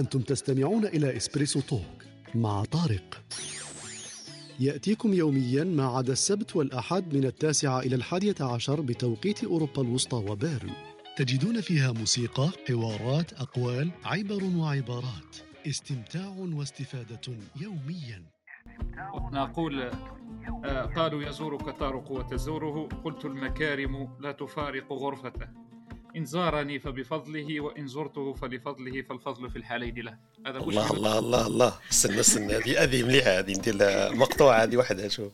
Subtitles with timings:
[0.00, 2.04] أنتم تستمعون إلى إسبريسو توك
[2.34, 3.22] مع طارق.
[4.60, 10.70] يأتيكم يوميا ما عدا السبت والأحد من التاسعة إلى الحادية عشر بتوقيت أوروبا الوسطى وبيرن.
[11.16, 15.36] تجدون فيها موسيقى، حوارات، أقوال، عبر وعبارات.
[15.66, 17.20] استمتاع واستفادة
[17.60, 18.22] يوميا.
[19.32, 19.90] نقول
[20.64, 22.88] آه، قالوا يزورك طارق وتزوره.
[23.04, 25.59] قلت المكارم لا تفارق غرفته.
[26.16, 30.18] إن زارني فبفضله وإن زرته فلفضله فالفضل في الحالين له.
[30.46, 31.72] هذا الله الله الله الله.
[31.90, 35.32] استنى استنى هذه هذه مليحة هذه ندير لها مقطوعة هذه وحدها شوف.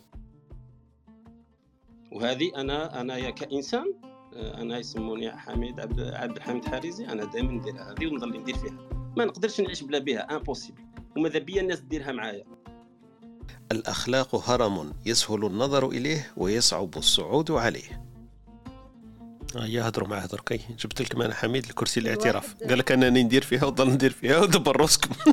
[2.13, 3.95] وهذه أنا أنا كإنسان
[4.35, 8.89] آه، أنا يسموني حميد عبد عبد الحميد حارزي أنا دائما نديرها هذه ونظل ندير فيها.
[9.17, 10.83] ما نقدرش نعيش بلا بها امبوسيبل
[11.17, 12.45] وماذا بيا الناس ديرها معايا؟
[13.73, 18.06] الأخلاق هرم يسهل النظر إليه ويصعب الصعود عليه.
[19.65, 22.55] يا هضروا مع هضر كي جبت لكم أنا حميد الكرسي الاعتراف.
[22.69, 25.15] قال لك انني ندير فيها وضل ندير فيها ودبر راسكم.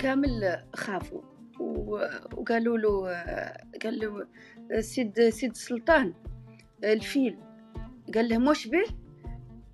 [0.00, 1.20] كامل خافوا.
[1.60, 3.06] وقالوا له
[3.82, 4.26] قال له
[4.80, 6.14] سيد سيد السلطان
[6.84, 7.38] الفيل.
[8.14, 8.84] قال لهم واش به؟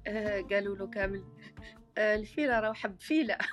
[0.06, 1.22] آه، قالوا له كامل
[1.98, 3.36] آه، الفيلة راه حب فيلة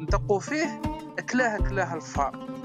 [0.00, 0.82] ندقوا فيه
[1.18, 2.59] اكلاه اكلاه الفار.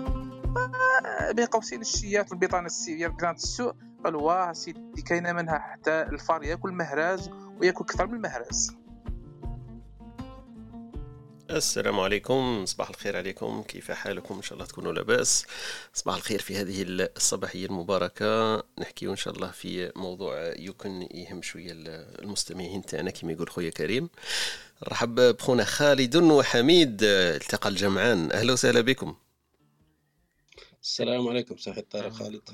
[1.31, 6.71] بين قوسين الشيات والبيطانة السيئة بيطانة السوء قالوا واه سيدي كاينة منها حتى الفار ياكل
[6.71, 8.71] مهراز وياكل أكثر من المهراز.
[11.49, 12.65] السلام عليكم.
[12.65, 13.63] صباح الخير عليكم.
[13.67, 15.45] كيف حالكم؟ إن شاء الله تكونوا لاباس.
[15.93, 18.63] صباح الخير في هذه الصباحية المباركة.
[18.79, 21.71] نحكي إن شاء الله في موضوع يمكن يهم شوية
[22.21, 24.09] المستمعين تاعنا كما يقول خويا كريم.
[24.83, 28.31] رحب بخونا خالد وحميد التقى الجمعان.
[28.31, 29.15] أهلا وسهلا بكم.
[30.85, 32.49] السلام عليكم صاحي طارق خالد.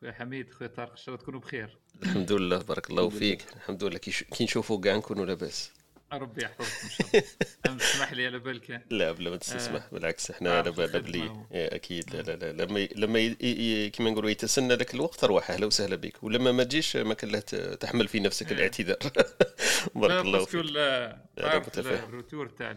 [0.00, 1.78] خويا حميد خويا طارق إن شاء الله تكونوا بخير.
[2.02, 3.44] الحمد لله بارك الله فيك.
[3.56, 3.98] الحمد لله.
[3.98, 5.70] كي نشوفوا كاع نكونوا لاباس.
[6.12, 7.24] ربي يحفظك إن شاء
[7.66, 7.78] الله.
[7.78, 8.82] تسمح لي على بالك.
[8.90, 9.88] لا بلا ما تسمح آه.
[9.92, 12.14] بالعكس إحنا على بال بلي إيه، أكيد.
[12.14, 13.32] لا لا لا لما لما
[13.88, 16.22] كيما نقولوا يتسنى لك الوقت روح أهلا وسهلا بك.
[16.22, 17.40] ولما ما تجيش ما كان له
[17.74, 18.56] تحمل في نفسك إيه.
[18.56, 18.98] الاعتذار.
[19.94, 20.64] بارك الله فيك.
[20.64, 22.70] لا ال retour تاع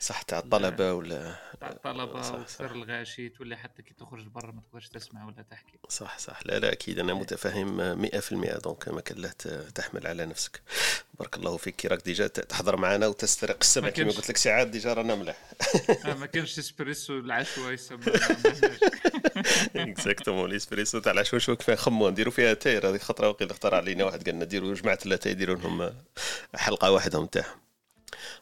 [0.00, 4.88] صح تاع الطلبة ولا تاع الطلبة وكثر الغاشي تولي حتى كي تخرج برا ما تقدرش
[4.88, 5.78] تسمع ولا تحكي.
[5.88, 6.40] صح صح.
[6.44, 6.98] لا لا أكيد.
[6.98, 9.28] أنا متفهم 100% donc ما كان له
[9.74, 10.62] تحمل على نفسك.
[11.14, 11.76] بارك الله فيك.
[11.76, 15.36] كي راك déjà تحضر معنا وتسترق السبع كما قلت لك ساعات déjà رانا مليح
[16.06, 18.00] آه، ما كانش اسبريسو العشوائي يسمى.
[19.76, 24.04] exactement الاسبريسو تاع العشوائي شو كيف نخمو نديرو فيها تاير هذيك خطرة وقيل اختار علينا
[24.04, 25.94] واحد قالنا ديروا جماعة ثلاثة يديروا لهم
[26.54, 27.60] حلقة واحدة نتاعهم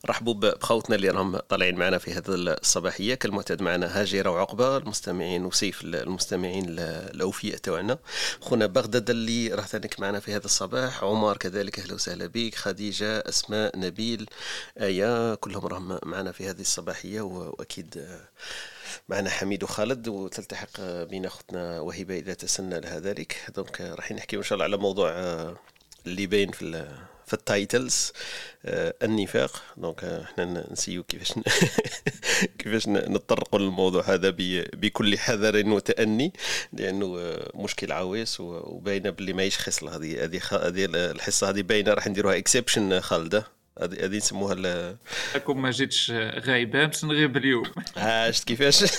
[0.06, 3.14] رحبوا بخوتنا اللي راهم طالعين معنا في هذه الصباحية.
[3.14, 7.98] كالمعتاد معنا هاجرة وعقبة المستمعين وسيف المستمعين الأوفياء تاعنا.
[8.41, 11.04] خونا بغداد اللي راه ثانيك معنا في هذا الصباح.
[11.04, 12.54] عمر كذلك أهلا وسهلا بك.
[12.54, 14.26] خديجة أسماء نبيل
[14.81, 17.20] آيا كلهم راهم معنا في هذه الصباحية.
[17.20, 18.19] وأكيد
[19.08, 20.08] معنا حميد وخالد.
[20.08, 23.37] وتلتحق بنا أختنا وهبة إذا تسنى لها ذلك.
[23.56, 25.10] donc راح نحكي إن شاء الله على موضوع
[26.06, 26.88] اللي باين في
[27.30, 28.12] في ال titles
[28.64, 29.62] آه النفاق.
[29.76, 31.32] donc إحنا نسيو كيفاش
[32.58, 34.30] كيفاش نتطرقوا للموضوع هذا
[34.72, 36.32] بكل حذر وتأني
[36.72, 42.06] لأنه آه، مشكل عويص وباينة باللي ماهيش خصله هذه هذه هذه الحصة هذه باينة راح
[42.06, 43.46] نديروها exception خالدة.
[43.82, 44.54] هذه هذه نسموها
[45.34, 46.10] لكم ما جيتش
[46.46, 47.64] غايبة باش نغيب اليوم.
[48.30, 48.84] شفت كيفاش؟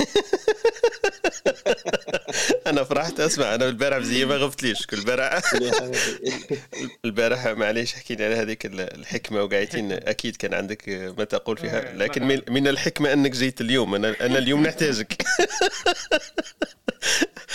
[2.72, 5.42] أنا فرحت أسمع أنا البارح بزي ما غفتليش كل البارح
[7.06, 12.68] البارح معليش حكينا على هذيك الحكمة وقاعدين أكيد كان عندك ما تقول فيها لكن من
[12.68, 15.24] الحكمة أنك جيت اليوم أنا أنا اليوم نحتاجك.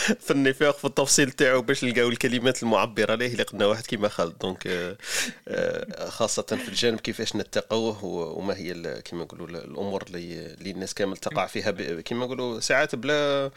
[0.06, 4.38] في النفاق في التفصيل تاعو باش نلقاو الكلمات المعبرة ليه اللي قلنا واحد كيما خالد.
[4.38, 4.96] دونك آه،
[5.48, 11.46] آه، خاصة في الجانب كيفاش نتقوه وما هي كيما نقولوا الأمور اللي الناس كامل تقع
[11.46, 11.70] فيها
[12.00, 13.50] كيما نقولوا ساعات بلا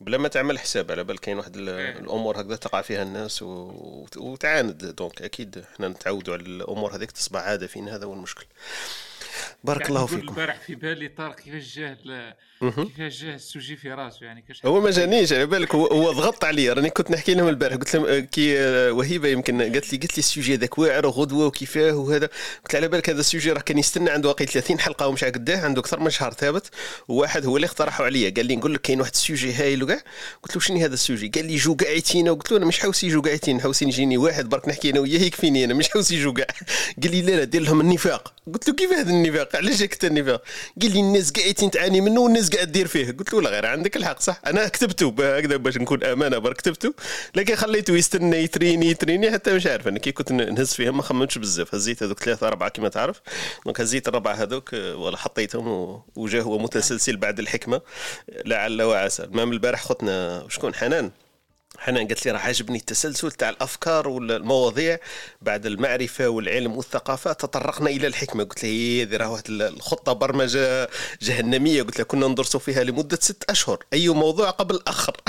[0.00, 1.98] بلا ما تعمل حساب على بال كاين واحد إيه.
[1.98, 3.42] الأمور هكذا تقع فيها الناس
[4.16, 8.46] وتعاند donc أكيد إحنا نتعودوا على الأمور هذيك تصبح عادة فينا هذا هو المشكل
[9.64, 10.28] بارك الله فيكم.
[10.28, 11.96] البارح في بالي طارق كيفاش جاه
[12.60, 16.44] كيفاش جاه ال sujet في راسه يعني؟ كاش هو ما جانيش على بالك هو ضغط
[16.44, 18.56] علي راني كنت نحكي لهم البارح قلت لهم كي
[18.90, 22.28] وهيبة يمكن قالت لي قالت لي ال sujet هذاك واعر وغدوة وكيفاه وهذا.
[22.64, 25.64] قلت على بالك هذا ال sujet راه كان يستنى عنده واقي 30 حلقة ومش قداه
[25.64, 26.70] عنده أكثر من شهر ثابت
[27.08, 28.30] وواحد هو اللي اقترحه عليا.
[28.36, 30.00] قال لي نقول لك كاين واحد ال sujet هايل وكاع.
[30.42, 33.08] قلت له شنو هذا ال sujet؟ قال لي جو قاعدين وقلت له أنا مش حوسي
[33.08, 36.34] جو قاعدين حوسي نجيني واحد برك نحكي أنا وياه يكفيني أنا مش حوسي جو
[37.02, 38.34] قال لي لا لا دير لهم النفاق.
[38.54, 40.42] قلت له كيف هذا النفاق علاش جاك النفاق
[40.82, 43.10] قال لي الناس قاعدين تعاني منه والناس قاعد دير فيه.
[43.10, 44.40] قلت له لا غير عندك الحق صح.
[44.46, 46.94] أنا كتبته هكذا باش نكون أمانة برك كتبته.
[47.34, 49.88] لكن خليته يستنى يتريني يتريني حتى مش عارف.
[49.88, 51.74] أنا كي كنت نهز فيهم ما خممتش بزاف.
[51.74, 53.20] هزيت هذوك ثلاثة أربعة كما تعرف.
[53.64, 57.80] donc هزيت الربعه هذوك ولا حطيتهم وجا هو متسلسل بعد الحكمة.
[58.44, 59.24] لعل وعسى.
[59.24, 61.10] المهم البارح خوتنا شكون؟ حنان.
[61.78, 64.98] حنان قالت لي راه عجبني التسلسل تاع الأفكار والمواضيع
[65.42, 67.32] بعد المعرفة والعلم والثقافة.
[67.32, 68.44] تطرقنا إلى الحكمة.
[68.44, 70.88] قلت لها هذه راه واحد الخطة برمجة
[71.22, 71.82] جهنمية.
[71.82, 73.84] قلت لها كنا ندرسوا فيها لمدة ست أشهر.
[73.92, 75.16] أي موضوع قبل الأخر.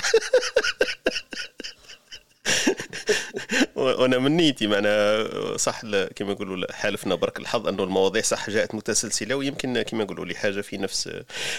[3.75, 5.27] وأنا من نيتي معنا
[5.57, 5.81] صح
[6.15, 10.61] كما يقولوا حالفنا برك الحظ أنه المواضيع صح جاءت متسلسلة ويمكن كما يقولوا لي حاجة
[10.61, 11.09] في نفس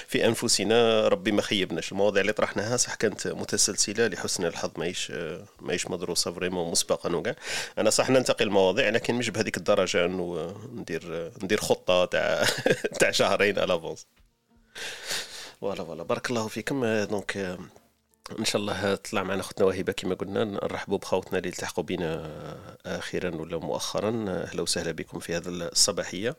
[0.07, 1.93] في أنفسنا ربي ما خيبناش.
[1.93, 5.13] المواضيع اللي طرحناها صح كانت متسلسلة لحسن الحظ ماهيش
[5.61, 7.35] ماهيش مدروسة vraiment مسبقا وكاع.
[7.79, 12.45] أنا صح ننتقي المواضيع لكن مش بهذيك الدرجة أنه ندير ندير خطة تاع
[13.01, 14.07] تاع شهرين à l'avance
[15.61, 17.05] voilà voilà بارك الله فيكم.
[17.05, 17.59] donc
[18.39, 20.45] إن شاء الله تطلع معنا اختنا وهبه كما قلنا.
[20.45, 22.57] نرحبوا بخوتنا اللي التحقوا بنا
[22.87, 24.25] أخيرا ولا مؤخرا.
[24.29, 26.37] أهلا وسهلا بكم في هذه الصباحية.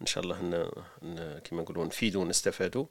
[0.00, 0.70] إن شاء الله ن...
[1.02, 1.38] ن...
[1.44, 2.86] كما نقولوا نفيدوا ونستفادوا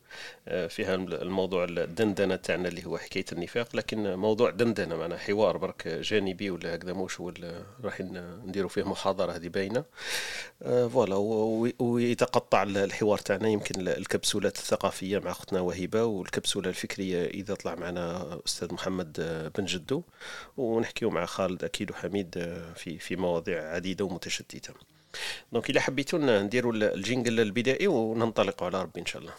[0.45, 3.75] في هذا الموضوع الدندنة تاعنا اللي هو حكاية النفاق.
[3.75, 9.31] لكن موضوع دندنة معنا حوار برك جانبي ولا هكذا موش ولا راح نديروا فيه محاضرة
[9.31, 9.83] هذه باينة.
[10.65, 11.15] فوالا
[11.79, 13.49] ويتقطع الحوار تاعنا.
[13.49, 19.13] يمكن الكبسولات الثقافية مع اختنا وهبه والكبسولة الفكرية إذا طلع معنا أستاذ محمد
[19.57, 20.03] بن جدو
[20.57, 22.33] ونحكيو مع خالد أكيد وحميد
[22.75, 24.73] في في مواضيع عديدة ومتشتتة.
[25.53, 29.33] donc اذا حبيتوا نديروا ال jingle البدائي وننطلقوا على ربي إن شاء الله.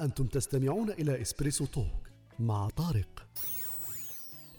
[0.00, 2.08] أنتم تستمعون إلى إسبريسو توك
[2.38, 3.26] مع طارق.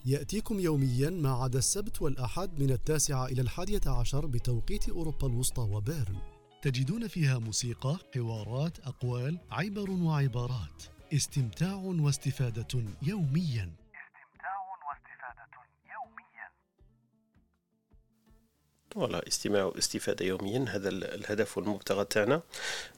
[0.06, 6.18] يأتيكم يوميا ما عدا السبت والأحد من التاسعة إلى الحادية عشر بتوقيت أوروبا الوسطى وبيرن.
[6.62, 10.84] تجدون فيها موسيقى، حوارات، أقوال، عبر وعبارات.
[11.14, 12.68] استمتاع واستفادة
[13.02, 13.70] يوميا.
[13.94, 14.58] استمتاع
[14.88, 15.48] واستفادة
[15.94, 16.50] يوميا.
[18.96, 22.42] والله استماع واستفادة يوميا هذا الهدف والمبتغى تاعنا.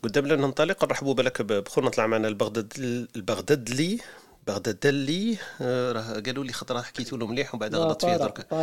[0.04, 2.74] قدام لنا ننطلق نرحبوا بالك بخونا طلع معنا البغداد
[3.16, 4.00] البغدادلي.
[4.48, 8.54] بغدادلي راه قالوا لي خطرة حكيتوا له مليح وبعد غلطت فيه درك.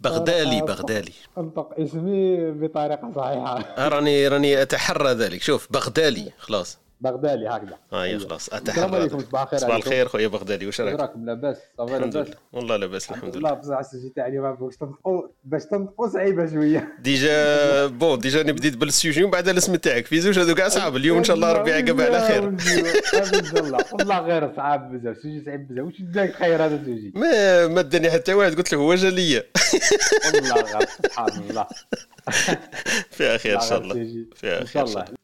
[0.00, 3.88] بغدالي بغدالي انطق اسمي بطريقة صحيحة.
[3.88, 5.42] راني راني أتحرى ذلك.
[5.42, 6.78] شوف بغدالي خلاص.
[7.02, 7.78] بغدادي هكذا.
[7.92, 11.56] آه يا خلاص السلام عليكم صباح الخير صباح الخير خويا بغدادي واش راك؟ راكم لاباس
[11.78, 12.36] صافي الحمد لاباس لله.
[12.52, 13.54] والله لاباس الحمد لله.
[13.54, 16.96] بصح ال sujet تاعي ما باش تنطقوا باش تنطقوا صعيبة شوية.
[16.98, 20.06] déjà bon déjà أنا بديت بال sujet ومن بعد الاسم تاعك.
[20.06, 22.42] في زوج هذوك صعب اليوم إن شاء الله ربي يعقب على خير.
[23.54, 25.16] والله والله غير صعب بزاف.
[25.16, 25.84] ال sujet صعيب بزاف.
[25.86, 29.42] واش داك خير هذا السجي ما ما داني حتى واحد قلت له هو جا ليا.
[30.34, 31.66] والله غير سبحان الله.
[33.16, 33.94] فيها خير إن شاء الله.
[34.34, 35.21] فيها إن خير إن شاء الله.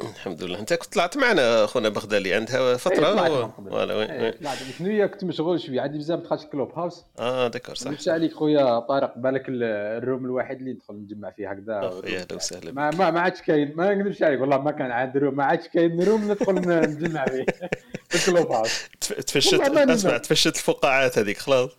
[0.00, 0.58] الحمد لله.
[0.58, 3.70] انت كنت طلعت معنا اخونا بغدادي عندها فترة؟ طلعت و- معكم.
[3.70, 4.56] voilà وين؟ إيه، وين؟ طلعت.
[4.78, 5.80] شنو كنت مشغول شوية.
[5.80, 7.90] عندي بزاف دخلت Clubhouse آه d'accord صح.
[7.90, 9.62] نمشي عليك خويا طارق بالك ال-
[10.02, 11.78] ال room الواحد اللي ندخل نجمع فيه هكذا.
[11.88, 13.72] اخويا أهلا وسهلا ما ما ما عادش كاين.
[13.76, 15.36] ما نكذبش عليك والله ما كان عاد room.
[15.36, 17.46] ما عادش كاين room ندخل نجمع فيه.
[18.08, 20.16] في كلوب هاوس تف- تفشت أسمع.
[20.18, 21.70] تفشت الفقاعات هذيك خلاص.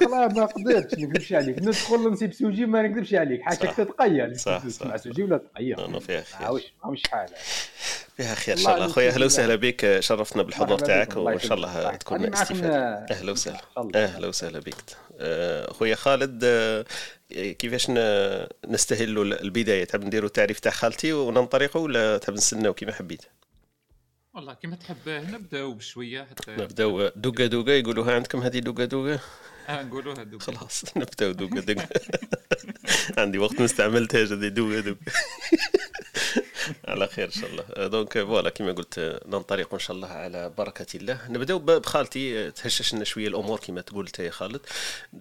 [0.00, 1.58] خلاص ما قدرتش نكذبش عليك.
[1.58, 3.42] ندخل نسيب سوجي ما نكذبش عليك.
[3.42, 3.72] حاجة صح.
[3.72, 4.96] تتقيا صح، تسمع.
[4.96, 6.46] سوجي ولا تقيا أنا فيها خير.
[6.84, 7.28] عاوش حال
[8.16, 8.86] فيها خير إن شاء الله.
[8.86, 10.00] اخويا أهلا وسهلا بك.
[10.00, 11.54] شرفتنا بالحضور تاعك وإن شاء.
[11.54, 11.96] الله.
[11.96, 13.06] تكون استفادة.
[13.10, 13.60] أهلا وسهلا.
[13.94, 14.74] أهلا وسهلا بك.
[15.70, 16.84] اخويا خالد آه،
[17.30, 17.90] كيفاش
[18.68, 23.22] نستهلوا البداية؟ تحب نديروا التعريف تاع خالتي وننطلقوا ولا تحب نستناو كيما حبيت؟
[24.38, 26.50] والله كما تحب نبدأو بشوية حتى.
[26.50, 29.20] نبدأو دوكا دوكا يقولوا ها عندكم هذه دوكا دوكا
[29.68, 31.88] آه نقولوها دوك خلاص نبدأو دوكا دوكا
[33.20, 35.00] عندي وقت ما استعملتهاش هذه دوكا دوكا
[36.88, 37.86] على خير إن شاء الله.
[37.86, 41.28] donc voilà كما قلت ننطلق إن شاء الله على بركة الله.
[41.28, 44.60] نبداو بخالتي تهشش لنا شوية الأمور كما تقول انت يا خالد.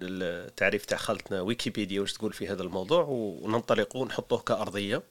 [0.01, 5.01] التعريف تاع خالتنا ويكيبيديا واش تقول في هذا الموضوع؟ وننطلق ونحطوه كأرضية.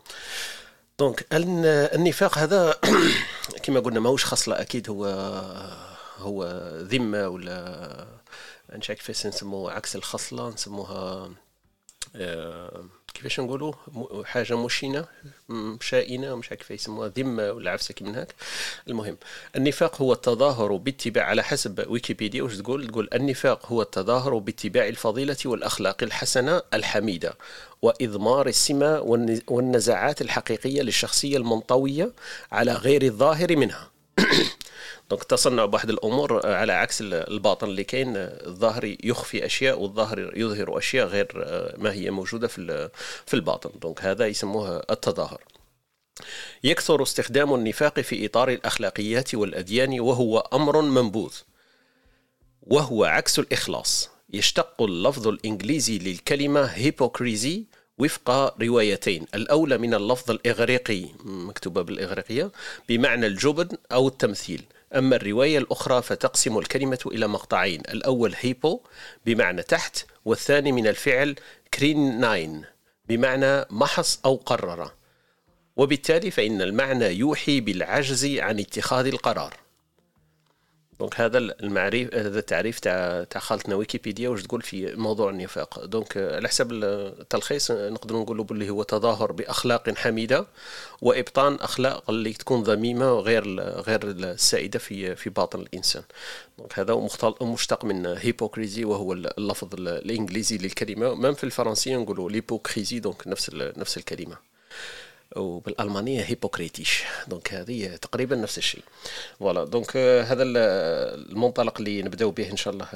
[0.99, 2.75] donc الن- النفاق هذا
[3.63, 5.07] كما قلنا ماهوش خصله أكيد هو
[6.19, 6.45] هو
[6.83, 8.07] ذمة ولا
[8.91, 11.31] عارف كيفاش نسموه عكس الخصلة نسموها
[12.17, 12.85] آه،
[13.17, 13.73] كيفاش نقولوا
[14.25, 15.05] حاجة مشينة
[15.81, 18.35] شائنة مش عارف كيف يسموها ذمة ولا عفسة كي من هاك
[18.89, 19.17] المهم
[19.57, 25.37] النفاق هو التظاهر باتباع على حسب ويكيبيديا واش تقول تقول النفاق هو التظاهر باتباع الفضيلة
[25.45, 27.35] والأخلاق الحسنة الحميدة
[27.83, 32.13] وإضمار السمة والن- والنزعات الحقيقية للشخصية المنطوية
[32.53, 33.91] على غير الظاهر منها.
[35.11, 38.13] donc تصنع بواحد الأمور على عكس الباطن اللي كاين.
[38.17, 41.29] الظاهر يخفي أشياء والظاهر يظهر أشياء غير
[41.79, 42.91] ما هي موجودة في
[43.27, 43.71] في الباطن.
[43.79, 45.43] donc هذا يسموه التظاهر.
[46.65, 51.35] يكثر استخدام النفاق في إطار الأخلاقيات والأديان وهو أمر منبوذ
[52.63, 54.11] وهو عكس الإخلاص.
[54.33, 57.67] يشتق اللفظ الإنجليزي للكلمة hypocrisy
[57.99, 58.31] وفق
[58.63, 59.27] روايتين.
[59.35, 62.53] الأولى من اللفظ الإغريقي مكتوبة بالإغريقية
[62.89, 64.63] بمعنى الجبن أو التمثيل.
[64.95, 67.81] أما الرواية الأخرى فتقسم الكلمة إلى مقطعين.
[67.81, 68.81] الأول هيبو
[69.27, 71.35] بمعنى تحت والثاني من الفعل
[71.75, 72.65] كرينين
[73.09, 74.91] بمعنى محص أو قرر.
[75.77, 79.66] وبالتالي فإن المعنى يوحي بالعجز عن اتخاذ القرار.
[81.01, 85.85] donc هذا المعريف هذا التعريف تاع تاع خالتنا ويكيبيديا واش تقول في موضوع النفاق.
[85.85, 90.47] donc على حسب التلخيص نقدروا نقولوا باللي هو تظاهر بأخلاق حميدة
[91.03, 96.03] وإبطان أخلاق اللي تكون ذميمه غير غير السائدة في في باطن الإنسان.
[96.59, 97.09] donc هذا
[97.43, 101.15] مشتق من hypocrisy وهو اللفظ الإنجليزي للكلمة.
[101.15, 104.46] même في الفرنسية نقولوا l'hypocrisie donc نفس نفس الكلمة.
[105.37, 107.03] وبالألمانية hypokritisch.
[107.29, 108.83] donc هذه تقريبا نفس الشيء.
[109.39, 109.65] voilà.
[109.65, 112.89] donc هذا المنطلق اللي نبداو به إن شاء الله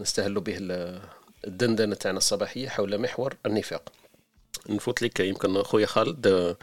[0.00, 0.56] نستهلوا به
[1.44, 3.92] الدندنة تاعنا الصباحية حول محور النفاق.
[4.68, 6.56] نفوت لك يمكن خويا خالد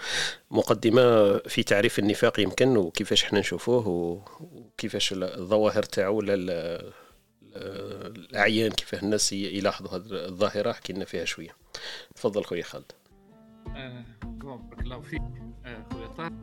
[0.51, 6.21] مقدمة في تعريف النفاق يمكن وكيفاش إحنا نشوفوه وكيفاش الظواهر تاعو
[7.55, 11.55] الأعيان كيف الناس يلاحظوا هذه الظاهرة حكينا فيها شوية.
[12.15, 12.91] تفضل خويا خالد.
[12.91, 13.04] آه،
[13.65, 15.21] بارك الله فيك
[15.65, 16.33] آه، خويا طارق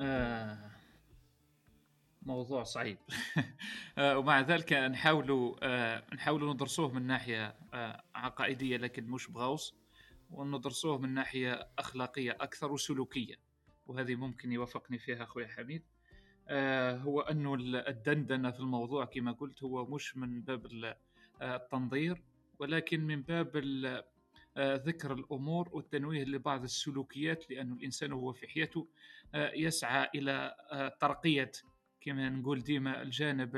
[0.00, 0.70] آه،
[2.22, 2.98] موضوع صعيب.
[3.98, 7.56] ومع ذلك نحاولوا نحاولوا ندرسوه من ناحية
[8.14, 9.74] عقائدية لكن مش بغوص.
[10.30, 13.34] وندرسوه من ناحية أخلاقية أكثر وسلوكية.
[13.86, 15.82] وهذه ممكن يوافقني فيها أخويا حميد.
[17.02, 17.54] هو انه
[17.88, 20.66] الدندنة في الموضوع كما قلت هو مش من باب
[21.42, 22.22] التنظير.
[22.58, 23.56] ولكن من باب
[24.56, 28.88] آه، ذكر الأمور والتنويه لبعض السلوكيات لأن الإنسان هو في حياته
[29.34, 31.52] آه، يسعى إلى آه، ترقية
[32.00, 33.56] كما نقول ديما الجانب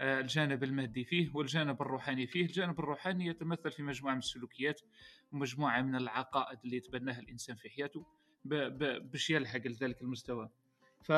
[0.00, 2.42] الجانب المادي فيه والجانب الروحاني فيه.
[2.42, 4.80] الجانب الروحاني يتمثل في مجموعة من السلوكيات
[5.32, 8.06] ومجموعة من العقائد اللي يتبناها الإنسان في حياته
[8.44, 10.50] باش يلحق لذلك المستوى.
[11.02, 11.12] ف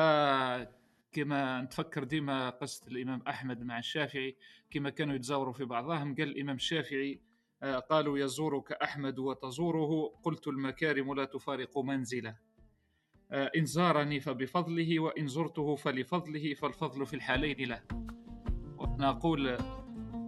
[1.13, 4.35] كما نتفكر ديما قصة الإمام أحمد مع الشافعي
[4.71, 7.21] كما كانوا يتزاوروا في بعضهم قال الإمام الشافعي
[7.63, 12.35] آه، قالوا يزورك أحمد وتزوره قلت المكارم لا تفارق منزله.
[13.31, 17.81] آه، إن زارني فبفضله وإن زرته فلفضله فالفضل في الحالين له.
[18.99, 19.47] نقول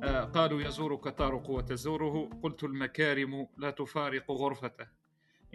[0.03, 4.87] آه، قالوا يزورك طارق وتزوره قلت المكارم لا تفارق غرفته.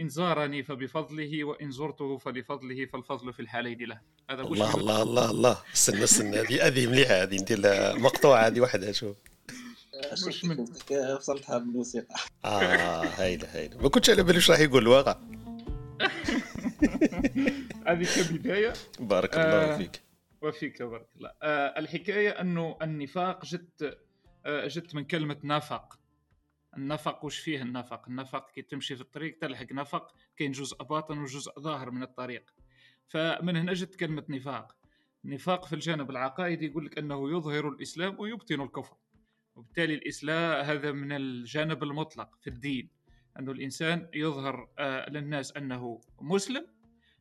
[0.01, 4.01] إن زارني فبفضله وإن زرته فلفضله فالفضل في الحالين له.
[4.31, 5.59] هذا الله الله الله الله.
[5.75, 6.37] استنى استنى.
[6.37, 7.37] هذه هذه مليحة هذه.
[7.41, 7.59] ندير
[7.99, 9.17] مقطوعة هذه وحدها شوف.
[10.29, 10.67] مش من؟
[11.17, 12.15] وصلتها بالموسيقى.
[12.45, 13.83] آه هايلة هايلة.
[13.83, 15.17] ما كنتش على بالي واش راح يقول الواقع
[17.87, 18.73] هذه كبداية.
[19.01, 20.03] بارك الله آه، فيك.
[20.43, 21.33] وفيك بارك الله.
[21.43, 23.99] آه الحكاية أنه النفاق جت
[24.47, 26.00] آه جت من كلمة نفق.
[26.77, 31.61] النفق وش فيه النفق؟ النفق كي تمشي في الطريق تلحق نفق كاين جزء باطن وجزء
[31.61, 32.51] ظاهر من الطريق.
[33.09, 34.77] فمن هنا جت كلمة نفاق.
[35.25, 38.97] نفاق في الجانب العقائدي يقول لك أنه يظهر الإسلام ويبطن الكفر.
[39.55, 42.91] وبالتالي الإسلام هذا من الجانب المطلق في الدين
[43.39, 46.67] أن الإنسان يظهر آه، للناس أنه مسلم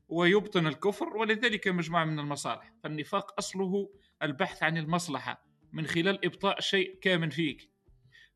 [0.07, 2.73] ويبطن الكفر ولذلك مجموعة من المصالح.
[2.83, 3.89] فالنفاق أصله
[4.23, 7.68] البحث عن المصلحة من خلال إبطاء شيء كامن فيك.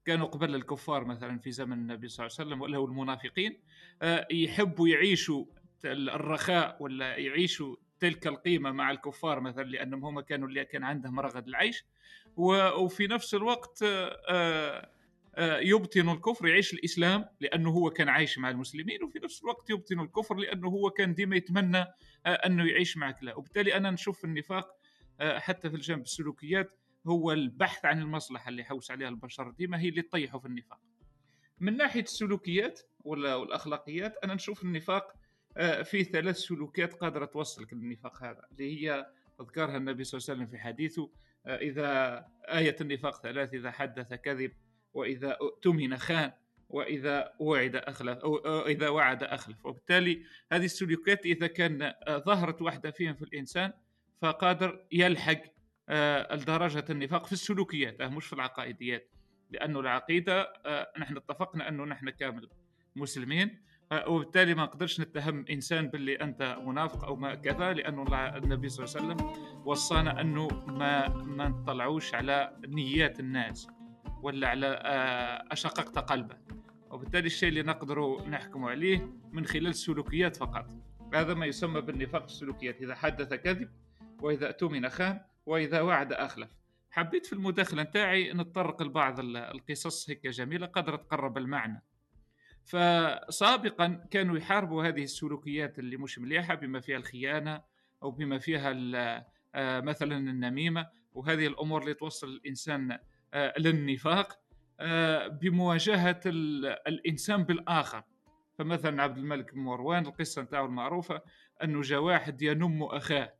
[0.05, 3.59] كانوا قبل الكفار مثلا في زمن النبي صلى الله عليه وسلم ولا المنافقين
[4.01, 5.45] آه، يحبوا يعيشوا
[5.85, 11.47] الرخاء ولا يعيشوا تلك القيمة مع الكفار مثلا لأنهم هم كانوا اللي كان عندهم رغد
[11.47, 11.85] العيش.
[12.37, 14.89] وفي نفس الوقت آه،
[15.35, 19.99] آه، يبطن الكفر يعيش الإسلام لأنه هو كان عايش مع المسلمين وفي نفس الوقت يبطن
[19.99, 21.85] الكفر لأنه هو كان ديما يتمنى
[22.25, 23.23] أنه يعيش معك.
[23.23, 24.67] لا وبالتالي أنا نشوف النفاق
[25.21, 26.73] حتى في الجانب السلوكيات
[27.07, 30.79] هو البحث عن المصلحة اللي يحوس عليها البشر ديما هي اللي تطيحوا في النفاق.
[31.59, 35.13] من ناحية السلوكيات ولا والأخلاقيات أنا نشوف النفاق
[35.83, 39.05] في ثلاث سلوكيات قادرة توصلك للنفاق هذا اللي هي
[39.41, 41.09] ذكرها النبي صلى الله عليه وسلم في حديثه
[41.47, 42.17] إذا
[42.47, 44.51] آية النفاق ثلاث إذا حدث كذب
[44.93, 46.31] وإذا اؤتمن خان
[46.69, 49.65] وإذا وعد أخلف أو إذا وعد أخلف.
[49.65, 53.73] وبالتالي هذه السلوكيات إذا كان ظهرت واحدة فيهم في الإنسان
[54.21, 55.41] فقادر يلحق
[55.89, 58.01] آه، الدرجة النفاق في السلوكيات.
[58.01, 59.09] آه، مش في العقائديات.
[59.51, 62.49] لأنه العقيدة آه، نحن اتفقنا أنه نحن كامل
[62.95, 63.63] مسلمين
[64.07, 68.03] وبالتالي ما نقدرش نتهم إنسان باللي أنت منافق أو ما كذا لأنه
[68.37, 73.67] النبي صلى الله عليه وسلم وصانا أنه ما ما نطلعوش على نيات الناس
[74.21, 74.67] ولا على
[75.51, 76.37] أشققت قلبه.
[76.91, 80.69] وبالتالي الشيء اللي نقدر نحكم عليه من خلال السلوكيات فقط.
[81.13, 82.81] هذا ما يسمى بالنفاق السلوكيات.
[82.81, 83.69] إذا حدث كذب
[84.21, 86.51] وإذا اؤتمن خان وإذا وعد أخلف.
[86.91, 91.83] حبيت في المداخلة نتاعي نتطرق لبعض ال- القصص هيك جميلة قدر تقرب المعنى.
[92.65, 97.61] فسابقا كانوا يحاربوا هذه السلوكيات اللي مش مليحة بما فيها الخيانة
[98.03, 98.73] أو بما فيها
[99.55, 102.99] آه، مثلا النميمة وهذه الأمور اللي توصل الإنسان
[103.33, 104.39] آه، للنفاق
[104.79, 108.03] آه، بمواجهة ال- الإنسان بالآخر.
[108.57, 111.21] فمثلا عبد الملك مروان القصة نتاعو المعروفة
[111.63, 113.33] أنه جاء واحد ينم أخاه.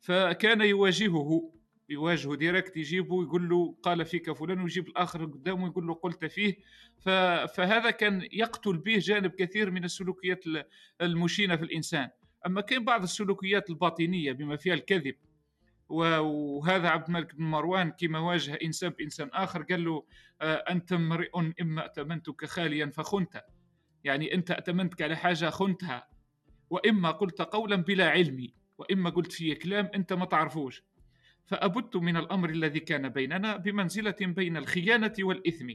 [0.00, 1.52] فكان يواجهه
[1.88, 6.56] يواجهه ديريكت يجيبه ويقول له قال فيك فلان ويجيب الآخر قدامه يقول له قلت فيه.
[7.54, 10.64] فهذا كان يقتل به جانب كثير من السلوكيات ال-
[11.00, 12.08] المشينة في الإنسان.
[12.46, 15.14] أما كاين بعض السلوكيات الباطنية بما فيها الكذب.
[15.88, 20.04] وهذا عبد الملك بن مروان كما واجه إنسان بإنسان آخر قال له
[20.40, 21.30] آه، أنت امرئ
[21.60, 23.44] إما ائتمنتك خاليا فخنت.
[24.04, 26.08] يعني أنت ائتمنتك على حاجة خنتها.
[26.70, 30.82] وإما قلت قولا بلا علمي وإما قلت فيه كلام أنت ما تعرفوش.
[31.46, 35.70] فأبت من الأمر الذي كان بيننا بمنزلة بين الخيانة والإثم.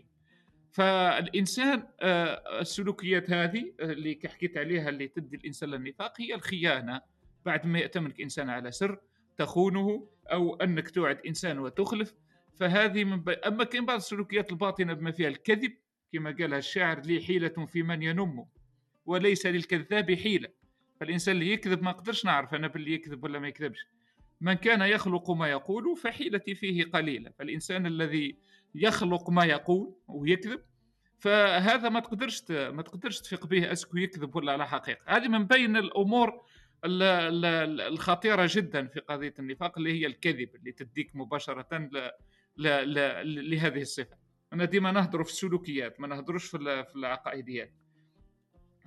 [0.72, 7.02] فالإنسان آه، السلوكيات هذه آه، اللي حكيت عليها اللي تدي الإنسان للنفاق هي الخيانة.
[7.46, 9.00] بعد ما يأتمنك إنسان على سر
[9.38, 12.16] تخونه أو أنك توعد إنسان وتخلف.
[12.60, 13.30] فهذه من ب...
[13.30, 15.74] أما كاين بعض السلوكيات الباطنة بما فيها الكذب
[16.14, 18.46] كما قالها الشاعر لي حيلة في من ينم
[19.06, 20.50] وليس للكذاب حيلة.
[21.00, 23.80] فالإنسان اللي يكذب ما أقدرش نعرف أنا باللي يكذب ولا ما يكذبش.
[24.42, 27.32] من كان يخلق ما يقول فحيلتي فيه قليلة.
[27.40, 28.38] فالإنسان الذي
[28.76, 30.62] يخلق ما يقول ويكذب
[31.20, 35.02] فهذا ما تقدرش ما تقدرش تفيق به أسكو يكذب ولا على حقيقة.
[35.06, 36.30] هذه من بين الأمور
[36.86, 42.10] ال- ال- ال- الخطيرة جدا في قضية النفاق اللي هي الكذب اللي تديك مباشرة ل
[42.58, 44.18] ل ل لهذه الصفة.
[44.54, 47.74] أنا ديما نهضر في السلوكيات ما نهضرش في ال- في العقائديات.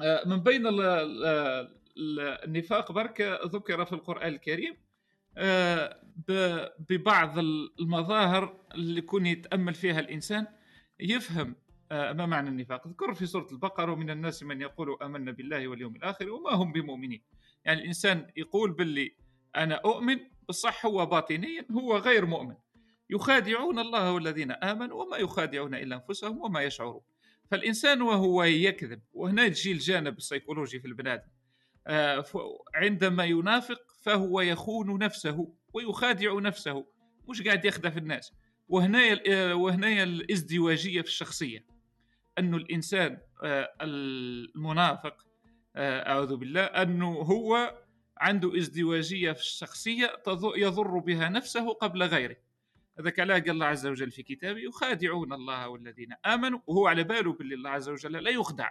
[0.02, 0.66] آه، من بين
[1.98, 4.76] النفاق برك ذكر في القرآن الكريم
[5.36, 6.00] آه،
[6.88, 7.38] ببعض
[7.80, 10.46] المظاهر اللي يكون يتأمل فيها الإنسان
[11.00, 11.54] يفهم
[11.92, 12.88] آه، ما معنى النفاق.
[12.88, 17.22] ذكر في سورة البقرة ومن الناس من يقول آمنا بالله واليوم الآخر وما هم بمؤمنين.
[17.64, 19.14] يعني الإنسان يقول باللي
[19.56, 22.54] أنا أؤمن بالصح هو باطنيا هو غير مؤمن.
[23.10, 27.00] يخادعون الله والذين آمنوا وما يخادعون إلا أنفسهم وما يشعرون.
[27.50, 31.28] فالإنسان وهو يكذب وهنا تجي الجانب السيكولوجي في ف-
[32.74, 36.86] عندما ينافق فهو يخون نفسه ويخادع نفسه.
[37.28, 38.32] مش قاعد يخدع في الناس.
[38.68, 41.64] وهنا وهنا الازدواجية في الشخصية.
[42.38, 45.26] أنه الإنسان آه، المنافق
[45.76, 47.78] آه، أعوذ بالله أنه هو
[48.18, 52.36] عنده ازدواجية في الشخصية تض- يضر بها نفسه قبل غيره.
[52.98, 56.58] هذاك علاه قال الله عز وجل في كتابه يخادعون الله والذين آمنوا.
[56.66, 58.70] وهو على باله باللي الله عز وجل لا يخدع.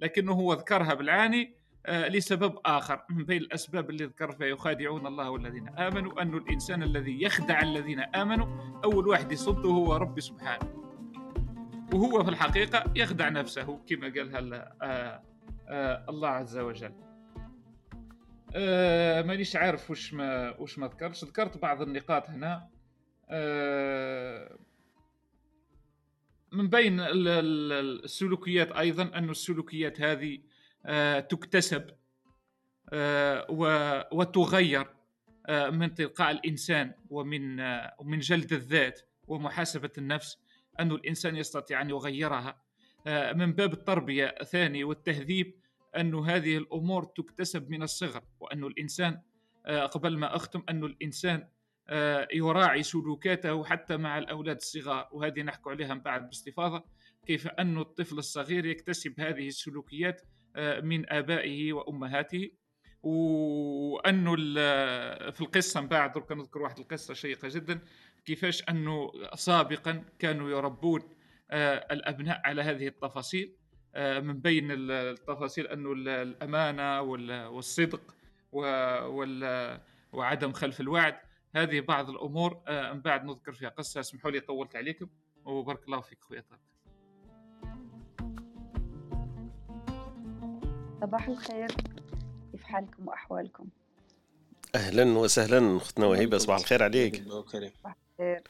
[0.00, 3.02] لكنه هو ذكرها بالعاني آه، لسبب آخر.
[3.10, 8.00] من بين الأسباب اللي ذكر فيها يخادعون الله والذين آمنوا أن الإنسان الذي يخدع الذين
[8.00, 8.46] آمنوا
[8.84, 10.72] أول واحد يصده هو ربي سبحانه.
[11.92, 15.22] وهو في الحقيقة يخدع نفسه كما قالها ال- آه،
[15.68, 16.92] آه، الله عز وجل.
[18.54, 22.68] آه، مانيش عارف وش ما وش ما ذكرش ذكرت بعض النقاط هنا.
[23.30, 24.58] آه،
[26.52, 30.40] من بين ال- ال- السلوكيات أيضا أن السلوكيات هذه آه،
[31.28, 31.90] تكتسب
[32.92, 33.46] آه،
[34.12, 34.86] وتغير
[35.46, 40.38] آه، من تلقاء الإنسان ومن آه، ومن جلد الذات ومحاسبة النفس
[40.80, 42.62] أن الإنسان يستطيع أن يغيرها.
[43.06, 45.54] آه، من باب التربية ثاني والتهذيب
[45.96, 49.20] أن هذه الأمور تكتسب من الصغر وأن الإنسان
[49.66, 51.48] آه، قبل ما أختم أن الإنسان
[51.88, 55.08] آه، يراعي سلوكاته حتى مع الأولاد الصغار.
[55.12, 56.84] وهذه نحكي عليها من بعد باستفاضة.
[57.26, 60.26] كيف أن الطفل الصغير يكتسب هذه السلوكيات آه،
[60.82, 62.50] من آبائه وأمهاته.
[63.02, 67.80] وأنه ال- في القصة من بعد نذكر واحد القصة شيقة جدا
[68.24, 71.02] كيفاش أنه سابقا كانوا يربون
[71.50, 73.56] آه، الأبناء على هذه التفاصيل
[73.94, 78.14] آه، من بين ال- التفاصيل أنه ال- الأمانة وال- والصدق
[80.12, 81.16] وعدم خلف الوعد.
[81.56, 85.06] هذه بعض الأمور آه، من بعد نذكر فيها قصة اسمحوا لي طولت عليكم.
[85.44, 86.60] وبارك الله فيك خويا طارق.
[91.02, 91.68] صباح الخير.
[92.52, 93.66] كيف حالكم وأحوالكم؟
[94.74, 95.76] أهلا وسهلا.
[95.76, 97.18] أختنا وهبه صباح الخير عليك.
[97.20, 97.70] الله كريم
[98.18, 98.42] خير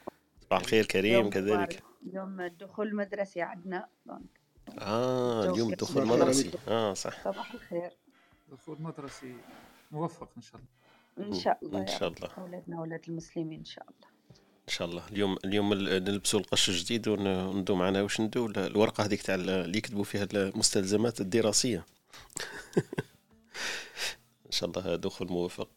[0.45, 0.87] صباح الخير.
[0.87, 1.53] كريم كذلك.
[1.53, 1.83] مبارك.
[2.13, 3.87] يوم الدخول المدرسي عندنا
[4.79, 6.61] آه اليوم الدخول صباح المدرسي الخير.
[6.69, 7.25] آه صح.
[7.25, 7.91] صباح الخير.
[8.53, 9.35] دخول مدرسي
[9.91, 10.61] موفق إن شاء
[11.19, 11.29] الله.
[11.29, 12.29] إن شاء الله إن شاء الله.
[12.39, 14.09] أولادنا أولاد المسلمين إن شاء الله.
[14.69, 15.03] إن شاء الله.
[15.13, 18.03] اليوم اليوم ال- نلبسوا القش الجديد وندو معنا.
[18.03, 21.85] واش ندو ال- الورقة هذيك تاع ال- اللي يكتبوا فيها المستلزمات الدراسية.
[24.47, 25.69] ان شاء الله دخول موفق.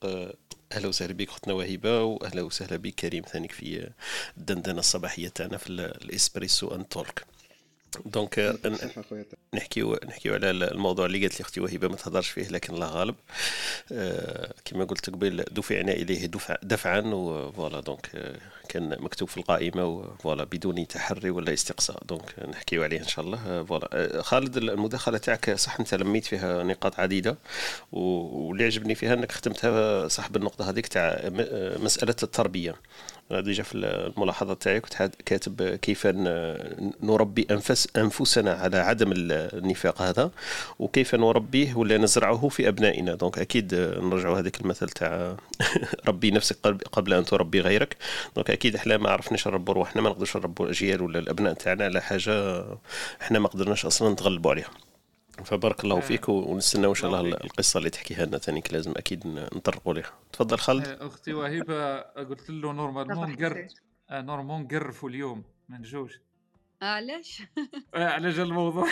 [0.72, 3.90] أهلا وسهلا بك أختنا وهبه وأهلا وسهلا بك كريم ثانيك في
[4.38, 7.26] الدندنه الصباحيه تاعنا في ال- الإسبريسو أن تولك
[8.06, 8.60] donc
[9.54, 13.16] نحكيو نحكيو على الموضوع اللي قالت لي أختي وهبة ما تهضرش فيه لكن الله غالب.
[13.92, 18.36] آه كما قلت قبل دفعنا إليه دفع دفعا و voilà donc آه
[18.70, 22.04] كان مكتوب في القائمة و voilà بدون تحري ولا استقصاء.
[22.04, 23.64] donc نحكيو عليه إن شاء الله.
[23.64, 27.38] voilà آه خالد المداخلة تاعك صح؟ أنت لميت فيها نقاط عديدة
[27.92, 31.22] واللي عجبني فيها إنك ختمتها صح بالنقطه هذيك تاع
[31.80, 32.76] مسألة التربية.
[33.32, 36.08] déjà في الملاحظة تاعي كنت كاتب كيف
[37.04, 40.32] نربي انفس أنفسنا على عدم ال- النفاق هذا
[40.80, 43.16] وكيف نربيه ولا نزرعه في أبنائنا.
[43.16, 45.36] donc أكيد نرجعوا هذاك المثل تاع
[46.08, 46.58] ربي نفسك
[46.92, 47.98] قبل أن تربي غيرك.
[48.36, 52.02] donc أكيد إحنا ما عرفناش نربوا روحنا ما نقدرش نربوا الأجيال ولا الأبناء تاعنا على
[52.02, 52.66] حاجة
[53.22, 54.70] إحنا ما قدرناش أصلا نتغلبوا عليها.
[55.44, 56.00] فبارك الله آه.
[56.00, 57.38] فيك ونستناو إن شاء الله.
[57.44, 60.14] القصة اللي تحكيها لنا ثاني لازم أكيد نطرقوا لها.
[60.34, 60.88] تفضل خالد.
[60.88, 63.68] آه، أختي وهبه قلت له normalement نقر
[64.10, 66.20] آه، normalement نقرفوا اليوم ما نجوش
[66.82, 67.44] علاش؟
[67.96, 68.88] آه، على جال الموضوع؟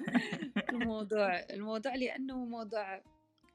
[0.72, 3.02] الموضوع الموضوع لأنه موضوع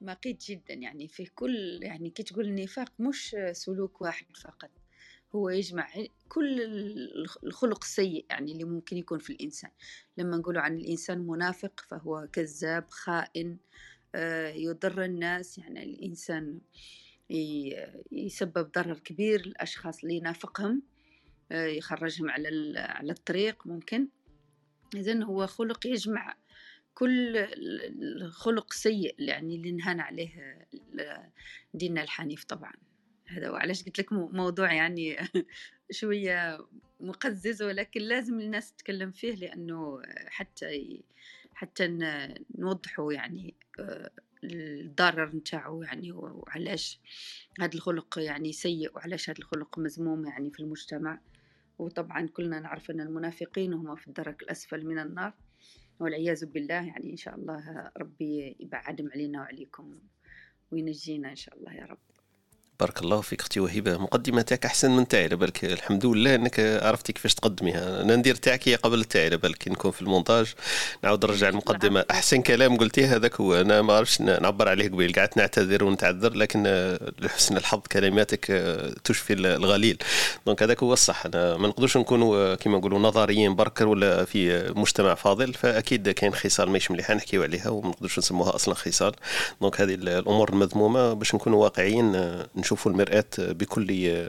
[0.00, 4.70] مقيت جدا يعني فيه كل يعني كي تقول النفاق مش سلوك واحد فقط.
[5.34, 5.88] هو يجمع
[6.28, 6.60] كل
[7.44, 9.70] الخلق السيء يعني اللي ممكن يكون في الإنسان.
[10.18, 13.56] لما نقولوا عن الإنسان منافق فهو كذاب خائن
[14.14, 15.58] آه، يضر الناس.
[15.58, 16.60] يعني الإنسان
[18.12, 20.82] يسبب ضرر كبير للأشخاص اللي ينافقهم
[21.52, 24.08] آه، يخرجهم على على الطريق ممكن.
[24.96, 26.36] إذن هو خلق يجمع
[26.94, 30.58] كل ال- الخلق سيء يعني اللي نهانا عليه
[31.74, 32.72] ديننا الحنيف طبعا.
[33.32, 35.16] هذا وعلاش قلت لك مو- موضوع يعني
[35.90, 36.66] شوية
[37.00, 41.00] مقزز ولكن لازم الناس تتكلم فيه لأنه حتى
[41.54, 41.98] حتى
[42.58, 44.10] نوضحوا يعني آه،
[44.44, 47.00] الضرر نتاعو يعني وعلاش
[47.60, 51.20] هذا الخلق يعني سيء وعلاش هذا الخلق مذموم يعني في المجتمع.
[51.78, 55.34] وطبعا كلنا نعرف أن المنافقين هم في الدرك الأسفل من النار.
[56.00, 59.98] والعياذ بالله يعني إن شاء الله ربي يبعدهم علينا وعليكم
[60.70, 61.98] وينجينا إن شاء الله يا رب.
[62.82, 63.96] بارك الله فيك أختي وهبة.
[63.98, 65.64] مقدمه تاعك أحسن من تاعي على بالك.
[65.64, 68.02] الحمد لله إنك عرفتي كيفاش تقدميها.
[68.02, 69.68] أنا ندير تاعك هي قبل تاعي على بالك.
[69.68, 70.54] نكون في المونتاج
[71.04, 72.04] نعاود نرجع المقدمه.
[72.10, 73.60] أحسن كلام قلتيه هذاك هو.
[73.60, 75.12] أنا ما عرفتش نعبر عليه قبيل.
[75.12, 76.62] قعدت نعتذر ونتعذر لكن
[77.18, 78.46] لحسن الحظ كلماتك
[79.04, 79.98] تشفي الغليل.
[80.46, 81.26] donc هذاك هو الصح.
[81.26, 85.54] أنا ما نقدرش نكونوا كما نقولوا نظريين برك ولا في مجتمع فاضل.
[85.54, 89.12] فأكيد كاين خصال ماهيش مليحه نحكيو عليها وما نقدرش نسموها أصلا خصال.
[89.60, 91.12] donc هذه ال- الأمور المذمومة.
[91.12, 93.86] باش نكونوا واقعيين آه، نشوفوا المرآة بكل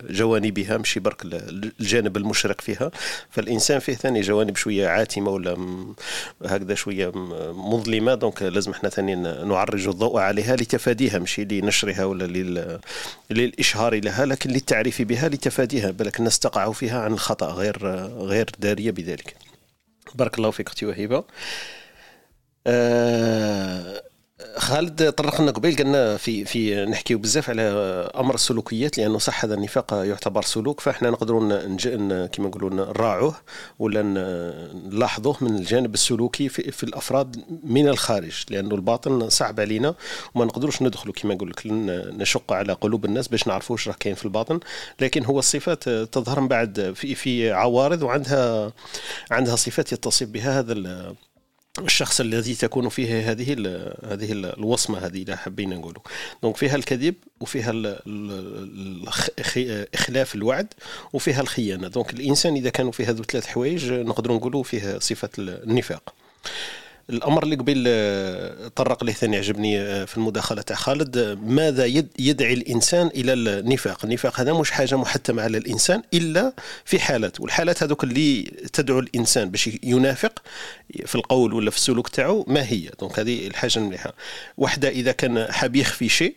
[0.09, 2.91] جوانبها ماشي برك ال- الجانب المشرق فيها.
[3.31, 5.57] فالإنسان فيه ثاني جوانب شوية عاتمة ولا
[6.45, 8.15] هكذا شوية م- مظلمة.
[8.15, 12.79] دونك لازم إحنا ثاني نعرج الضوء عليها لتفاديها ماشي لنشرها ولا لل-
[13.29, 15.91] للإشهار لها لكن للتعريف بها لتفاديها.
[15.91, 17.85] بالك الناس تقع فيها عن الخطا غير
[18.17, 19.35] غير دارية بذلك.
[20.15, 21.23] بارك الله فيك أختي وهبه
[22.67, 24.03] آه
[24.57, 27.61] خالد طرق لنا قبيل قلنا في في نحكيو بزاف على
[28.15, 31.39] أمر السلوكيات لأنه صح هذا النفاق يعتبر سلوك فإحنا نقدروا
[32.25, 33.35] كما نقولوا نراعوه
[33.79, 34.01] ولا
[34.73, 39.95] نلاحظوه من الجانب السلوكي في, في الأفراد من الخارج لأنه الباطن صعب علينا
[40.35, 41.61] وما نقدروش ندخلوا كما نقول لك
[42.17, 44.59] نشق على قلوب الناس باش نعرفوا واش راه كاين في الباطن
[44.99, 48.71] لكن هو الصفات تظهر من بعد في في عوارض وعندها
[49.31, 50.73] عندها صفات يتصف بها هذا
[51.79, 56.01] الشخص الذي تكون فيه هذه ال هذه ال الوصمة هذه إذا حبينا نقولوا.
[56.43, 59.09] دونك فيها الكذب وفيها ال
[59.93, 60.73] إخلاف الوعد
[61.13, 61.87] وفيها الخيانة.
[61.87, 66.13] donc الإنسان إذا كانوا فيه هذو ثلاث حوايج نقدروا نقولوا فيه صفة النفاق.
[67.09, 71.85] الأمر اللي قبل آه، طرق ليه ثاني عجبني آه، في المداخلة تاع خالد آه، ماذا
[71.85, 76.53] يد- يدعي الإنسان إلى النفاق؟ النفاق هذا مش حاجة محتمة على الإنسان إلا
[76.85, 80.41] في حالات والحالات هذوك اللي تدعو الإنسان باش ينافق
[81.05, 84.13] في القول ولا في السلوك تاعو ما هي؟ donc هذه الحاجة المليحه
[84.57, 86.35] وحدة إذا كان حاب يخفي شيء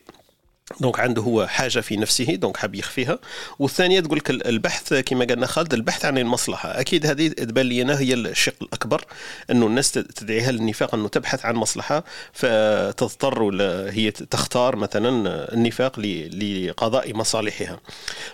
[0.80, 3.18] donc عنده هو حاجة في نفسه donc حاب يخفيها.
[3.58, 6.80] والثانية تقول لك البحث كما قالنا خالد البحث عن المصلحة.
[6.80, 9.04] أكيد هذه تبان لي هي الشق الأكبر
[9.50, 15.08] انه الناس تدعيها للنفاق انه تبحث عن مصلحة فتضطر ولا هي تختار مثلا
[15.54, 17.80] النفاق لقضاء مصالحها.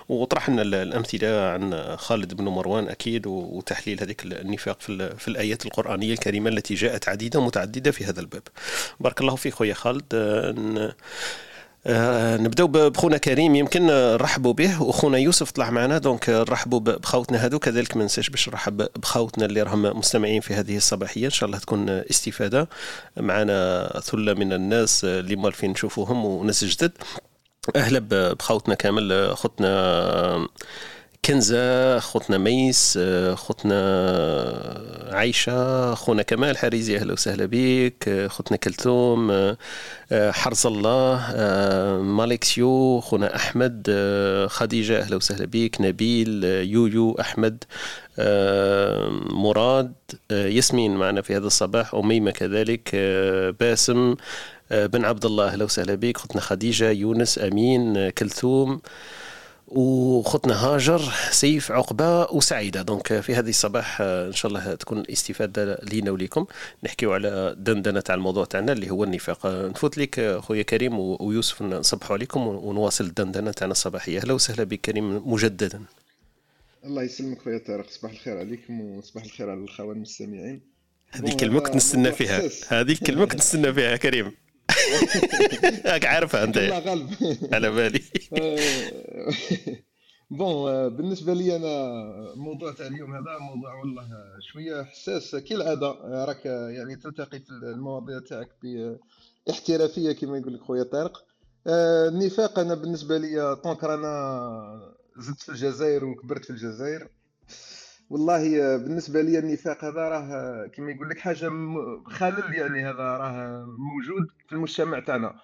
[0.09, 6.51] وطرحنا الأمثلة عن خالد بن مروان أكيد وتحليل هذيك النفاق في, في الآيات القرآنية الكريمة
[6.51, 8.43] التي جاءت عديدة متعددة في هذا الباب.
[9.01, 10.05] بارك الله فيك خويا خالد.
[11.87, 17.59] آه، نبداو بخونا كريم يمكن نرحبوا به وخونا يوسف طلع معنا donc نرحبوا بخوتنا هذو
[17.59, 21.25] كذلك ما ننساش باش نرحب بخوتنا اللي راهم مستمعين في هذه الصباحية.
[21.25, 22.69] إن شاء الله تكون استفادة.
[23.17, 26.93] معنا ثلة من الناس اللي مالفين نشوفوهم وناس جدد.
[27.77, 27.99] أهلا
[28.35, 30.49] بخوتنا كامل خوتنا
[31.27, 32.99] كنزة خوتنا ميس
[33.35, 33.79] خوتنا
[35.13, 39.55] عايشة خونا كمال حريزي أهلا وسهلا بك خوتنا كلثوم
[40.13, 41.33] حرز الله
[42.03, 43.91] مالكسيو خونا أحمد
[44.51, 47.65] خديجة أهلا وسهلا بك نبيل يويو أحمد
[49.31, 49.93] مراد
[50.31, 52.91] ياسمين معنا في هذا الصباح أميمة كذلك
[53.61, 54.15] باسم
[54.71, 58.81] بن عبد الله أهلا وسهلا بك خوتنا خديجة يونس أمين كلثوم
[59.75, 62.83] وخطنا هاجر سيف عقبة وسعيدة.
[62.83, 66.47] donc في هذه الصباح إن شاء الله تكون استفادة لينا وليكم.
[66.85, 69.47] نحكيو على دندنة تاع الموضوع تاعنا اللي هو النفاق.
[69.47, 74.19] نفوت لك خويا كريم ويوسف نصبحوا عليكم ونواصل الدندنة تاعنا الصباحية.
[74.19, 75.83] أهلا وسهلا بك كريم مجددا.
[76.85, 77.91] الله يسلمك خويا طارق.
[77.91, 80.61] صباح الخير عليكم وصباح الخير على الأخوان المستمعين.
[81.11, 82.43] هذه كلمة كنت نستنى فيها.
[82.69, 84.33] هذه كلمة كنت نستنى فيها كريم.
[85.87, 86.57] راك عارفها أنت.
[86.59, 87.11] الله غالب
[87.55, 88.03] على بالي.
[90.31, 91.75] بون بالنسبة لي أنا
[92.33, 94.09] الموضوع تاع اليوم هذا موضوع والله
[94.53, 95.37] شوية حساس.
[95.37, 95.91] كالعاده
[96.25, 98.49] راك يعني تلتقي في المواضيع تاعك
[99.47, 101.25] باحترافيه كما يقول لك خويا طارق.
[101.67, 107.09] النفاق أنا بالنسبة لي طونك رانا زدت في الجزائر وكبرت في الجزائر.
[108.13, 111.51] والله بالنسبة لي النفاق هذا راه كما يقول لك حاجة
[112.07, 115.35] خلل يعني هذا راه موجود في المجتمع تاعنا.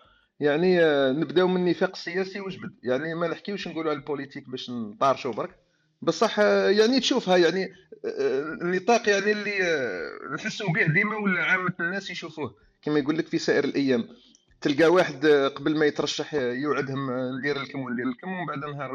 [0.40, 0.78] يعني
[1.20, 2.74] نبداو من النفاق السياسي وجبد.
[2.83, 5.50] يعني ما نحكيوش نقولوا على ال politique باش نطارشوا برك.
[6.02, 7.72] بصح يعني تشوفها يعني
[8.62, 9.59] النطاق يعني اللي
[10.35, 12.54] نحسوا به ديما ولا عامة الناس يشوفوه.
[12.83, 14.09] كما يقول لك في سائر الأيام
[14.61, 18.92] تلقى واحد قبل ما يترشح يوعدهم ندير لكم وندير لكم ومن بعد نهار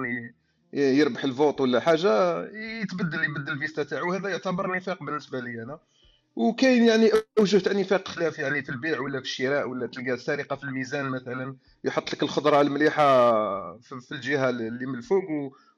[0.74, 2.44] يربح ال vote ولا حاجة
[2.82, 5.80] يتبدل يبدل ال فيستا تاعو هذا يعتبر نفاق بالنسبة لي أنا.
[6.36, 10.56] وكاين يعني أوجه تاع نفاق خلاف يعني في البيع ولا في الشراء ولا تلقى سرقه
[10.56, 13.32] في الميزان مثلا يحط لك الخضرة المليحة
[13.78, 15.24] في الجهة اللي من الفوق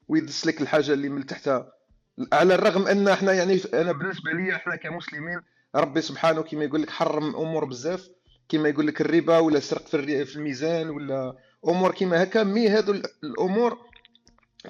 [0.08, 1.72] ويدس لك الحاجة اللي من تحتها.
[2.32, 5.40] على الرغم أن إحنا يعني أنا بالنسبة لي إحنا كمسلمين
[5.74, 8.08] ربي سبحانه كما يقول لك حرم أمور بزاف
[8.48, 11.36] كما يقول لك الربا ولا السرق في الميزان ولا
[11.68, 13.78] أمور كما هكا مي هذو الأمور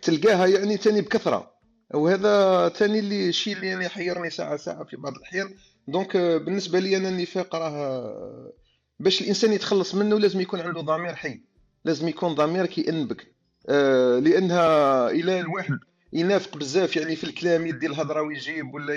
[0.03, 1.53] تلقاها يعني تاني بكثرة.
[1.95, 5.55] وهذا تاني اللي الشيء اللي يعني يحيرني ساعة ساعة في بعض الأحيان.
[5.89, 8.53] دونك بالنسبة لي أنا النفاق راه
[9.01, 11.41] باش الإنسان يتخلص منه لازم يكون عنده ضمير حي.
[11.85, 13.27] لازم يكون ضمير كيأنبك
[13.69, 15.79] آه لأنها إلى الواحد
[16.13, 18.95] ينافق بزاف يعني في الكلام يدي الهضرة ويجيب ولا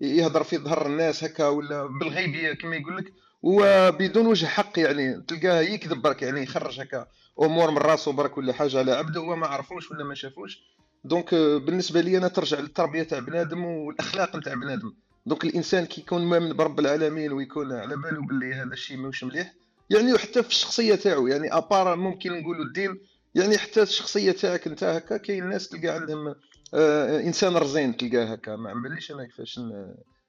[0.00, 3.12] يهضر في ظهر الناس هكا ولا بالغيبية كما يقول لك
[3.46, 7.06] وبدون وجه حق يعني تلقاه يكذب برك يعني يخرج هكا
[7.42, 10.58] أمور من راسه برك ولا حاجة على عبده هو ما عرفوش ولا ما شافوش.
[11.04, 14.92] donc بالنسبة لي أنا ترجع للتربية تاع بنادم والأخلاق نتاع بنادم.
[15.26, 19.54] donc الإنسان كي يكون مؤمن برب العالمين ويكون على باله باللي هذا الشيء ماهوش مليح
[19.90, 23.00] يعني حتى في الشخصية تاعو يعني à part ممكن نقولوا الدين
[23.34, 26.34] يعني حتى الشخصية تاعك انت هكا كاين ناس تلقى عندهم
[26.74, 28.56] آه إنسان رزين تلقاه هكا.
[28.56, 29.60] ما عمليش أنا كيفاش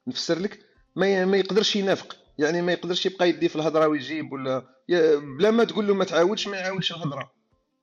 [0.08, 0.58] نفسر لك.
[0.96, 2.16] ما يقدرش ينافق.
[2.38, 4.62] يعني ما يقدرش يبقى يدي في الهضرة ويجيب ولا
[5.38, 7.32] بلا ما تقول له ما تعاودش ما يعاودش الهضرة.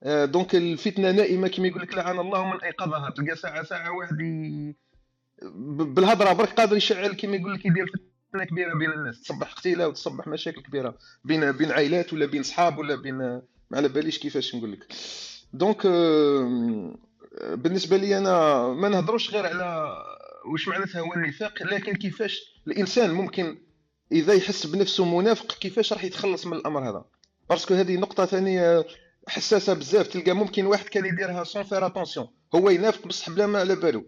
[0.03, 3.09] آه، donc الفتنة نائمة كما يقول لك لعن الله من أيقظها.
[3.09, 4.17] تلقى ساعة ساعة واحد
[5.95, 7.85] بالهضرة برك قادر يشعل كما يقول لك يدير
[8.29, 9.21] فتنة كبيرة بين الناس.
[9.21, 13.41] تصبح قتيلة وتصبح مشاكل كبيرة بين بين عائلات ولا بين صحاب ولا بين ما
[13.73, 14.87] على باليش كيفاش نقول لك.
[15.53, 16.95] donc آه،
[17.41, 19.93] بالنسبة لي أنا ما نهضروش غير على
[20.51, 23.57] واش معناتها هو النفاق لكن كيفاش الإنسان ممكن
[24.11, 27.05] إذا يحس بنفسه منافق كيفاش راح يتخلص من الأمر هذا؟
[27.49, 28.85] parce que هذه نقطة ثانية
[29.27, 33.59] حساسة بزاف تلقى ممكن واحد كان يديرها sans faire attention هو ينافق بصح بلا ما
[33.59, 34.05] على بالو.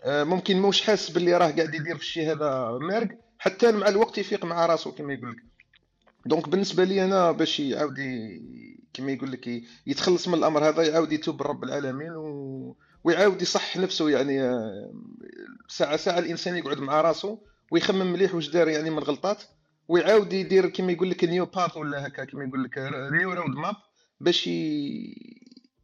[0.00, 4.18] آه، ممكن موش حاس باللي راه قاعد يدير في الشيء هذا مارق حتى مع الوقت
[4.18, 5.36] يفيق مع راسو كما يقول لك.
[6.26, 7.98] donc بالنسبة لي أنا باش يعاود
[8.94, 12.76] كما يقول لك يتخلص من الأمر هذا يعاود يتوب رب العالمين و...
[13.04, 14.92] ويعاود يصح نفسه يعني آه،
[15.68, 17.38] ساعة ساعة الإنسان يقعد مع راسو
[17.70, 19.42] ويخمم مليح واش دار يعني من غلطات
[19.88, 22.78] ويعاود يدير كما يقول لك new path ولا هكا كما يقول لك
[23.12, 23.74] new road map
[24.20, 24.46] باش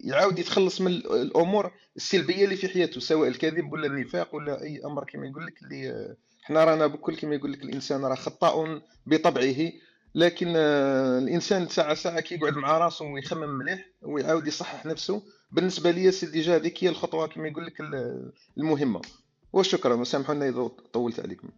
[0.01, 4.81] يعاود يتخلص من ال- الأمور السلبية اللي في حياته سواء الكذب ولا النفاق ولا أي
[4.85, 9.73] أمر كما يقول لك اللي حنا رانا بكل كما يقول لك الإنسان راه خطاء بطبعه
[10.15, 15.23] لكن الإنسان ساعة ساعة كي يقعد مع راسه ويخمم مليح ويعاود يصحح نفسه.
[15.53, 19.01] بالنسبة لي c'est déjà هذيك هي الخطوة كما يقول لك ال- المهمة.
[19.53, 21.49] وشكرا سامحونا إذا طولت عليكم.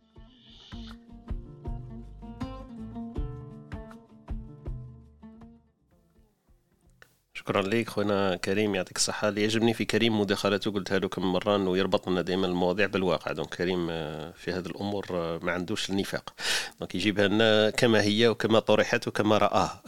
[7.42, 9.28] شكرا لك خونا كريم يعطيك الصحة.
[9.28, 13.32] اللي يعجبني في كريم مداخلته قلتها له كم مرة أنه يربط لنا دائما المواضيع بالواقع.
[13.32, 16.34] donc كريم آه، في هذه الأمور آه، ما عندوش النفاق.
[16.80, 19.82] donc يجيبها لنا كما هي وكما طرحت وكما رآها.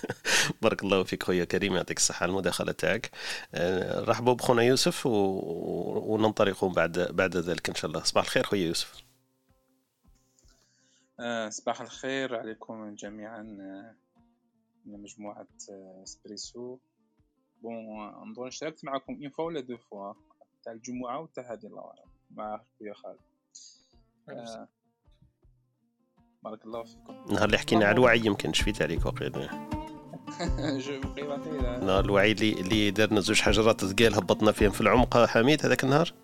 [0.62, 3.10] بارك الله فيك خويا كريم يعطيك الصحة المداخلة تاعك.
[3.54, 5.06] آه، رحبوا بخونا يوسف.
[5.06, 8.02] وننطلق بعد بعد ذلك إن شاء الله.
[8.02, 9.09] صباح الخير خويا يوسف.
[11.20, 13.94] آه، صباح الخير عليكم جميعا آه،
[14.86, 16.78] من مجموعة آه، إسبريسو.
[17.62, 17.74] bon
[18.30, 20.12] نظن اشتركت معكم une fois ولا deux fois؟
[20.64, 23.18] تاع الجمعة وتاع هذه الله أعلم مع خويا خالد.
[24.28, 24.68] آه،
[26.42, 27.34] بارك الله فيكم.
[27.34, 29.32] نهار اللي حكينا على الوعي يمكن شفيت عليك وقيل.
[31.86, 36.14] نهار الوعي اللي اللي دارنا زوج حجرات ثقال هبطنا فيهم في العمق حميد هذاك النهار؟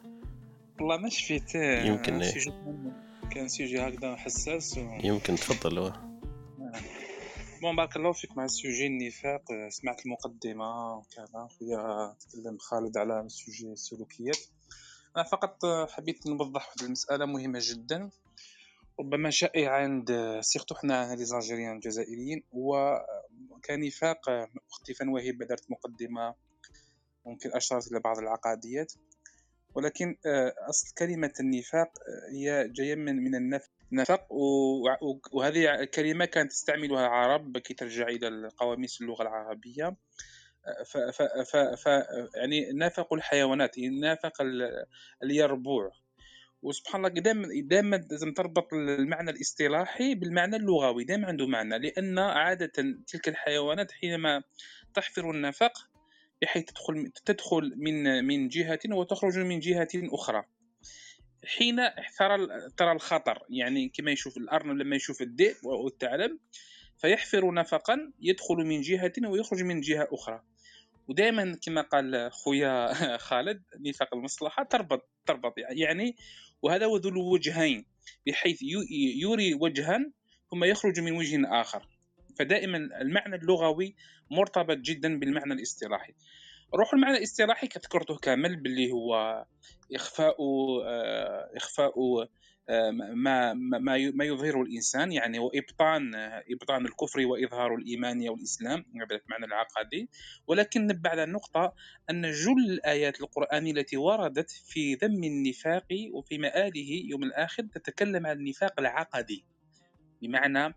[0.81, 2.23] والله ما شفيت يمكن
[3.31, 4.99] كان sujet هكذا حساس و...
[5.05, 5.93] يمكن تفضل هو.
[7.63, 12.97] bon بارك الله فيك مع ال sujet النفاق آه، سمعت المقدمة وكذا خويا تكلم خالد
[12.97, 14.39] على sujet السلوكيات.
[15.17, 18.11] أنا فقط آه، حبيت نوضح واحد المسألة مهمة جدا.
[19.01, 23.01] ربما شائعة عند آه، surtout حنا les Algériens الجزائريين هو
[23.65, 24.31] كنفاق
[24.73, 26.35] أختي فنوهبة دارت مقدمة
[27.27, 28.93] ممكن أشارت إلى بعض العقاديات.
[29.77, 33.69] ولكن آه، أصل كلمة النفاق آه، هي جاية من من النفق.
[33.93, 34.27] نفق
[35.33, 39.97] وهذه كلمة كانت تستعملها العرب كي ترجع إلى القواميس اللغة العربية.
[40.87, 41.87] ف ف ف ف
[42.37, 44.85] يعني نافق الحيوانات يعني نافق ال-
[45.23, 45.91] اليربوع.
[46.63, 51.05] وسبحان الله دائما دائما لازم تربط المعنى الاصطلاحي بالمعنى اللغوي.
[51.05, 52.73] دائما عنده معنى لأن عادة
[53.07, 54.43] تلك الحيوانات حينما
[54.95, 55.73] تحفر النفق
[56.43, 60.45] بحيث تدخل تدخل من من جهة وتخرج من جهة أخرى.
[61.45, 61.77] حين
[62.19, 66.39] ترى ترى الخطر يعني كما يشوف الارنب لما يشوف الذئب والثعلب
[66.99, 70.43] فيحفر نفقا يدخل من جهة ويخرج من جهة أخرى.
[71.09, 72.95] ودائما كما قال خويا
[73.29, 76.17] خالد نفاق المصلحة تربط تربط يعني
[76.63, 77.87] وهذا هو ذو الوجهين
[78.27, 78.59] بحيث
[79.17, 80.13] يوري وجها
[80.51, 81.96] ثم يخرج من وجه آخر.
[82.39, 83.97] فدائما المعنى اللغوي
[84.31, 86.15] مرتبط جدا بالمعنى الاصطلاحي
[86.75, 89.45] روح المعنى الاصطلاحي كذكرته كامل باللي هو
[89.95, 90.37] إخفاء
[90.85, 91.93] آه، إخفاء
[92.69, 99.45] آه، ما ما ما يظهره الإنسان يعني وابطان آه، إبطان الكفر وإظهار الإيمان والإسلام بالمعنى
[99.45, 100.09] العقدي
[100.47, 101.75] ولكن نبه على النقطة
[102.11, 108.37] أن جل الآيات القرانيه التي وردت في ذم النفاق وفي مآله يوم الآخر تتكلم عن
[108.37, 109.45] النفاق العقدي
[110.23, 110.75] بمعنى.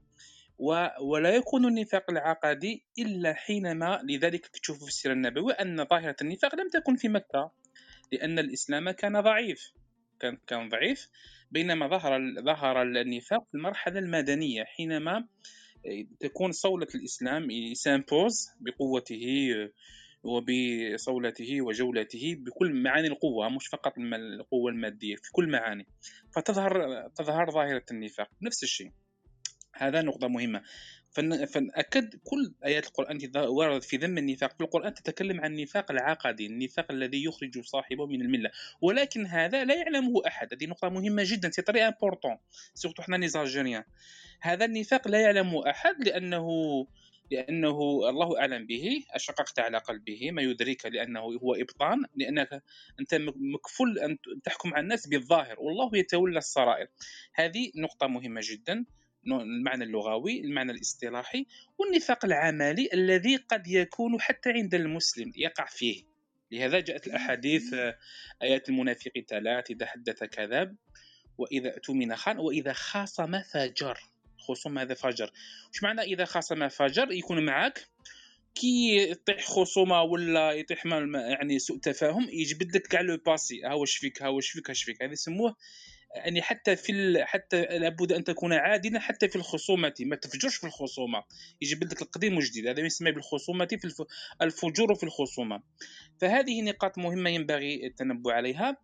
[1.02, 6.70] ولا يكون النفاق العقدي إلا حينما لذلك تشوف في السيرة النبوية أن ظاهرة النفاق لم
[6.70, 7.52] تكن في مكة
[8.12, 9.72] لأن الإسلام كان ضعيف
[10.20, 11.08] كان كان ضعيف
[11.52, 15.28] بينما ظهر ظهر النفاق في المرحلة المدنية حينما
[16.20, 19.54] تكون صولة الإسلام سامبوز بقوته
[20.24, 25.88] وبصولته وجولته بكل معاني القوة مش فقط القوة المادية في كل معاني
[26.36, 26.72] فتظهر
[27.16, 28.92] تظهر ظاهرة النفاق نفس الشيء.
[29.76, 30.62] هذا نقطة مهمة.
[31.12, 34.54] فن- فنأكد كل آيات القرآن وردت في ذم النفاق.
[34.58, 38.52] في القرآن تتكلم عن النفاق العقدي النفاق الذي يخرج صاحبه من الملة.
[38.82, 40.54] ولكن هذا لا يعلمه أحد.
[40.54, 41.50] هذه نقطة مهمة جدا.
[41.50, 42.38] c'est très important
[42.74, 43.86] surtout حنا
[44.42, 46.48] هذا النفاق لا يعلمه أحد لأنه
[47.32, 47.80] لأنه
[48.10, 52.64] الله أعلم به أشققت على قلبه ما يدرك لأنه هو إبطان لأنك
[53.00, 55.60] أنت مكفول أن تحكم على الناس بالظاهر.
[55.60, 56.88] والله يتولى السرائر
[57.34, 58.86] هذه نقطة مهمة جدا.
[59.34, 61.46] المعنى اللغوي المعنى الاصطلاحي
[61.78, 66.04] والنفاق العملي الذي قد يكون حتى عند المسلم يقع فيه.
[66.52, 67.74] لهذا جاءت الأحاديث
[68.42, 70.76] آيات المنافق ثلاث إذا حدث كذب
[71.38, 74.00] وإذا اؤتمن خان وإذا خاصم فجر.
[74.38, 75.32] خصوم هذا فجر.
[75.74, 77.88] وش معنى إذا خاصم فجر؟ يكون معك
[78.56, 83.62] كي يطيح خصومة ولا يطيح يعني سوء تفاهم يجبد لك كاع لو باسي.
[83.64, 85.56] ها واش فيك؟ ها واش فيك؟ اش فيك؟ هذا يسموه
[86.16, 87.28] يعني حتى في ال...
[87.28, 91.24] حتى لابد أن تكون عادلا حتى في الخصومة ما تفجرش في الخصومة.
[91.62, 94.02] يجيب لك القديم وجديد هذا يسمى بالخصومة في الف...
[94.42, 95.62] الفجور في الخصومة.
[96.22, 98.78] فهذه نقاط مهمة ينبغي التنبؤ عليها.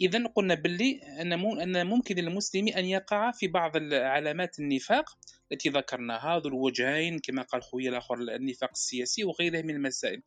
[0.00, 5.18] اذا قلنا باللي أن ممكن للمسلم أن يقع في بعض علامات النفاق
[5.52, 10.22] التي ذكرناها ذو الوجهين كما قال خويا الآخر النفاق السياسي وغيرها من المسائل.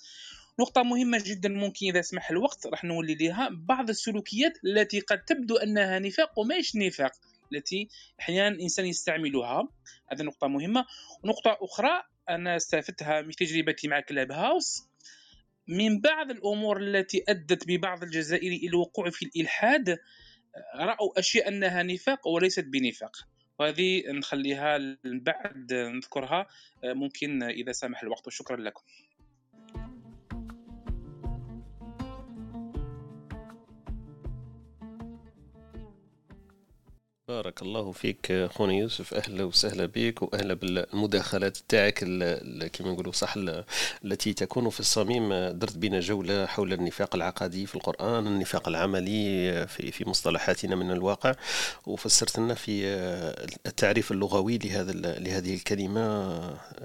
[0.60, 5.58] نقطة مهمة جدا ممكن إذا سمح الوقت راح نولي لها بعض السلوكيات التي قد تبدو
[5.58, 7.12] أنها نفاق وماش نفاق
[7.54, 7.88] التي
[8.20, 9.68] أحيانا الإنسان يستعملها.
[10.12, 10.86] هذه نقطة مهمة.
[11.24, 14.88] ونقطة أخرى أنا استفدتها من تجربتي مع كلاب هاوس
[15.68, 19.98] من بعض الأمور التي أدت ببعض الجزائري إلى الوقوع في الإلحاد
[20.76, 23.18] رأوا أشياء أنها نفاق وليست بنفاق.
[23.60, 26.48] وهذه نخليها بعد نذكرها.
[26.84, 28.28] ممكن إذا سمح الوقت.
[28.28, 28.84] وشكرا لكم.
[37.28, 39.14] بارك الله فيك خونا يوسف.
[39.14, 42.00] أهلا وسهلا بك وأهلا بالمداخلات تاعك
[42.74, 43.36] كما نقولوا صح
[44.06, 45.34] التي تكون في الصميم.
[45.34, 51.36] درت بنا جولة حول النفاق العقدي في القرآن النفاق العملي في في مصطلحاتنا من الواقع
[51.86, 52.86] وفسرت لنا في
[53.66, 56.38] التعريف اللغوي لهذا لهذه الكلمة.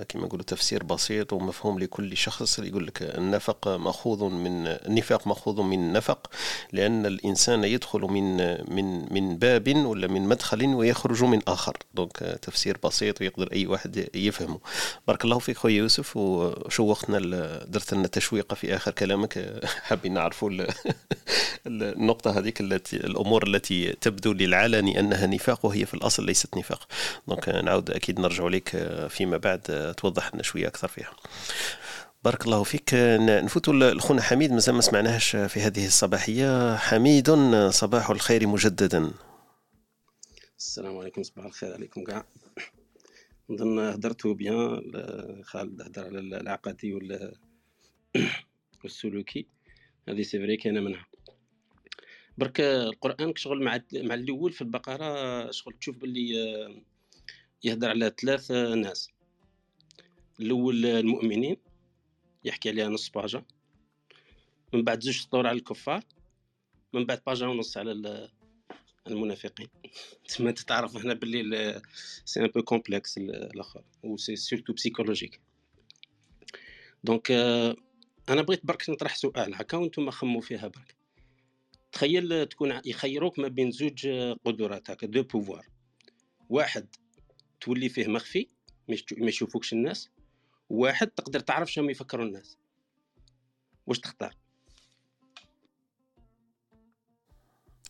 [0.08, 5.78] كما نقولوا تفسير بسيط ومفهوم لكل شخص يقول لك النفق مأخوذ من النفاق مأخوذ من
[5.78, 6.30] النفق
[6.72, 8.36] لأن الإنسان يدخل من
[8.74, 11.76] من من باب ولا من مدخل ويخرج من آخر.
[11.94, 14.58] دونك تفسير بسيط ويقدر أي واحد يفهمه.
[15.06, 17.18] بارك الله فيك خويا يوسف وشوقتنا
[17.64, 19.60] درت لنا تشويقه في آخر كلامك.
[19.86, 20.50] حابين نعرفوا
[21.66, 26.88] النقطة هذيك التي الأمور التي تبدو للعلن أنها نفاق وهي في الأصل ليست نفاق.
[27.28, 28.68] donc نعود أكيد نرجع لك
[29.10, 31.10] فيما بعد توضح لنا شوية أكثر فيها.
[32.24, 32.90] بارك الله فيك.
[33.20, 36.76] نفوت لخونا حميد مازال ما سمعناهش في هذه الصباحية.
[36.76, 37.30] حميد
[37.70, 39.10] صباح الخير مجددا.
[40.58, 42.26] السلام عليكم صباح الخير عليكم كاع.
[43.50, 44.92] نظن هدرتو بيان
[45.44, 47.32] خالد هدر على العقدي ولا
[48.82, 49.46] والسلوكي.
[50.08, 51.06] هذه c'est vrai كاينة منها.
[52.38, 56.30] برك القرآن شغل مع مع الأول في البقرة شغل تشوف باللي
[57.64, 59.08] يهدر على ثلاث ناس.
[60.40, 61.56] الأول المؤمنين
[62.44, 63.44] يحكي عليها نص باجا
[64.74, 66.04] من بعد زوج سطور على الكفار.
[66.92, 68.28] من بعد باجا ونص على
[69.10, 69.68] المنافقين.
[70.28, 71.82] تما تعرف هنا باللي
[72.24, 75.40] c'est un peu complexe الآخر و c'est surtout psychologique
[77.04, 77.30] donc
[78.28, 80.96] أنا بغيت برك نطرح سؤال هكا وأنتم خموا فيها برك.
[81.92, 84.08] تخيل تكون يخيروك ما بين زوج
[84.44, 85.66] قدرات هكا deux pouvoirs
[86.48, 86.86] واحد
[87.60, 88.48] تولي فيه مخفي
[88.88, 90.10] ما يشوفوكش الناس
[90.68, 92.58] واحد تقدر تعرف شنو يفكروا الناس.
[93.86, 94.34] واش تختار؟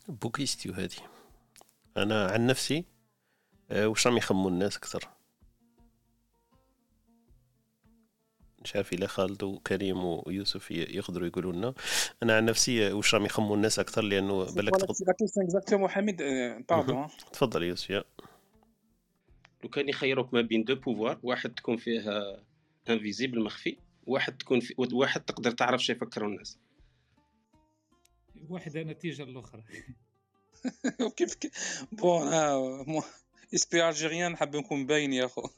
[0.09, 0.95] bonne question هذه
[1.97, 2.85] أنا عن نفسي
[3.71, 5.09] آه، وش راهم يخموا الناس أكثر؟
[8.63, 11.73] مش عارف إلا خالد وكريم ويوسف يقدروا يقولوا لنا.
[12.23, 16.17] أنا عن نفسي آه، وش راهم يخموا الناس أكثر؟ لأنه بالك exactement حميد
[16.69, 18.03] pardon تفضل يوسف
[19.63, 22.01] لو كان يخيروك ما بين deux pouvoirs واحد تكون فيه
[22.89, 26.57] invisible مخفي واحد تكون في واحد تقدر تعرف شي يفكروا الناس.
[28.49, 29.63] واحدة نتيجة الأخرى
[31.17, 31.35] كيف
[31.91, 33.03] bon آه
[33.55, 35.49] esprit algérien نحب نكون باين يا أخو.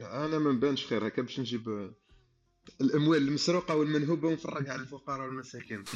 [0.00, 1.92] أنا ما نبانش خير هكا باش نجيب
[2.80, 5.84] الأموال المسروقة والمنهوبة ونفرقها على الفقراء والمساكين.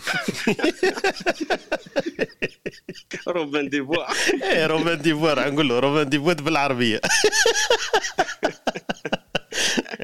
[3.29, 4.07] Robin des Bois.
[4.43, 7.01] إيه Robin des Bois نقول له Robin des Bois بالعربية.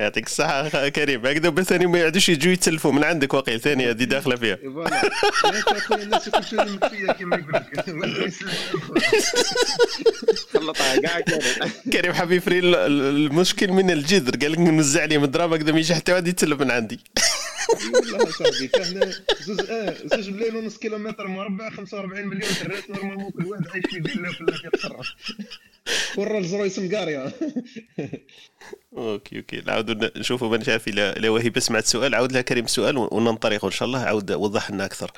[0.00, 1.26] يعطيك الصحة كريم.
[1.26, 4.56] هكذا ثاني ما يعودوش يجوا يتسلفوا من عندك واقيل ثاني هذه داخلة فيها.
[4.56, 5.02] voilà.
[5.94, 6.28] الناس
[7.18, 7.84] كما يقول لك.
[10.54, 11.20] خلطها كاع
[11.92, 14.36] كريم حاب يفري المشكل من الجذر.
[14.36, 17.00] قال لك نوزع عليهم الدراهم هكذا ما يجي حتى واحد يتسلف من عندي.
[17.94, 23.46] والله صاحبي فاحنا زوج آه زوج ملايين ونص كيلومتر مربع 45 مليون درات normalement كل
[23.46, 25.14] واحد عايش في فيلا ولا كيتصرف
[26.16, 27.32] ورا الزرويس مقاريه
[28.96, 29.62] OK OK.
[29.66, 32.14] نعاود نشوفوا ما نعرف الا وهبه سمعت سؤال.
[32.14, 33.98] عاود لها كريم السؤال وننطلق إن شاء الله.
[34.00, 35.10] عاود وضح لنا أكثر.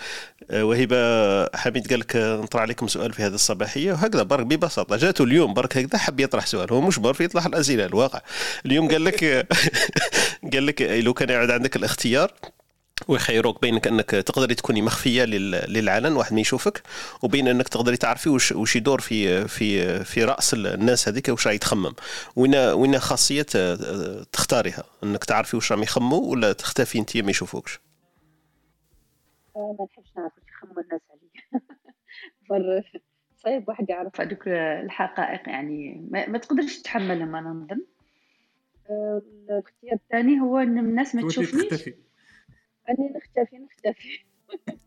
[0.50, 0.96] آه، وهبه
[1.56, 3.92] حميد قال لك نطرح عليكم سؤال في هذه الصباحية.
[3.92, 6.72] وهكذا برك ببساطة جاته اليوم برك هكذا حب يطرح سؤال.
[6.72, 8.20] هو مش برك يطرح الاسئله الواقع.
[8.66, 9.24] اليوم قال لك
[10.52, 12.32] قال لك لو كان يعود عندك الاختيار
[13.08, 16.82] ويخيروك بينك أنك تقدري تكوني مخفية للعلن واحد ما يشوفك
[17.22, 21.58] وبين أنك تقدري تعرفي وش وش يدور في في في رأس الناس هذيك وش راهي
[21.58, 21.94] تخمم.
[22.36, 23.46] وين وين خاصية
[24.32, 27.80] تختاريها؟ أنك تعرفي وش راهم يخموا ولا تختفي أنت ما يشوفوكش؟
[29.56, 32.82] ما نحبش نعرف وش يخموا الناس عليا.
[33.42, 37.80] صعيب واحد يعرف هذوك الحقائق يعني ما, ما تقدرش تتحملهم أنا نظن.
[38.90, 41.90] الاختيار الثاني هو إن الناس ما تشوفنيش.
[42.90, 44.24] اني نختفي نختفي.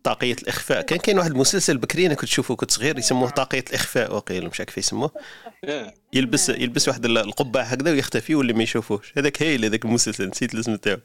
[0.03, 0.81] طاقية الإخفاء.
[0.81, 4.15] كان كاين واحد المسلسل بكري أنا كنت تشوفه كنت صغير يسموه طاقية الإخفاء.
[4.15, 5.11] وقيل مش عارف كيف يسموه.
[5.63, 5.93] آه.
[6.13, 9.17] يلبس يلبس واحد ال- القبعة هكذا ويختفي واللي ما يشوفوش.
[9.17, 10.97] هذاك هايل هذاك المسلسل نسيت الاسم تاعو.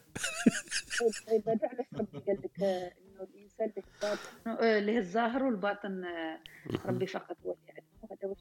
[1.28, 1.58] طيب هذا
[1.94, 6.40] ربي قال لك آه، إنه الإنسان له الباطن آه، له الظاهر والباطن آه،
[6.86, 8.38] ربي فقط هو اللي وهذا واش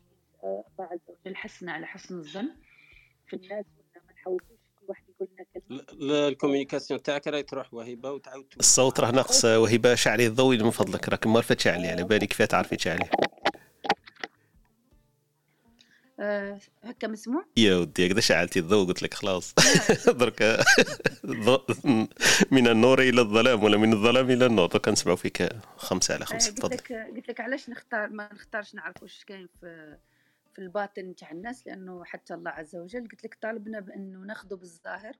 [0.80, 2.50] الله عز وجل على حسن الظن.
[3.28, 4.59] في الناس ولا ما نحاولوش
[5.28, 6.28] كلمة.
[6.28, 8.46] الكوميونيكاسيون تاعك راهي تروح وهبه وتعاود.
[8.60, 12.76] الصوت راه ناقص وهبه شعلي الضوء من فضلك راك ما تشعلي على بالي كيف تعرفي
[12.76, 13.10] تشعلي
[16.22, 19.54] آه، هكا مسموع يا ودي هكذا شعلتي الضوء قلت لك خلاص.
[20.08, 20.60] درك
[22.52, 24.68] من النور إلى الظلام ولا من الظلام إلى النور.
[24.68, 26.76] درك نسمعوا فيك خمسة على آه، خمسه قلت تفضل.
[26.76, 29.98] لك قلت لك علاش نختار ما نختارش نعرف واش كاين في
[30.54, 35.16] في الباطن تاع الناس لأنه حتى الله عز وجل قلت لك طالبنا بأنه ناخذه بالظاهر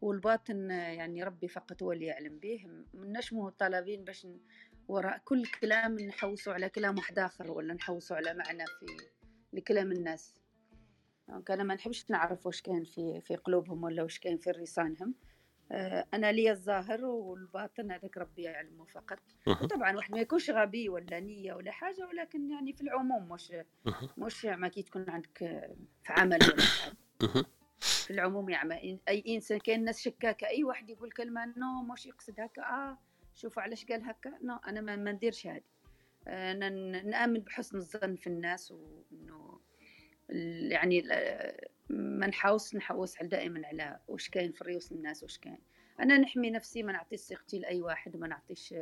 [0.00, 2.66] والباطن يعني ربي فقط هو اللي يعلم به.
[2.94, 4.26] مناش مو طالبين باش
[4.88, 8.86] وراء كل كلام نحوسوا على كلام واحد آخر ولا نحوسوا على معنى في
[9.52, 10.34] لكلام الناس.
[11.50, 15.14] أنا ما نحبش نعرف واش كاين في في قلوبهم ولا واش كاين في رسانهم
[16.14, 19.18] أنا لي الظاهر والباطن هذاك ربي يعلمه فقط.
[19.46, 23.52] وطبعا واحد ما يكونش غبي ولا نية ولا حاجة ولكن يعني في العموم مش.
[24.18, 27.44] مش ما كي تكون عندك آه، في عمل ولا.
[27.80, 32.40] في العموم يعني أي إنسان كاين ناس شكاكة أي واحد يقول كلمة non مش يقصد
[32.40, 32.98] هكا آه
[33.34, 35.62] شوفوا علاش قال هكا non أنا ما, ما نديرش هذه
[36.26, 39.60] أنا ن- نآمن بحسن الظن في الناس وإنه
[40.30, 41.02] ال- يعني
[41.90, 45.58] ما نحاوس نحوس على دائما على واش كاين في ريوس الناس واش كاين.
[46.00, 48.74] أنا نحمي نفسي ما نعطيش ثقتي لأي واحد وما نعطيش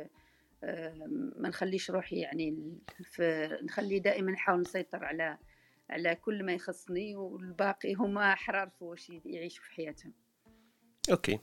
[0.63, 0.93] آه،
[1.37, 2.77] ما نخليش روحي يعني
[3.63, 5.37] نخلي دائما نحاول نسيطر على
[5.89, 10.13] على كل ما يخصني والباقي هما أحرار في واش يعيشوا في حياتهم.
[11.11, 11.39] OK.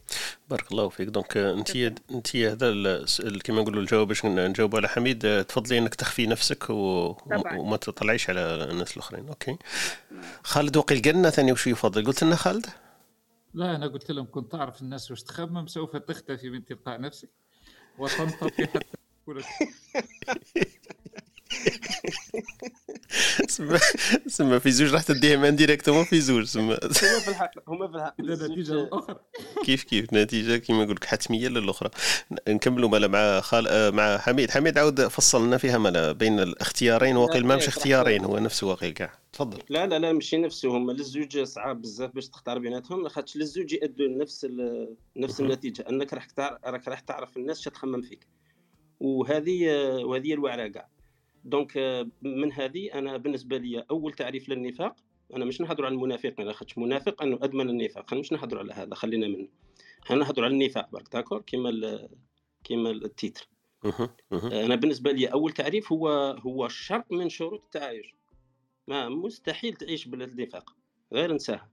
[0.51, 1.09] بارك الله فيك.
[1.09, 1.77] donc انت
[2.11, 3.05] انت هذا
[3.45, 7.13] كما نقولوا الجواب باش نجاوب على حميد تفضلي انك تخفي نفسك و...
[7.13, 7.59] طبعاً.
[7.59, 8.41] وما تطلعيش على
[8.71, 9.29] الناس الأخرين.
[9.29, 9.57] OK
[10.43, 12.67] خالد وقيل قلنا ثاني وش يفضل؟ قلت لنا خالد؟
[13.55, 17.29] لا أنا قلت لهم كنت تعرف الناس وش تخمم سوف تختفي من تلقاء نفسك.
[17.99, 18.81] وتنطفي حتى
[23.49, 23.79] سما
[24.27, 26.79] سما في زوج راح تديهم indirectement في زوج سما.
[26.83, 28.15] هما في الحق هما في الحق.
[28.21, 29.17] الزوج- الأخرى
[29.65, 31.91] كيف كيف؟ نتيجة كما نقول لك حتمية للأخرى.
[32.49, 34.51] نكملوا مالا مع خال آه، مع حميد.
[34.51, 38.93] حميد عاود فصل لنا فيها مالا بين الاختيارين وقيل ما مش اختيارين هو نفسه وقيل
[38.93, 39.13] كاع.
[39.33, 39.59] تفضل.
[39.69, 44.07] لا لا لا ماشي نفسه هما للزوج صعاب بزاف باش تختار بيناتهم خاطش للزوج يأدوا
[44.07, 45.51] لنفس ال- نفس مهم.
[45.51, 45.85] النتيجة.
[45.91, 48.27] أنك راح تعرف راك راح تعرف الناس شا تخمم فيك.
[49.01, 49.67] وهذه
[50.05, 50.89] وهذه الوعرة كاع.
[51.47, 51.79] دونك
[52.23, 54.97] من هذه أنا بالنسبة لي أول تعريف للنفاق
[55.35, 58.95] أنا مش نهضر على المنافقين خاطش منافق أنه أدمن النفاق أنا مش نهضر على هذا
[58.95, 59.49] خلينا منه.
[60.11, 62.09] أنا نهضر على النفاق برك d'accord؟ كيما
[62.65, 63.49] كيما ال titre.
[64.33, 68.15] أنا بالنسبة لي أول تعريف هو هو شرط من شروط التعايش.
[68.89, 70.77] ما مستحيل تعيش بلا النفاق
[71.13, 71.71] غير نساها.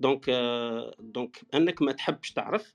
[0.00, 0.30] donc
[1.00, 2.74] donc أنك ما تحبش تعرف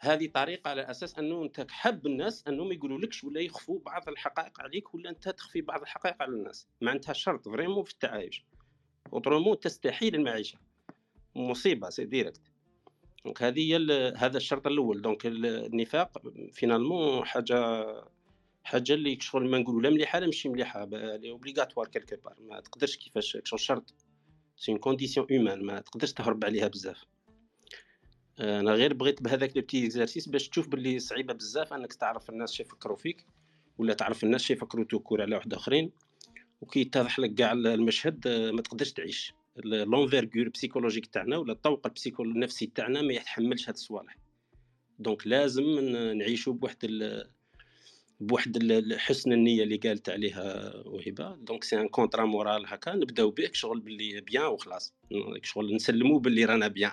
[0.00, 4.60] هذه طريقة على أساس أنه أنت حب الناس أنهم يقولوا لكش ولا يخفوا بعض الحقائق
[4.60, 6.68] عليك ولا أنت تخفي بعض الحقائق على الناس.
[6.80, 8.44] معناتها شرط vraiment في التعايش.
[9.12, 10.58] autrement تستحيل المعيشة.
[11.36, 12.40] مصيبة c'est direct.
[13.24, 15.02] donc هذه هي هذا الشرط الأول.
[15.02, 16.22] donc ال- النفاق
[16.52, 17.84] finalement حاجة
[18.64, 20.84] حاجة اللي شغل ما نقولوا لا مليحة لا ماشي مليحة.
[20.84, 23.94] اللي obligatoire quelque part ما تقدرش كيفاش شرط.
[24.56, 27.04] c'est une condition humaine ما تقدرش تهرب عليها بزاف.
[28.40, 32.52] أنا غير بغيت بهذاك le petit exercice باش تشوف باللي صعيبة بزاف أنك تعرف الناس
[32.52, 33.26] شي يفكروا فيك
[33.78, 35.90] ولا تعرف الناس شي يفكروا tout court على واحد آخرين
[36.60, 39.34] وكي يتضح لك كاع المشهد آه، ما تقدرش تعيش.
[39.64, 44.18] l'envergure psychologique تاعنا ولا الطوق ال psycho النفسي تاعنا ما يتحملش هاد الصوالح.
[44.98, 45.64] donc لازم
[46.18, 47.28] نعيشوا بواحد ال...
[48.20, 48.58] بواحد
[48.98, 51.34] حسن النية اللي قالت عليها وهبة.
[51.34, 54.94] donc c'est un contrat moral هكا نبداو به شغل باللي bien وخلاص.
[55.42, 56.92] شغل نسلموا باللي رانا bien.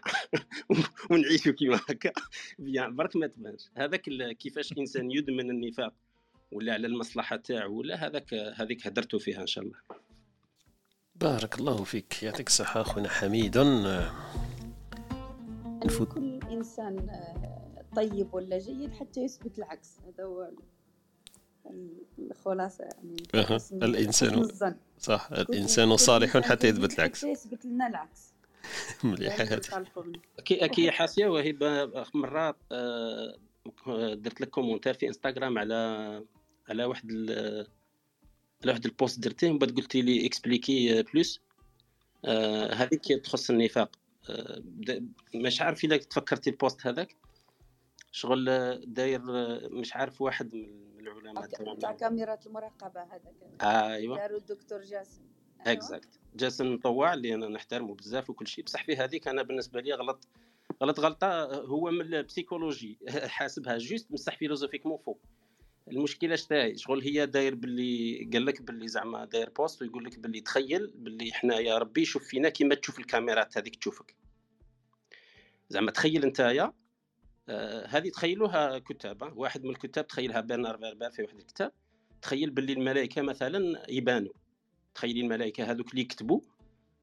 [1.11, 2.11] ونعيشوا كيما هكا.
[2.59, 3.69] bien برك ما تبانش.
[3.77, 4.01] هذاك
[4.39, 5.93] كيفاش الانسان يدمن النفاق
[6.51, 9.75] ولا على المصلحة تاعو ولا هذاك هذيك هدرتوا فيها إن شاء الله.
[11.15, 12.23] بارك الله فيك.
[12.23, 13.57] يعطيك الصحة أخونا حميد.
[15.85, 16.13] نفوت.
[16.13, 19.99] كل إنسان آه، طيب ولا جيد حتى يثبت العكس.
[20.07, 20.51] هذا هو
[21.69, 23.79] ال- الخلاصة يعني حسن
[24.43, 24.75] الظن.
[24.99, 25.53] صح كل
[25.95, 27.19] صالح حتى يثبت العكس.
[27.19, 28.33] حتى يثبت لنا العكس.
[30.07, 30.19] منه.
[30.45, 31.85] كي كي حاسية وهبه
[32.17, 33.37] مرات آه،
[34.13, 35.75] درت لك commentaire في إنستغرام على
[36.69, 37.67] على واحد ال-
[38.63, 41.41] على واحد ال post درتيه ومن بعد قلتي لي explique plus
[42.25, 43.89] آه، هذيك تخص النفاق.
[44.29, 44.61] آه،
[45.35, 47.15] مش عارف إذا تفكرتي ال post هذاك.
[48.11, 48.45] شغل
[48.93, 49.21] داير
[49.69, 50.94] مش عارف واحد من
[51.33, 53.69] بروغرامات تاع كاميرات المراقبة هذا كان.
[53.69, 55.21] ايوا داروا الدكتور جاسم.
[55.67, 55.77] أيوة.
[55.77, 58.63] exact جاسم مطوع اللي أنا نحترمه بزاف وكل شيء.
[58.63, 60.27] بصح في هذيك أنا بالنسبة لي غلط
[60.83, 62.97] غلط غلطة هو من ال psychologie
[63.35, 65.21] حاسبها juste بصح philosophiquement فوق
[65.91, 70.19] المشكلة اش تاهي شغل هي داير باللي قال لك باللي زعما داير post ويقول لك
[70.19, 74.15] باللي تخيل باللي إحنا يا ربي شوف فينا كيما تشوف الكاميرات هذيك تشوفك.
[75.69, 76.73] زعما تخيل نتايا
[77.87, 79.33] هذه تخيلوها كتاب آه.
[79.35, 81.71] واحد من الكتاب تخيلها برنار فيربر في واحد الكتاب
[82.21, 84.33] تخيل باللي الملائكة مثلا يبانوا.
[84.95, 86.41] تخيلي الملائكة هذوك اللي يكتبوا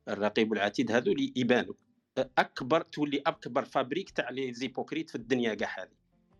[0.09, 1.74] الرقيب والعتيد هذو اللي يبانوا.
[2.18, 5.97] آه، أكبر تولي أكبر fabrique تاع les hypocrites في الدنيا كاع هذه.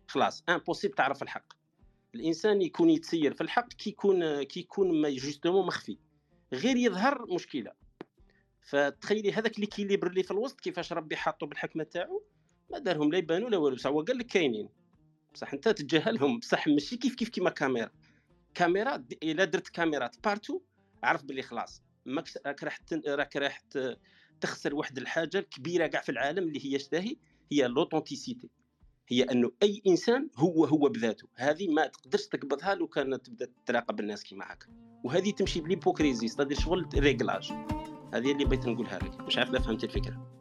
[0.07, 1.53] خلاص impossible تعرف الحق.
[2.15, 5.97] الإنسان يكون يتسير في الحق كي يكون كي يكون justement مخفي.
[6.53, 7.71] غير يظهر مشكلة.
[8.61, 12.23] فتخيلي هذاك l'équilibre اللي في الوسط كيفاش ربي حاطه بالحكمة تاعو.
[12.71, 13.75] ما دارهم لا يبانوا لا والو.
[13.75, 14.69] بصح هو قال لك كاينين.
[15.33, 17.89] بصح انت تتجاهلهم بصح ماشي كيف كيف كيما كاميرا.
[18.53, 20.61] كاميرا إلا درت كاميرات partout
[21.03, 21.81] عرف باللي خلاص.
[22.05, 23.61] ماكش راك راح راك راح
[24.41, 27.15] تخسر واحد الحاجة الكبيرة كاع في العالم اللي هي شتاهي؟
[27.51, 28.49] هي l'authenticité
[29.07, 31.27] هي أنه أي إنسان هو هو بذاته.
[31.35, 34.67] هذه ما تقدرش تقبضها لو كان تبدأ تراقب الناس كيما هكا.
[35.03, 37.51] وهذه تمشي ب l'hypocrisie c'est-à-dire شغل réglage.
[38.13, 39.21] هذه اللي بغيت نقولها لك.
[39.21, 40.32] مش عارف لا فهمت الفكرة.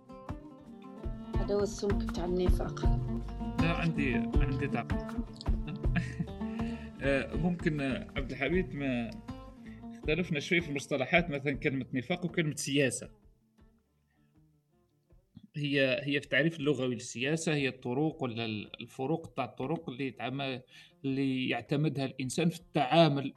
[1.42, 2.84] هذا هو السمك تاع النفاق.
[3.60, 5.00] لا عندي عندي تعقيب
[7.02, 9.10] آه، ممكن آه، عبد الحميد ما
[9.94, 13.10] اختلفنا شوي في المصطلحات مثلا كلمة نفاق وكلمة سياسة.
[15.56, 18.44] هي هي في التعريف اللغوي للسياسة هي الطرق ولا
[18.80, 20.62] الفروق تاع الطرق اللي يتعامل
[21.04, 23.34] اللي يعتمدها الإنسان في التعامل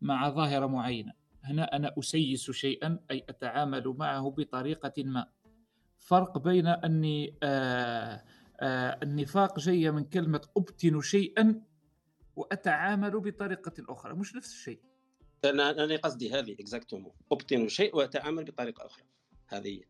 [0.00, 1.12] مع ظاهرة معينة.
[1.44, 5.26] هنا أنا أسيس شيئا أي أتعامل معه بطريقة ما.
[6.02, 8.22] فرق بين أني آه
[8.60, 11.62] آه النفاق جاية من كلمة أبطن شيئا
[12.36, 14.80] وأتعامل بطريقة أخرى مش نفس الشيء.
[15.44, 19.04] أنا أنا قصدي هذه exactement ابطن شيء وأتعامل بطريقة أخرى.
[19.48, 19.80] هذه.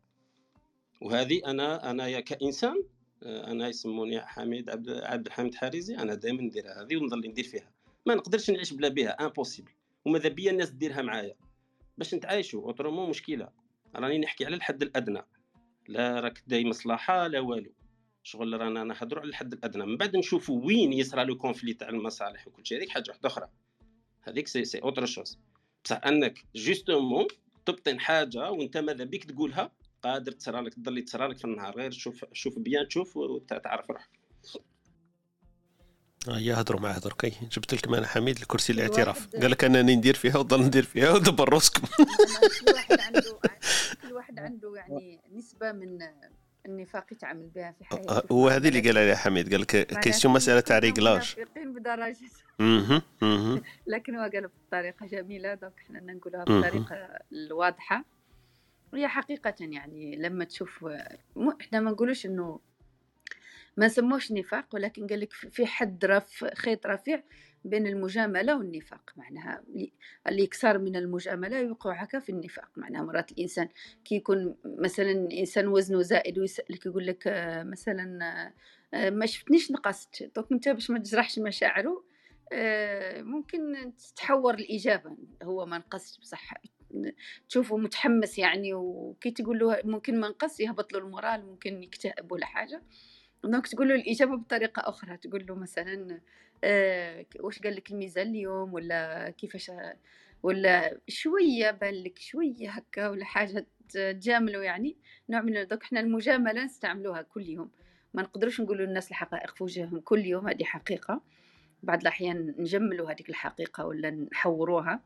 [1.02, 2.84] وهذه أنا أنا كإنسان
[3.22, 7.70] آه، أنا يسموني حميد عبد عبد الحميد حارزي أنا دائما نديرها هذه ونظل ندير فيها.
[8.06, 9.70] ما نقدرش نعيش بلا بها impossible
[10.04, 11.34] وماذا بيا الناس ديرها معايا؟
[11.98, 13.48] باش نتعايشوا autrement مشكلة.
[13.96, 15.22] راني نحكي على الحد الأدنى.
[15.88, 17.72] لا راك داي مصلحة لا والو.
[18.22, 19.86] شغل رانا نهضروا على الحد الأدنى.
[19.86, 23.48] من بعد نشوفوا وين يصرى le conflit تاع المصالح وكل شيء هذيك حاجة واحدة أخرى.
[24.22, 25.38] هذيك c'est c'est autre chose
[25.84, 27.26] بصح أنك justement
[27.66, 29.72] تبطن حاجة وأنت ماذا بيك تقولها؟
[30.02, 31.76] قادر تصرى لك تضل تصرى لك في النهار.
[31.76, 34.10] غير شوف شوف bien تشوف وتعرف روحك.
[36.28, 39.18] هيا هضروا معاه درك أي، جبت لكم أنا حميد الكرسي الاعتراف.
[39.18, 41.10] الواحد- قال لك أنني ندير فيها وضل ندير فيها.
[41.14, 41.82] ودبر روسكم
[42.74, 43.38] واحد عنده
[44.44, 45.98] عنده يعني نسبة من
[46.66, 48.22] النفاق يتعامل بها في حياته.
[48.32, 51.34] هو هذه اللي قال عليها حميد قال لك question مسألة تاع réglage.
[52.60, 53.02] أها
[53.92, 56.60] لكن هو قالها بطريقة جميلة donc إحنا نقولها مهم.
[56.60, 58.04] بطريقة الواضحة.
[58.92, 60.86] وهي حقيقة يعني لما تشوف
[61.36, 62.60] مو إحنا ما نقولوش إنه
[63.76, 67.22] ما نسموش نفاق ولكن قال لك في حد رف خيط رفيع
[67.64, 72.68] بين المجاملة والنفاق معناها اللي- يكثر من المجاملة يوقع هكا في النفاق.
[72.76, 73.68] معناها مرات الإنسان
[74.04, 78.18] كي يكون مثلا إنسان وزنه زائد ويسألك يقول لك آه، مثلا
[78.94, 82.04] آه، ما شفتنيش نقصت دوك أنت باش ما تجرحش مشاعره
[82.52, 85.16] آه، ممكن تتحور الإجابة.
[85.42, 86.54] هو ما نقصش بصح
[87.48, 92.32] تشوفه متحمس يعني وكي تقول له ممكن ما نقص يهبط له ال moral ممكن يكتئب
[92.32, 92.82] ولا حاجة.
[93.44, 96.20] donc تقول له الإجابة بطريقة أخرى تقول له مثلا
[97.40, 99.70] واش قال لك الميزان اليوم ولا كيفاش
[100.42, 104.96] ولا شوية بان لك شوية هكا ولا حاجة تجاملوا يعني
[105.30, 107.70] نوع من دوك إحنا المجاملة نستعملوها كل يوم.
[108.14, 111.22] ما نقدروش نقولوا للناس الحقائق في وجههم كل يوم هذه حقيقة.
[111.82, 115.00] بعض الأحيان نجملوا هذيك الحقيقة ولا نحوروها.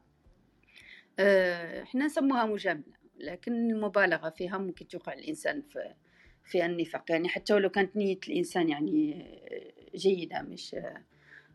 [1.19, 5.95] آه، إحنا نسموها مجاملة لكن المبالغة فيها ممكن توقع الإنسان في
[6.45, 7.11] في النفاق.
[7.11, 10.77] يعني حتى ولو كانت نية الإنسان يعني آه، جيدة مش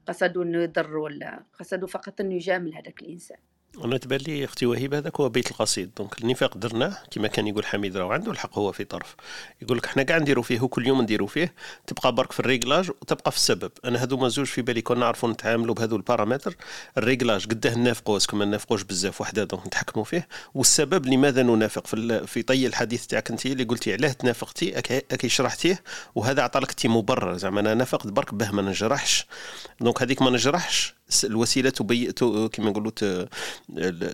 [0.07, 3.37] قصدوا انه يضر ولا قصدوا فقط انه يجامل هذاك الإنسان.
[3.77, 5.91] أنا تبان لي أختي وهيبه هذاك هو بيت القصيد.
[5.97, 9.15] donc النفاق درناه كما كان يقول حميد راه عنده الحق هو في طرف.
[9.61, 11.53] يقول لك حنا كاع نديروا فيه وكل يوم نديروا فيه
[11.87, 13.71] تبقى برك في ال réglage وتبقى في السبب.
[13.85, 16.55] أنا هذوما زوج في بالي كنا نعرفوا نتعاملوا بهذو ال paramètres
[16.97, 20.27] ال réglage قداه نافقوا est-ce que ما نافقوش بزاف وحده donc نتحكموا فيه.
[20.53, 24.79] والسبب لماذا ننافق في في طي الحديث تاعك أنت اللي قلتي علاه تنافقتي
[25.11, 25.83] اكي شرحتيه
[26.15, 27.37] وهذا عطى لك مبرر.
[27.37, 29.25] زعما أنا نافقت برك باه ما نجرحش.
[29.81, 30.93] donc هذيك ما نجرحش
[31.23, 32.11] الوسيلة تبي
[32.53, 32.91] كما نقولوا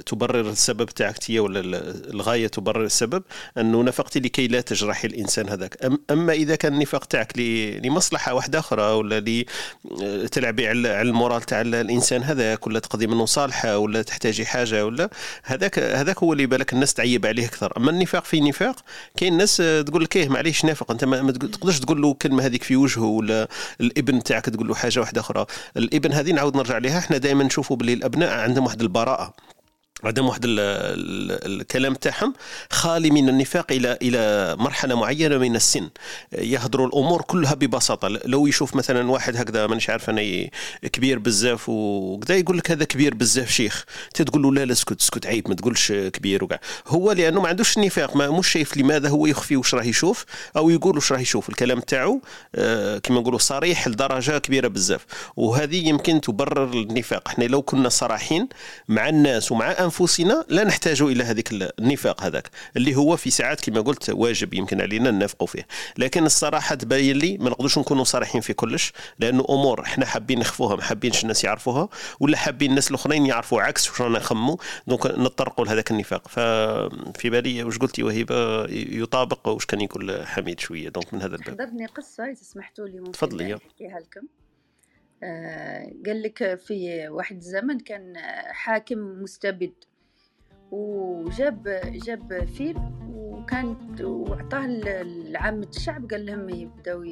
[0.06, 3.24] تبرر السبب تاعك ولا ال- الغاية تبرر السبب؟
[3.58, 5.78] انه نفقتي لكي لا تجرحي الإنسان هذاك.
[6.12, 7.34] أما إذا كان النفاق تاعك
[7.84, 9.44] لمصلحة واحدة أخرى ولا
[10.32, 15.10] تلعبي على ال moral تاع الإنسان هذاك ولا تقضي منه صالحة ولا تحتاجي حاجة ولا
[15.44, 17.74] هذاك هذاك هو اللي بالك الناس تعيب عليه أكثر.
[17.78, 18.76] أما النفاق في نفاق
[19.18, 22.76] كاين ناس تقول لك إيه معليش نافق أنت ما تقدرش تقول له كلمة هذيك في
[22.76, 23.48] وجهه ولا
[23.82, 25.46] الابن تاعك تقول له حاجة واحدة أخرى.
[25.78, 29.34] الابن هذه نعاود نرجع لها إحنا دائما نشوفوا باللي الأبناء عندهم واحد البراءة.
[30.04, 32.34] عندهم واحد ال ال الكلام تاعهم
[32.72, 35.90] خالي من النفاق إلى إلى مرحلة معينة من السن.
[36.32, 38.08] يهضروا الأمور كلها ببساطة.
[38.08, 40.50] لو يشوف مثلا واحد هكذا مانيش عارف أنا
[40.82, 43.86] كبير بزاف وكذا يقول لك هذا كبير بزاف شيخ.
[44.08, 46.60] انت تقول له لا لا اسكت اسكت عيب ما تقولش كبير وكاع.
[46.88, 50.26] هو لأنه ما عندوش النفاق ما مش شايف لماذا هو يخفي واش راه يشوف
[50.58, 51.50] أو يقول واش راه يشوف.
[51.50, 52.22] الكلام تاعو
[52.56, 55.06] آه، كما نقولوا صريح لدرجة كبيرة بزاف.
[55.36, 57.28] وهذه يمكن تبرر النفاق.
[57.28, 58.48] إحنا لو كنا صراحين
[58.88, 63.82] مع الناس ومع انفسنا لا نحتاج إلى هذيك النفاق هذاك اللي هو في ساعات كما
[63.82, 65.68] قلت واجب يمكن علينا ننافقوا فيه.
[65.98, 70.76] لكن الصراحة تبين لي ما نقدرش نكونوا صريحين في كلش لأنه أمور إحنا حابين نخفوها
[70.76, 75.66] ما حابينش الناس يعرفوها ولا حابين الناس الأخرين يعرفوا عكس واش رانا نخمو donc نطرقوا
[75.66, 76.28] لهذاك النفاق.
[76.28, 81.62] ففي بالي واش قلتي وهبه يطابق واش كان يقول حميد شوية donc من هذا الباب.
[81.62, 83.60] حضرني قصة إذا سمحتوا لي ممكن تفضلي، يلا.
[83.68, 84.28] أحكيها لكم.
[86.06, 88.14] قال لك في واحد الزمن كان
[88.52, 89.74] حاكم مستبد
[90.72, 92.78] وجاب جاب فيل
[93.10, 94.68] وكان وعطاه
[95.04, 97.04] لعامة الشعب قال لهم يبداو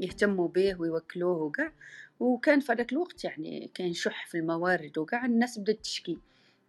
[0.00, 1.72] يهتموا به ويوكلوه وكاع
[2.20, 6.18] وكان في هذاك الوقت يعني كان شح في الموارد وكاع الناس بدات تشكي.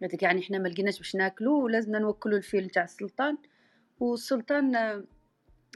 [0.00, 3.38] قالت يعني إحنا ما لقيناش باش ناكلو ولازمنا نوكلوا الفيل تاع السلطان.
[4.00, 5.04] والسلطان آه،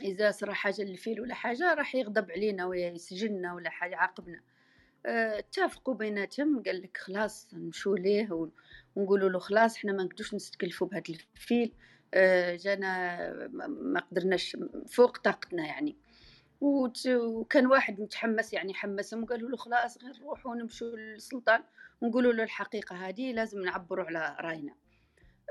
[0.03, 4.37] إذا صرا حاجة للفيل ولا حاجة راح يغضب علينا ويسجننا ولا حاجة يعاقبنا.
[4.37, 4.60] آه،
[5.07, 8.49] اتفقوا بيناتهم قال لك خلاص نمشوا ليه
[8.97, 11.03] ونقولوا له خلاص إحنا ما نقدوش نستكلفوا بهذا
[11.37, 11.73] الفيل.
[12.15, 14.57] آه، جانا ما- قدرناش
[14.89, 15.97] فوق طاقتنا يعني.
[16.61, 21.63] وكان واحد متحمس يعني حمسهم وقالوا له خلاص غير نروحوا نمشوا للسلطان.
[22.01, 24.75] ونقولوا له الحقيقة هذه لازم نعبروا على رأينا.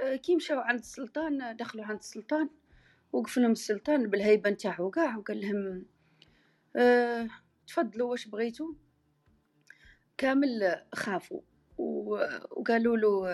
[0.04, 2.50] آه، كي مشاو عند السلطان دخلوا عند السلطان
[3.14, 5.86] وقف لهم السلطان بالهيبة نتاعو وكاع وقال لهم
[6.76, 7.28] آه،
[7.68, 8.74] تفضلوا واش بغيتوا؟
[10.20, 11.42] كامل خافوا.
[11.78, 13.28] وقالوا له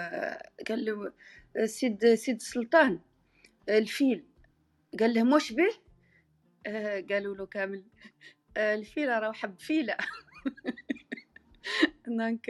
[0.68, 1.12] قال له
[1.66, 3.00] سيد سيد السلطان
[3.70, 4.26] آه، الفيل.
[5.00, 5.70] قال لهم واش به؟
[6.68, 7.84] آه، قالوا له كامل
[8.58, 9.98] آه، الفيل راه حب فيلة
[12.08, 12.50] donc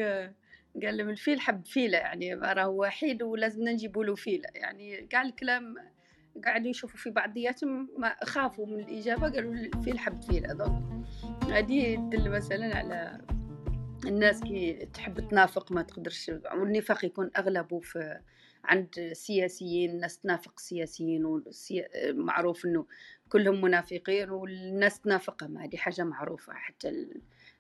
[0.84, 5.76] قال لهم الفيل حب فيلة يعني راه وحيد ولازمنا نجيبوا له فيلة يعني كاع الكلام
[6.46, 11.06] قاعدوا يشوفوا في بعضياتهم ما خافوا من الإجابة قالوا الفيل حب فيلة donc
[11.52, 13.22] هذه تدل مثلا على
[14.08, 18.20] الناس كي تحب تنافق ما تقدرش والنفاق يكون أغلبه في
[18.64, 21.44] عند السياسيين الناس تنافق السياسيين.
[22.10, 22.86] معروف إنه
[23.30, 27.12] كلهم منافقين والناس تنافقهم هذه حاجة معروفة حتى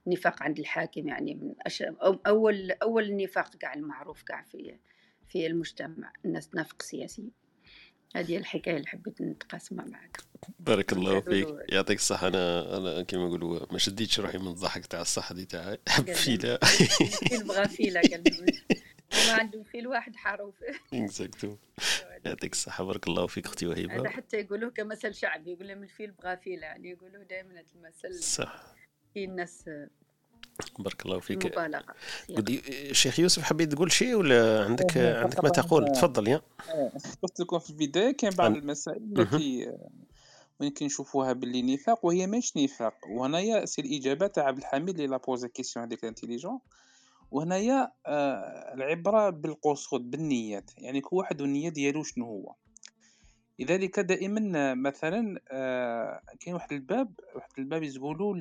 [0.07, 1.83] النفاق عند الحاكم يعني من أش...
[2.27, 4.79] أول أول نفاق كاع المعروف كاع في
[5.27, 7.44] في المجتمع الناس تنافق السياسيين
[8.15, 10.17] هذه الحكاية اللي حبيت نتقاسمها معك
[10.59, 11.47] بارك الله فيك.
[11.69, 12.27] يعطيك الصحة.
[12.27, 15.77] أنا أنا كما نقولوا ما شديتش روحي من الضحك تاع الصحة دي تاعي.
[15.89, 16.59] حب فيلا
[17.31, 18.01] بغى لهم
[19.27, 21.57] ما عندهم فيل واحد حاروا فيه اكزاكتو
[22.25, 22.83] يعطيك الصحة.
[22.83, 26.67] بارك الله فيك أختي هذا وهبة حتى يقولوه كمثل شعبي يقول لهم الفيل بغى فيلة.
[26.67, 28.23] يعني يقولوه دائما هذا المثل.
[28.23, 28.75] صح.
[29.13, 29.69] في الناس
[30.79, 31.45] بارك الله في فيك.
[31.45, 31.95] المبالغة
[32.37, 32.61] قل لي
[32.93, 35.49] شيخ يوسف حبيت تقول شيء ولا عندك عندك ما.
[35.49, 36.41] تقول؟ تفضل يا.
[37.21, 38.55] قلت لكم في البداية كاين بعض.
[38.55, 39.19] المسائل.
[39.19, 39.71] التي
[40.59, 42.93] ممكن نشوفوها باللي نفاق وهي ماهيش نفاق.
[43.09, 46.59] وهنايا c'est الإجابة تاع عبد الحميد اللي l'a posée question هذيك intelligente
[47.31, 50.71] وهنايا آه، العبرة بالقصود بالنيات.
[50.77, 52.53] يعني كل واحد والنية ديالو شنو هو؟
[53.59, 58.35] لذلك دائما مثلا آه، كاين واحد الباب واحد الباب يقولوا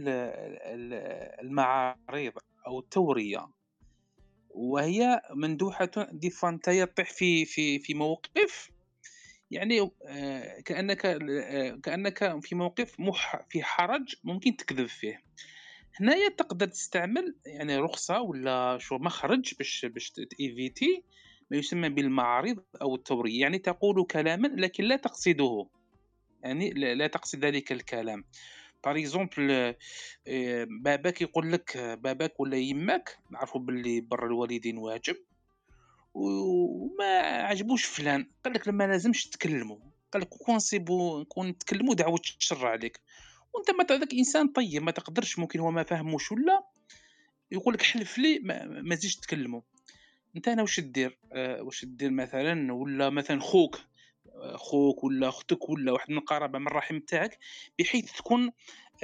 [1.40, 2.32] المعارض
[2.66, 3.48] أو التورية.
[4.50, 8.70] وهي مندوحة دي فانتايا تطيح في في في موقف.
[9.50, 15.22] يعني آه، كأنك آه، كأنك في موقف مح في حرج ممكن تكذب فيه.
[16.00, 21.04] هنايا تقدر تستعمل يعني رخصة ولا شو مخرج باش باش t'éviter
[21.54, 25.66] ما يسمى بالمعارض أو التورية يعني تقول كلاما لكن لا تقصده.
[26.42, 28.24] يعني لا تقصد ذلك الكلام.
[28.84, 29.74] par exemple
[30.66, 35.16] باباك يقول لك باباك ولا يماك نعرفوا باللي بر الوالدين واجب
[36.14, 39.78] وما عجبوش فلان قال لك لما لازمش تكلموا
[40.12, 43.00] قال لك كون نصيبوا كون نتكلموا دعوة الشر عليك
[43.52, 46.64] وأنت ما هذاك إنسان طيب ما تقدرش ممكن هو ما فهموش ولا
[47.50, 49.16] يقول لك حلف لي ما, ما تزيدش
[50.36, 53.80] أنت أنا واش دير؟ آه واش دير مثلا ولا مثلا خوك
[54.34, 57.38] آه، خوك ولا أختك ولا واحد من القرابه من الرحم تاعك
[57.78, 58.50] بحيث تكون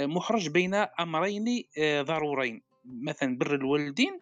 [0.00, 4.20] آه، محرج بين أمرين آه، ضرورين مثلا بر الوالدين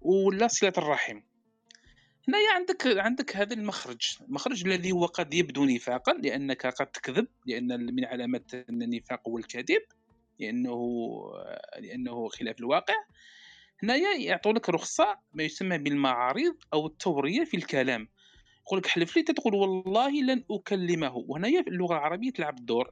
[0.00, 1.20] ولا صلة الرحم.
[2.28, 7.94] هنايا عندك عندك هذا المخرج المخرج الذي هو قد يبدو نفاقا لأنك قد تكذب لأن
[7.94, 9.82] من علامات النفاق هو الكذب
[10.38, 10.76] لأنه
[11.78, 12.94] لأنه خلاف الواقع.
[13.82, 18.08] هنايا يعطوا لك رخصة ما يسمى بالمعارض أو التورية في الكلام.
[18.66, 21.16] يقول لك حلف لي تقول والله لن أكلمه.
[21.16, 22.90] وهنايا اللغة العربية تلعب الدور.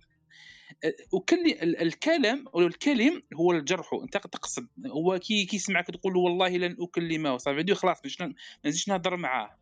[1.12, 3.90] وكل الكلام الكلم هو الجرح.
[4.02, 7.36] أنت تقصد هو كي كيسمعك تقول والله لن أكلمه.
[7.36, 8.34] صافي خلاص ما
[8.64, 9.58] نزيدش نهضر معاه.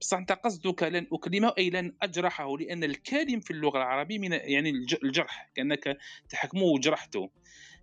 [0.00, 4.70] بصح أنت قصدك لن أكلمه أي لن أجرحه لأن الكلم في اللغة العربية من يعني
[5.04, 5.50] الجرح.
[5.54, 5.98] كأنك
[6.28, 7.30] تحكمه وجرحته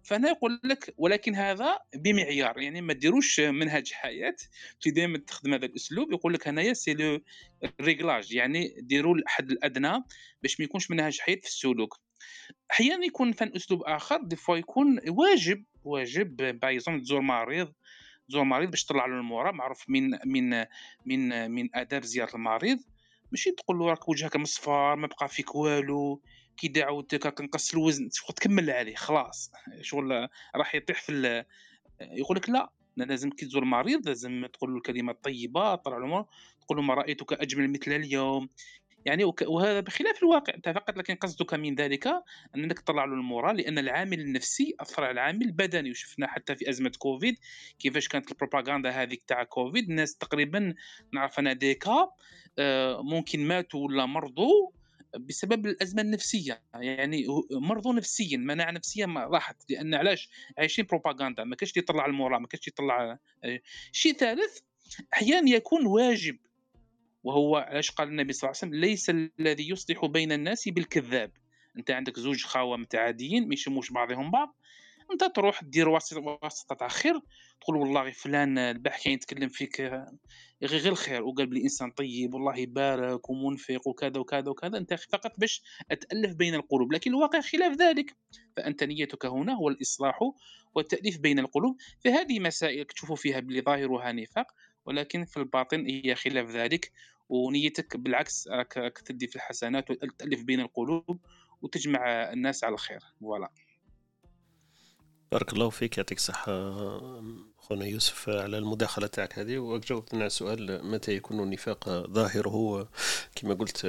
[0.08, 4.36] فأنا يقول لك ولكن هذا بمعيار يعني ما ديروش منهج حياة
[4.80, 7.20] في دائما تخدم هذا الأسلوب يقول لك هنايا c'est le
[7.82, 10.04] réglage يعني ديروا الحد الأدنى
[10.42, 12.00] باش ما يكونش منهج حياة في السلوك.
[12.72, 17.74] أحيانا يكون فن أسلوب آخر des fois يكون واجب واجب بايزون تزور مريض
[18.30, 20.66] تزور مريض باش تطلع له ال moral معروف من من
[21.06, 22.80] من من آداب زيارة المريض
[23.32, 26.22] ماشي تقول له راك وجهك مصفر ما بقى فيك والو.
[26.58, 29.52] كي دعوتك كنقص الوزن تكمل عليه خلاص.
[29.82, 31.44] شغل راح يطيح في
[32.02, 36.26] يقول لك لا لازم كي تزور المريض لازم تقول له الكلمات الطيبة طلع له
[36.62, 38.50] تقول له ما رأيتك أجمل مثل اليوم.
[39.06, 40.54] يعني وهذا بخلاف الواقع.
[40.54, 42.08] أنت فقط لكن قصدك من ذلك
[42.56, 46.70] أنك تطلع له ال moral لأن العامل النفسي اثر على العامل البدني وشفنا حتى في
[46.70, 47.36] أزمة كوفيد
[47.80, 50.74] كيفاش كانت البروباغندا هذيك تاع كوفيد الناس تقريبا
[51.14, 52.10] نعرف أنا ديكا
[52.60, 54.72] آه، ممكن ماتوا ولا مرضوا
[55.18, 56.62] بسبب الأزمة النفسية.
[56.74, 59.56] يعني مرضوا نفسيا مناعة نفسية ما راحت.
[59.70, 63.60] لأن علاش؟ عايشين بروباغندا ما كاش يطلع المورال ما كاش يطلع آه،
[63.92, 64.60] شيء ثالث
[65.14, 66.38] أحيانا يكون واجب.
[67.24, 69.10] وهو علاش قال النبي صلى الله عليه وسلم ليس
[69.40, 71.32] الذي يصلح بين الناس بالكذاب.
[71.78, 74.56] أنت عندك زوج خاوة متعاديين ما يشموش بعضهم بعض.
[75.12, 77.22] أنت تروح دير واسطة تاع خير
[77.62, 79.92] تقول والله فلان البارح كان يتكلم فيك
[80.64, 81.24] غير غير الخير.
[81.24, 84.78] وقال بلي إنسان طيب والله يبارك ومنفق وكذا وكذا وكذا.
[84.78, 85.64] أنت فقط باش
[86.10, 86.94] تالف بين القلوب.
[86.94, 88.16] لكن الواقع خلاف ذلك.
[88.58, 90.20] فأنت نيتك هنا هو الإصلاح
[90.76, 91.78] والتأليف بين القلوب.
[92.04, 94.52] فهذه مسائل تشوفوا فيها بلي ظاهرها نفاق.
[94.86, 96.92] ولكن في الباطن هي خلاف ذلك.
[97.30, 101.20] ونيتك بالعكس راك تدي في الحسنات وتألف بين القلوب
[101.62, 103.00] وتجمع الناس على الخير.
[103.20, 103.52] فوالا.
[105.32, 106.52] بارك الله فيك يعطيك الصحة
[107.58, 109.58] خونا يوسف على المداخلة تاعك هذه.
[109.58, 112.88] وجاوبتنا على سؤال متى يكون النفاق ظاهره
[113.36, 113.84] كما قلت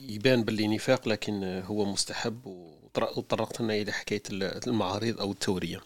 [0.00, 2.46] يبان باللي نفاق لكن هو مستحب.
[3.16, 4.22] وطرقت لنا إلى حكاية
[4.66, 5.80] المعارض أو التورية.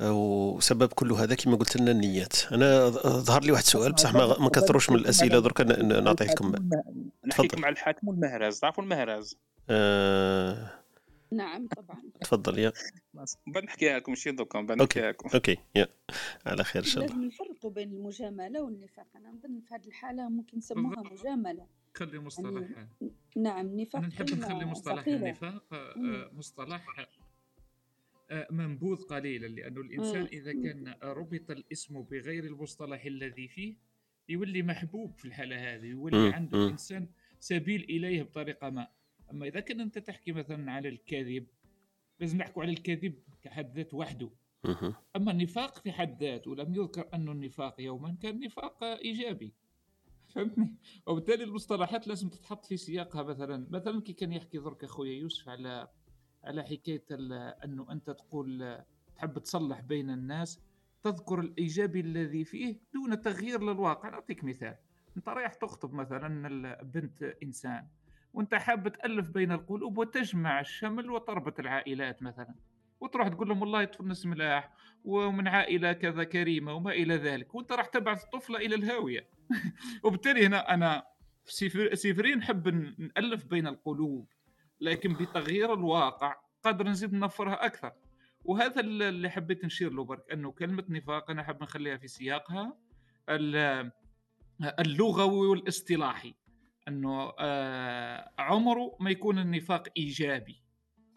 [0.00, 2.52] وسبب كل هذا كما قلت لنا النيات.
[2.52, 6.70] أنا ظهر لي واحد السؤال بصح ما, ما كثروش من الأسئلة درك نعطيه لكم
[7.26, 9.36] نحكيكم على الحاكم والمهراز تعرفوا المهراز
[9.70, 10.79] آه...
[11.32, 12.02] نعم طبعا.
[12.20, 12.72] تفضل يا
[13.46, 15.28] بعد نحكيها لكم شي دوكا بعد نحكيها لكم.
[15.34, 15.88] أوكي يا
[16.46, 17.16] على خير إن شاء الله.
[17.16, 19.06] لازم نفرقوا بين المجاملة والنفاق.
[19.16, 21.66] أنا نظن في هذه الحالة ممكن نسموها مجاملة.
[21.94, 22.70] خلي مصطلح.
[22.70, 22.88] يعني
[23.36, 26.86] نعم نفاق نحب نخلي مصطلح النفاق آه، مصطلح
[28.30, 33.74] آه، منبوذ قليلا لأنه الإنسان إذا كان ربط الاسم بغير المصطلح الذي فيه
[34.28, 37.08] يولي محبوب في الحالة هذه يولي عنده الإنسان
[37.40, 38.88] سبيل إليه بطريقة ما.
[39.30, 41.46] أما إذا كان أنت تحكي مثلا على الكذب
[42.20, 44.30] لازم نحكوا على الكذب كحد ذات وحده.
[45.16, 49.52] أما النفاق في حد ذاته لم يذكر أن النفاق يوما كان نفاق إيجابي.
[50.28, 50.74] فهمتني؟
[51.06, 53.66] وبالتالي المصطلحات لازم تتحط في سياقها مثلا.
[53.70, 55.88] مثلا كي كان يحكي درك أخويا يوسف على
[56.44, 57.04] على حكاية
[57.64, 58.78] انه أنت تقول
[59.16, 60.60] تحب تصلح بين الناس
[61.02, 64.08] تذكر الإيجابي الذي فيه دون تغيير للواقع.
[64.08, 64.76] نعطيك مثال.
[65.16, 67.88] أنت رايح تخطب مثلا بنت إنسان.
[68.32, 72.54] وانت حاب تألف بين القلوب وتجمع الشمل وتربط العائلات مثلا.
[73.00, 74.72] وتروح تقول لهم والله تونس ملاح
[75.04, 77.54] ومن عائلة كذا كريمة وما إلى ذلك.
[77.54, 79.28] وانت راح تبعث الطفله إلى الهاوية.
[80.04, 81.04] وبالتالي هنا أنا
[81.92, 82.68] سيفرين نحب
[82.98, 84.32] نألف بين القلوب
[84.80, 87.92] لكن بتغيير الواقع قادر نزيد ننفرها أكثر.
[88.44, 92.76] وهذا اللي حبيت نشير له برك أنه كلمة نفاق أنا حاب نخليها في سياقها
[94.78, 96.34] اللغوي والإصطلاحي.
[96.88, 100.62] أنه آه، عمره ما يكون النفاق إيجابي.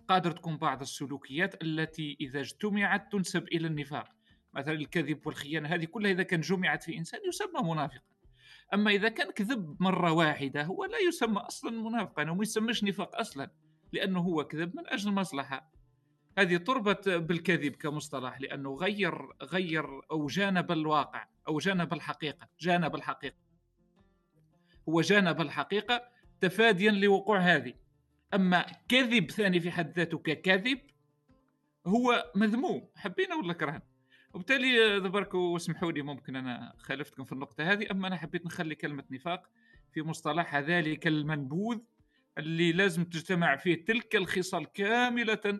[0.07, 4.09] قادر تكون بعض السلوكيات التي إذا اجتمعت تنسب إلى النفاق.
[4.53, 8.13] مثلا الكذب والخيانة هذه كلها إذا كان جمعت في إنسان يسمى منافقا.
[8.73, 13.51] أما إذا كان كذب مرة واحدة هو لا يسمى أصلا منافقا وما يسمىش نفاق أصلا
[13.93, 15.71] لأنه هو كذب من أجل المصلحه
[16.37, 23.35] هذه تربط بالكذب كمصطلح لأنه غير غير أو جانب الواقع أو جانب الحقيقة جانب الحقيقة.
[24.89, 26.03] هو جانب الحقيقة
[26.41, 27.73] تفاديا لوقوع هذه.
[28.33, 30.79] أما كذب ثاني في حد ذاته ككذب
[31.87, 32.87] هو مذموم.
[32.95, 33.81] حبينا ولا كرهنا
[34.33, 39.03] وبالتالي برك واسمحوا لي ممكن أنا خالفتكم في النقطة هذه أما أنا حبيت نخلي كلمة
[39.11, 39.49] نفاق
[39.93, 41.77] في مصطلحها ذلك المنبوذ
[42.37, 45.59] اللي لازم تجتمع فيه تلك الخصال كاملة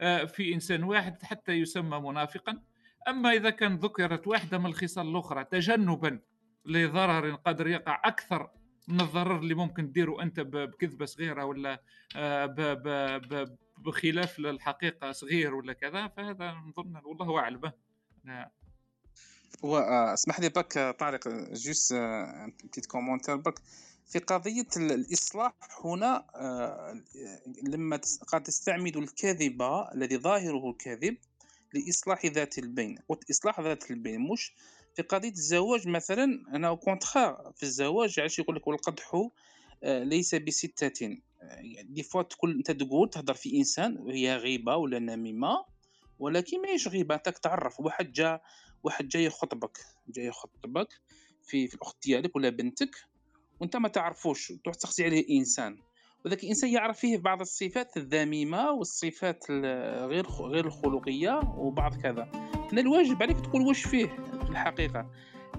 [0.00, 2.62] آه، في إنسان واحد حتى يسمى منافقا.
[3.08, 6.20] أما إذا كان ذكرت واحدة من الخصال الأخرى تجنبا
[6.66, 8.50] لضرر قد يقع أكثر
[8.88, 11.82] من الضرر اللي ممكن تديره أنت بكذبة صغيرة ولا
[12.16, 12.46] آه،
[13.78, 17.72] بخلاف الحقيقة صغير ولا كذا فهذا نظن والله أعلم.
[19.64, 21.94] هو آه، اسمح لي بك آه، طارق juste
[22.64, 23.58] petit commentaire بك
[24.06, 25.52] في قضية الإصلاح
[25.84, 26.26] هنا
[27.62, 29.62] لما قد تستعمل الكذب
[29.94, 31.16] الذي ظاهره الكذب
[31.74, 32.98] لإصلاح ذات البين
[33.30, 34.54] إصلاح ذات البين مش
[34.94, 36.24] في قضية الزواج مثلا
[36.54, 39.30] أنا أو كونتخار في الزواج علاش يقول لك والقدح
[39.84, 41.22] آه، ليس بستة؟ دي
[41.52, 45.64] يعني فوا تقول أنت تقول تهضر في إنسان وهي غيبة ولا نميمة؟
[46.18, 48.40] ولكن ماهيش غيبة أنت تعرف واحد جا
[48.82, 49.78] واحد جاي يخطبك
[50.08, 50.88] جاي يخطبك
[51.42, 52.96] في, في الأخت ديالك ولا بنتك
[53.60, 55.78] وأنت ما تعرفوش تروح تخزي عليه إنسان.
[56.24, 62.28] وذاك الإنسان يعرف فيه بعض الصفات الذميمة والصفات غير غير الخلقية وبعض كذا.
[62.72, 64.06] هنا الواجب عليك تقول واش فيه
[64.44, 65.10] في الحقيقة.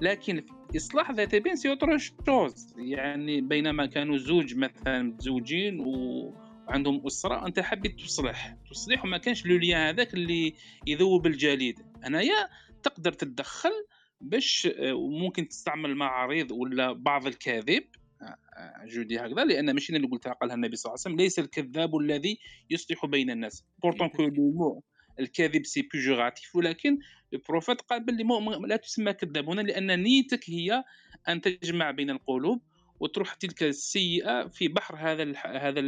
[0.01, 0.45] لكن
[0.75, 2.73] إصلاح ذات بين c'est autre chose.
[2.77, 8.57] يعني بينما كانوا زوج مثلا متزوجين وعندهم أسرة أنت حبيت تصلح.
[8.71, 10.53] تصلح وما كانش le lien هذاك اللي
[10.87, 11.79] يذوب الجليد.
[12.03, 12.49] هنايا
[12.83, 13.73] تقدر تتدخل
[14.21, 17.83] باش آه، ممكن تستعمل معارض ولا بعض الكاذب.
[18.85, 21.97] je dis هكذا لأن ماشي اللي قلتها قالها النبي صلى الله عليه وسلم ليس الكذاب
[21.97, 22.39] الذي
[22.69, 23.63] يصلح بين الناس.
[23.83, 24.81] pourtant que
[25.19, 26.99] الكذب c'est péjoratif ولكن
[27.33, 28.23] ال prophète قال باللي
[28.67, 30.83] لا تسمى كذاب هنا لأن نيتك هي
[31.29, 32.61] أن تجمع بين القلوب
[32.99, 35.81] وتروح تلك السيئة في بحر هذا هذا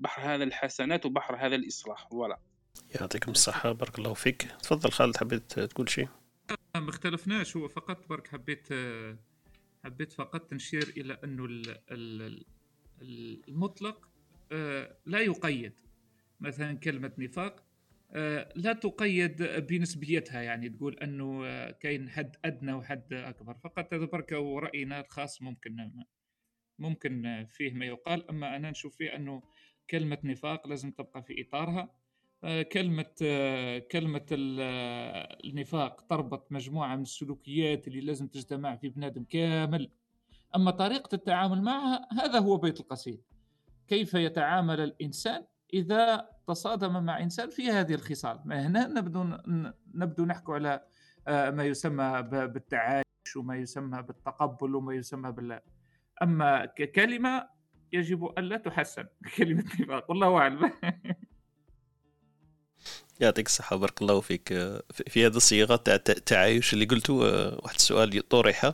[0.00, 2.08] بحر هذا الحسنات وبحر هذا الإصلاح.
[2.10, 2.38] فوالا
[3.00, 4.42] يعطيكم الصحة بارك الله فيك.
[4.62, 6.08] تفضل خالد حبيت تقول شيء؟
[6.76, 8.68] ما اختلفناش هو فقط برك حبيت
[9.84, 11.62] حبيت فقط نشير إلى أنه
[13.48, 14.08] المطلق
[14.52, 15.72] آه، لا يقيد.
[16.40, 17.64] مثلا كلمة نفاق
[18.10, 23.54] آه، لا تقيد بنسبيتها يعني تقول أنه آه، كاين حد أدنى وحد أكبر.
[23.54, 25.90] فقط هذا بركة ورأينا الخاص ممكن
[26.78, 28.30] ممكن فيه ما يقال.
[28.30, 29.42] أما أنا نشوف فيه أنه
[29.90, 32.03] كلمة نفاق لازم تبقى في إطارها.
[32.72, 33.14] كلمة
[33.92, 34.26] كلمة
[35.44, 39.90] النفاق تربط مجموعة من السلوكيات اللي لازم تجتمع في بنادم كامل.
[40.56, 43.22] أما طريقة التعامل معها هذا هو بيت القصيد.
[43.88, 49.24] كيف يتعامل الإنسان إذا تصادم مع إنسان في هذه الخصال؟ ما هنا نبدو
[49.94, 50.84] نبدو نحكي على
[51.28, 55.60] آه، ما يسمى بالتعايش وما يسمى بالتقبل وما يسمى بال.
[56.22, 57.48] أما ككلمة
[57.92, 59.04] يجب ألا تحسن
[59.36, 60.72] كلمة نفاق والله أعلم.
[63.20, 64.48] يعطيك الصحة بارك الله فيك.
[65.06, 68.64] في هذه الصيغة تاع التعايش اللي قلته واحد السؤال طرح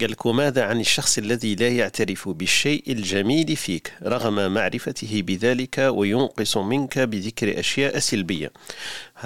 [0.00, 6.56] قال لك وماذا عن الشخص الذي لا يعترف بالشيء الجميل فيك رغم معرفته بذلك وينقص
[6.56, 8.52] منك بذكر أشياء سلبية؟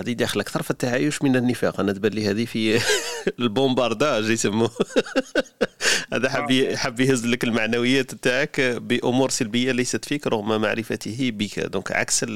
[0.00, 1.80] هذه داخل أكثر في التعايش من النفاق.
[1.80, 2.80] أنا تبان لي هذه في
[3.40, 4.70] البومبارداج يسموه.
[6.12, 11.60] هذا حب حب يهز لك المعنويات تاعك بأمور سلبية ليست فيك رغم معرفته بك.
[11.60, 12.26] دونك عكس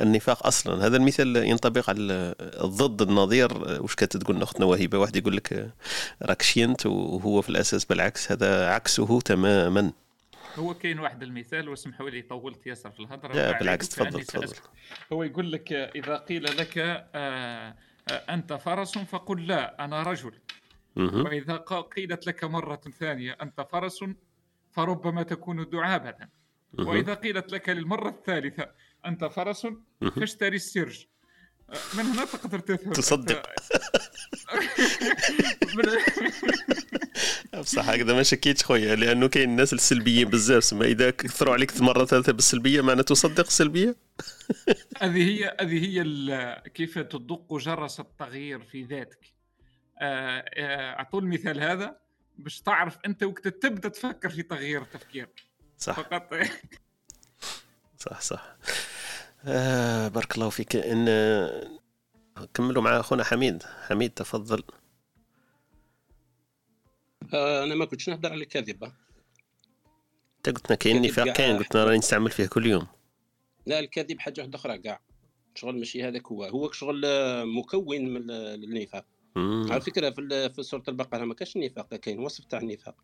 [0.00, 0.86] النفاق أصلا.
[0.86, 3.82] هذا المثال ينطبق على الضد النظير.
[3.82, 5.70] واش كانت تقول اختنا وهبه واحد يقول لك
[6.22, 8.32] راك شينت وهو في الأساس بالعكس.
[8.32, 9.92] هذا عكسه تماما.
[10.58, 13.34] هو كاين واحد المثال واسمحوا لي طولت ياسر في الهضرة.
[13.34, 14.56] لا بالعكس تفضل تفضل.
[15.12, 17.74] هو يقول لك إذا قيل لك آه، آه،
[18.10, 20.32] أنت فرس فقل لا أنا رجل.
[20.96, 21.56] وإذا
[21.96, 24.04] قيلت لك مرة ثانية أنت فرس
[24.70, 26.14] فربما تكون دعابه
[26.78, 28.70] وإذا قيلت لك للمرة الثالثة
[29.06, 29.66] أنت فرس
[30.16, 31.06] فاشتري السرج.
[31.68, 32.92] من هنا تقدر تفهم.
[32.92, 33.42] تصدق.
[37.60, 42.04] بصح هكذا ما شكيتش خويا لأنه كاين الناس السلبيين بزاف سما إذا كثروا عليك مره
[42.04, 43.96] ثالثة بالسلبية معناته تصدق السلبيه
[45.02, 49.32] هذه هي هذه هي كيف تدق جرس التغيير في ذاتك.
[49.98, 51.96] آه، آه، أعطوا المثال هذا
[52.38, 55.40] باش تعرف أنت وقت تبدأ تفكر في تغيير تفكيرك.
[55.78, 55.96] صح.
[55.96, 56.34] فقط.
[57.98, 58.56] صح صح.
[59.46, 60.76] آه بارك الله فيك.
[60.76, 61.06] إن
[62.54, 63.62] كملوا مع أخونا حميد.
[63.62, 64.62] حميد تفضل.
[67.34, 68.92] آه أنا ما كنتش نهضر على الكذبه
[70.36, 72.86] أنت قلت لنا كاين نفاق كاين قلت لنا راني نستعمل فيه كل يوم.
[73.66, 75.00] لا الكذب حاجة واحدة أخرى كاع
[75.54, 76.44] شغل ماشي هذاك هو.
[76.44, 79.04] هو شغل آه، مكون من ال- النفاق.
[79.70, 82.94] على فكرة في في سورة البقرة ما كاش النفاق كاين وصف تاع النفاق.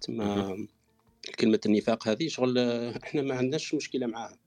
[0.00, 0.56] تما
[1.38, 4.38] كلمة النفاق هذه شغل آه، إحنا ما عندناش مشكلة معاها.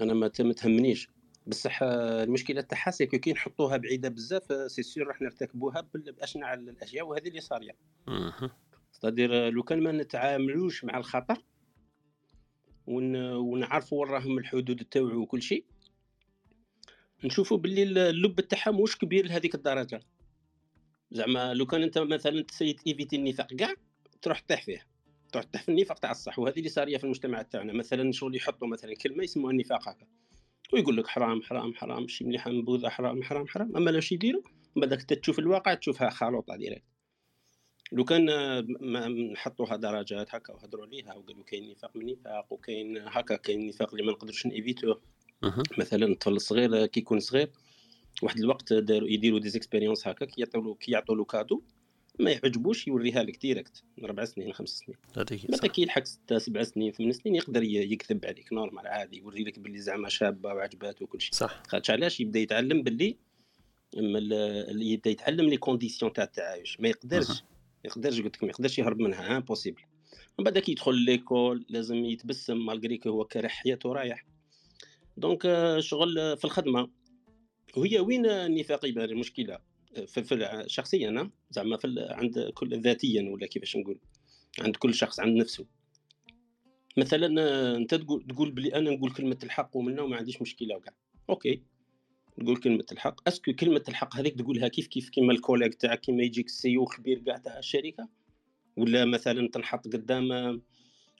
[0.00, 1.08] أنا ما تهمنيش.
[1.46, 7.28] بصح المشكلة تاعها c'est كي نحطوها بعيدة بزاف c'est sûr راح نرتكبوها باشنع الأشياء وهذه
[7.28, 7.76] اللي صارية.
[8.92, 11.42] c'est-à-dire لو كان ما نتعاملوش مع الخطر
[12.86, 13.16] ون...
[13.32, 15.64] ونعرفوا وين راهم الحدود تاوعو وكل شيء
[17.24, 20.00] نشوفوا باللي اللب تاعها مش كبير لهذيك الدرجة.
[21.10, 23.74] زعما لو كان أنت مثلا t'essaies d'éviter النفاق كاع
[24.22, 24.86] تروح تطيح فيه
[25.40, 27.72] في النفاق تاع الصح وهذه اللي صاريه في المجتمع تاعنا.
[27.72, 30.06] مثلا شغل يحطوا مثلا كلمة يسموها النفاق هكا.
[30.72, 33.76] ويقول لك حرام حرام حرام شي مليحة منبوذه حرام حرام حرام.
[33.76, 34.42] أما لاش يديروا
[34.76, 36.84] من بعدك أنت تشوف الواقع تشوفها خلوطه direct.
[37.92, 38.26] لو كان
[38.80, 43.90] ما نحطوها درجات هكا وهضروا عليها وقالوا كاين نفاق من نفاق وكاين هكا كاين نفاق
[43.94, 45.00] اللي ما نقدرش نيفيتوه.
[45.78, 47.50] مثلا الطفل الصغير كي يكون صغير
[48.22, 51.62] واحد الوقت داروا يديروا des expériences هكا كي يعطوا له كي يعطوا له cadeau.
[52.18, 54.98] ما يعجبوش يوريها لك direct من أربع سنين خمس سنين.
[55.48, 59.58] بعد كي يلحق ستة سبع سنين ثمان سنين يقدر يكذب عليك normal عادي يوري لك
[59.58, 61.32] باللي زعما شابة وعجبات وكل شيء.
[61.32, 61.62] صح.
[61.68, 63.16] خاطش علاش؟ يبدا يتعلم باللي
[64.70, 66.80] يبدا يتعلم les conditions تاع التعايش.
[66.80, 67.30] ما يقدرش.
[67.30, 67.44] ما
[67.84, 69.82] يقدرش قلت لك ما يقدرش يهرب منها impossible
[70.38, 74.26] من بعد كي يدخل l'école لازم يتبسم malgré هو كاره حياته رايح.
[75.16, 76.88] donc آه، شغل آه، في الخدمة.
[77.76, 79.58] وهي وين النفاق يبان؟ المشكلة.
[80.06, 83.98] في, في شخصيا أنا، زعما في عند كل ذاتيا ولا كيفاش نقول؟
[84.60, 85.66] عند كل شخص عند نفسه.
[86.96, 87.26] مثلا
[87.76, 90.94] أنت تقول تقول بلي أنا نقول كلمة الحق ومنها وما عنديش مشكلة وكاع.
[91.30, 91.62] OK.
[92.40, 93.28] تقول كلمة الحق.
[93.28, 96.76] est-ce que كلمة الحق هذيك تقولها كيف كيف؟ كيما ال collègue تاعك كيما يجيك ال
[96.76, 98.08] CEO كبير كاع تاع الشركة؟
[98.76, 100.62] ولا مثلا تنحط قدام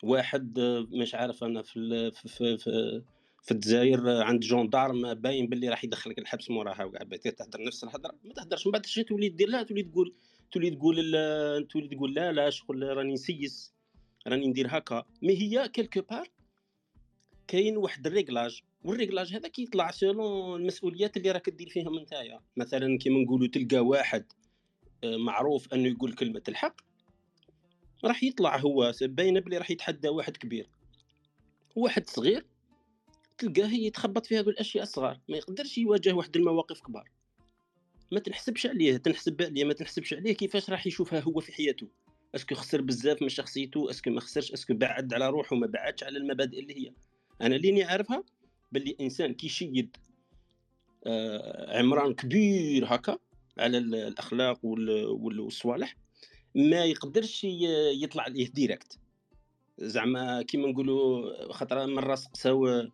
[0.03, 0.61] واحد
[0.93, 3.03] مش عارف أنا في في في, في,
[3.47, 7.03] في الجزائر آه، عند gendarme باين باللي راح يدخلك الحبس موراها وكاع.
[7.17, 8.67] تهدر نفس الهضرة؟ ما تهدرش.
[8.67, 10.15] من بعد شي تولي دير لا تولي تقول
[10.53, 13.73] تولي تقول ال- تولي تقول لا لا شغل راني نسيس
[14.27, 15.05] راني ندير هكا.
[15.23, 16.29] mais هي quelque part
[17.49, 18.63] كاين واحد ال réglage.
[18.85, 22.41] وال réglage هذا كيطلع selon المسؤوليات اللي راك دير فيهم نتايا.
[22.57, 24.25] مثلا كيما نقولوا تلقى واحد
[25.05, 26.77] آه، معروف أنه يقول كلمة الحق
[28.05, 30.69] راح يطلع هو باينة بلي راح يتحدى واحد كبير.
[31.77, 32.47] واحد صغير
[33.39, 37.11] تلقاه يتخبط في هذو الاشياء الصغار ما يقدرش يواجه واحد المواقف كبار.
[38.13, 41.89] ما تنحسبش عليه تنحسب عليه ما تنحسبش عليه كيفاش راح يشوفها هو في حياته.
[42.35, 45.57] est-ce que خسر بزاف من شخصيته est-ce que ما خسرش est-ce que بعد على روحه
[45.57, 46.93] ما بعدش على المبادئ اللي هي.
[47.41, 48.25] أنا ليني عارفها
[48.73, 49.97] باللي إنسان كي يشيد
[51.07, 53.19] آه، عمران كبير هكا
[53.59, 55.97] على ال- الأخلاق وال- وال- والصوالح
[56.55, 58.99] ما يقدرش يطلع عليه direct
[59.79, 62.89] زعما كيما نقولوا خاطر مرة سقساو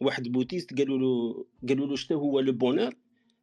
[0.00, 2.94] واحد bouddhiste قالوا له قالوا له شنو هو le bonheur؟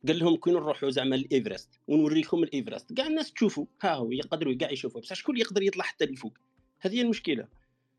[0.08, 2.94] قال لهم كي نروحوا زعما الايفرست ونوريكم الإيفرست.
[2.94, 6.34] كاع الناس تشوفوا ها هو يقدروا كاع يشوفوا بصح شكون يقدر يطلع حتى لفوق؟
[6.80, 7.48] هذه هي المشكلة.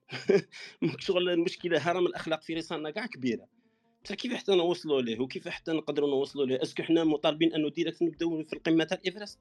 [0.98, 3.46] شغل المشكلة هرم الأخلاق في رسالنا كاع كبيرة.
[4.04, 7.70] بصح كيف حتى نوصلوا ليه؟ وكيف حتى نقدروا نوصلوا ليه؟ est-ce que حنا مطالبين انه
[7.70, 9.38] direct نبداو في القمة تاع الإيفرست؟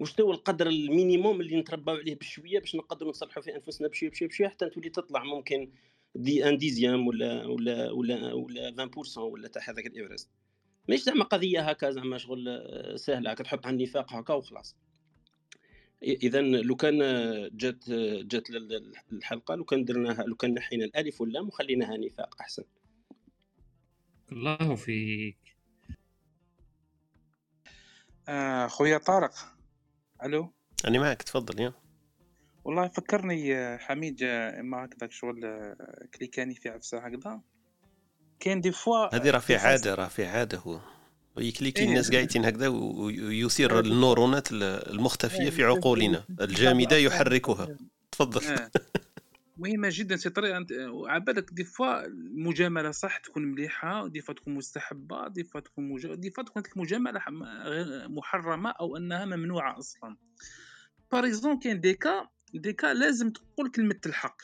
[0.00, 4.10] واش هو القدر ال minimum اللي نترباو عليه بشوية باش نقدروا نصلحوا في أنفسنا بشوية
[4.10, 5.70] بشوية بشوية حتى تولي تطلع ممكن
[6.14, 10.30] d'un dixième ولا ولا ولا ولا 20% ولا تاع هذاك الإيفرست.
[10.88, 14.76] ماشي زعما قضية هكا زعما شغل آه، سهلة هكا تحط على النفاق هكا وخلاص.
[16.02, 20.54] اذا لو كان آه، جات آه، جات ال- ال- الحلقة لو كان درناها لو كان
[20.54, 22.64] نحينا الألف واللام وخليناها نفاق أحسن.
[24.32, 25.36] الله فيك.
[28.28, 29.32] آه خويا طارق.
[30.24, 30.52] ألو؟
[30.86, 31.72] أنا معك تفضل يا
[32.64, 35.74] والله فكرني حميد إما هكذاك شغل
[36.14, 37.40] كليكاني في عفسة هكذا.
[38.40, 40.80] كاين دي فوا هذه راه في عادة راه في عادة هو.
[41.36, 41.88] ويكليكي إيه.
[41.88, 46.24] الناس قاعدين هكذا ويثير النورونات المختفية في عقولنا.
[46.40, 47.76] الجامدة يحركها
[48.12, 48.56] تفضل.
[49.56, 50.16] مهمة جدا.
[50.16, 50.72] c'est طريقة أنت
[51.06, 56.14] عبالك des fois المجاملة صح تكون مليحة des fois تكون مستحبة des fois تكون مج...
[56.14, 57.20] des fois تكون المجامله
[58.08, 60.16] محرمة أو أنها ممنوعة أصلا.
[61.12, 64.42] par exemple كاين des cas des cas لازم تقول كلمة الحق.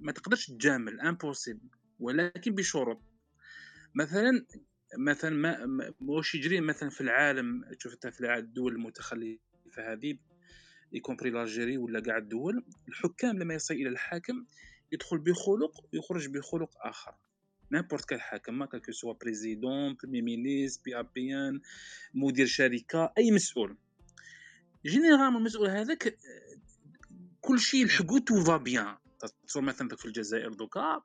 [0.00, 1.68] ما تقدرش تجامل impossible
[1.98, 3.02] ولكن بشروط.
[3.94, 4.46] مثلا
[4.98, 10.18] مثلا ما ما- واش يجري مثلا في العالم شفتها في الدول المتخلفة هذه
[10.92, 14.46] y compris l'Algérie ولا كاع الدول الحكام لما يصل إلى الحاكم
[14.92, 17.14] يدخل بخلق ويخرج بخلق آخر.
[17.72, 21.60] n'importe quel حاكم quel que soit président premier ministre ou bien
[22.14, 23.76] مدير شركة أي مسؤول.
[24.86, 26.18] généralement المسؤول هذاك
[27.40, 27.86] كل شيء
[28.26, 28.96] tout va bien.
[29.46, 31.02] تصور مثلا في الجزائر دوكا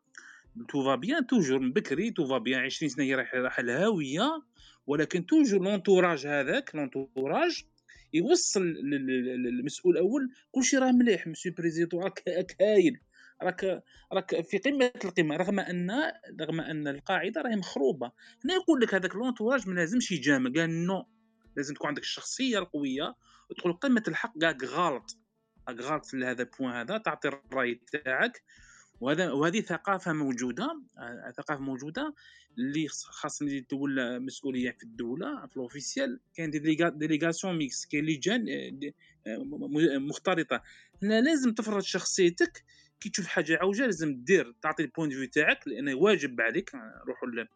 [0.69, 4.41] tout va bien toujours من بكري tout va bien 20 سنة هي رايحه الهاويه
[4.87, 7.63] ولكن toujours l'entourage هذاك l'entourage
[8.13, 12.23] يوصل لل- لل- للمسؤول الأول كلشي راه مليح monsieur président راك
[12.61, 12.99] هايل
[13.43, 13.83] راك
[14.13, 15.91] راك في قمة القمة رغم ان
[16.41, 18.11] رغم أن القاعدة راهي مخروبة.
[18.45, 21.05] هنا يقول لك هذاك l'entourage ما لازمش يجامل قال non
[21.57, 23.15] لازم تكون عندك الشخصية القوية
[23.49, 25.17] وتقول كلمة الحق كاع غلط.
[25.69, 28.43] راك في هذا ال point هذا تعطي الرأي تاعك.
[29.01, 32.13] وهذا وهذه ثقافة موجودة آه، ثقافة موجودة
[32.57, 37.57] اللي خص- خاص اللي تولى مسؤولية في الدولة في ال officiel كاين des déléga- délégations
[37.57, 38.91] mixtes كاين لجان آه،
[39.31, 40.63] آه، مختلطة.
[41.03, 42.63] هنا لازم تفرض شخصيتك
[42.99, 46.71] كي تشوف حاجة عوجه لازم دير تعطي ال point de vue تاعك لأنه واجب عليك
[47.07, 47.47] روحوا ل-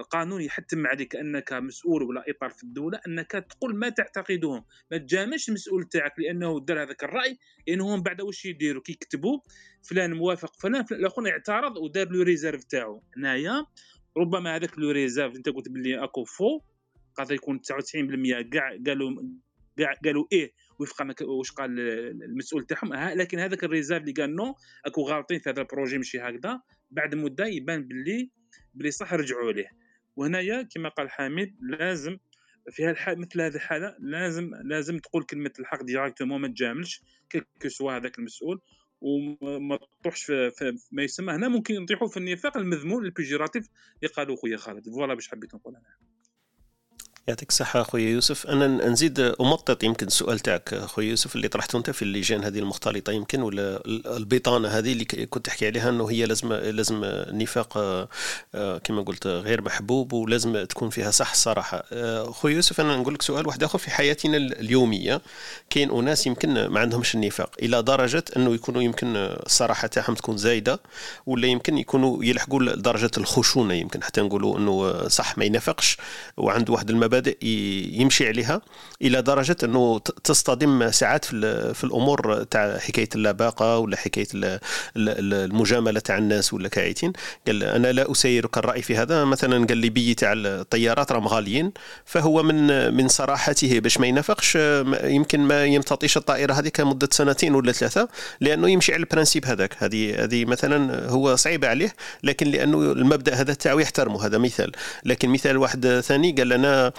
[0.00, 5.48] القانون يحتم عليك أنك مسؤول ولا إطار في الدولة أنك تقول ما تعتقده ما تجاملش
[5.48, 9.40] المسؤول تاعك لأنه دار هذاك الرأي لأنه من بعد واش يديروا؟ كيكتبوا
[9.88, 13.02] فلان موافق فلان فلان- الآخر اعترض ودار la réserve تاعو.
[13.16, 13.66] هنايا
[14.16, 16.60] ربما هذاك la réserve أنت قلت باللي أكو faux
[17.14, 19.22] قادر يكون 99% كاع قالوا
[19.78, 21.80] كاع قالوا إيه وفق واش قال
[22.22, 22.94] المسؤول تاعهم.
[22.94, 24.54] لكن هذاك ال réserve اللي قال non
[24.86, 26.60] أكو غالطين في هذا ال projet ماشي هكذا
[26.90, 28.30] بعد مدة يبان باللي
[28.74, 29.85] باللي صح رجعوا ليه.
[30.16, 32.18] وهنايا كما قال حميد لازم
[32.70, 37.68] في هالحال مثل هذه الحالة لازم لازم تقول كلمة الحق directement ما تجاملش quel que
[37.68, 38.60] soit هذاك المسؤول
[39.00, 43.68] وما في, في في ما يسمى هنا ممكن نطيحوا في النفاق المذموم ال péjoratif
[44.02, 44.88] اللي قالوا خويا خالد.
[44.88, 46.15] فوالا باش حبيت نقول أنا.
[47.28, 48.46] يعطيك الصحة أخويا يوسف.
[48.46, 53.12] أنا نزيد أمطط يمكن السؤال تاعك أخويا يوسف اللي طرحته أنت في اللجان هذه المختلطة
[53.12, 57.00] يمكن ولا البطانة هذه اللي كنت تحكي عليها أنه هي لازم لازم
[57.30, 62.96] نفاق آه، كما قلت غير محبوب ولازم تكون فيها صح الصراحة آه، أخويا يوسف أنا
[62.96, 65.20] نقول لك سؤال واحد آخر في حياتنا اليومية.
[65.70, 70.80] كاين أناس يمكن ما عندهمش النفاق إلى درجة أنه يكونوا يمكن الصراحة تاعهم تكون زايدة
[71.26, 75.96] ولا يمكن يكونوا يلحقوا لدرجة الخشونة يمكن حتى نقولوا أنه صح ما ينافقش
[76.36, 78.60] وعنده واحد المبادئ ي- يمشي عليها
[79.02, 84.44] إلى درجة أنه تصطدم ساعات في, في الأمور تاع حكاية اللباقة ولا حكاية ال-
[84.96, 87.12] ال- المجاملة تاع الناس ولا كايتين
[87.46, 89.24] قال أنا لا أسيرك الرأي في هذا.
[89.24, 91.72] مثلا قال لي بي تاع الطيارات راهم غاليين
[92.04, 94.58] فهو من من صراحته باش ما ينافقش
[95.04, 98.08] يمكن ما يمتطيش الطائرة هذيك مده سنتين ولا ثلاثة
[98.40, 99.74] لأنه يمشي على ال principe هذاك.
[99.78, 104.72] هذه هذه مثلا هو صعيبه عليه لكن لأنه المبدأ هذا تاعو يحترمه هذا مثال.
[105.04, 106.92] لكن مثال واحد ثاني قال أنا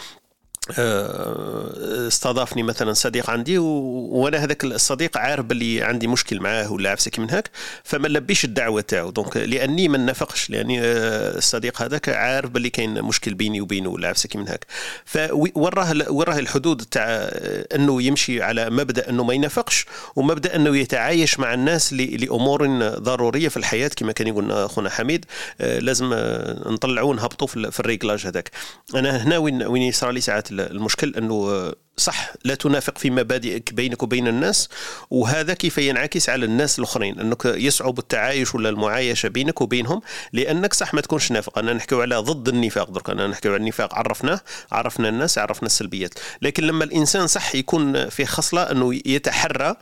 [2.08, 7.30] استضافني مثلا صديق عندي وأنا هذاك الصديق عارف باللي عندي مشكل معاه ولا عفسك من
[7.32, 7.50] هاك
[7.84, 9.10] فما لباش الدعوة تاعو.
[9.10, 14.08] donc لأني ما نفقش لأني آه، الصديق هذاك عارف باللي كاين مشكل بيني وبينه ولا
[14.10, 14.66] عفسك من هاك
[15.06, 19.86] فوراه وراه الحدود تاع آه، إنه يمشي على مبدأ إنه ما ينافقش
[20.16, 22.68] ومبدأ إنه يتعايش مع الناس لأمور
[23.00, 25.26] ضرورية في الحياة كما كان يقول أخونا حميد.
[25.62, 28.52] آه، لازم آه، نطلعوا نهبطوا في ال- في الريكلاج هذاك.
[28.96, 33.74] أنا هنا وين وين يصرى لي ساعات المشكل أنه آه، صح لا تنافق في مبادئك
[33.74, 34.70] بينك وبين الناس
[35.10, 40.02] وهذا كيف ينعكس على الناس الآخرين أنك يصعب التعايش ولا المعايشة بينك وبينهم
[40.34, 41.60] لأنك صح ما تكونش نافق.
[41.60, 46.14] أنا نحكيو على ضد النفاق درك أنا نحكيو على النفاق عرفناه عرفنا الناس عرفنا السلبيات.
[46.42, 49.76] لكن لما الإنسان صح يكون في خصلة أنه يتحرى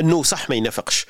[0.00, 1.06] أنه صح ما ينافقش.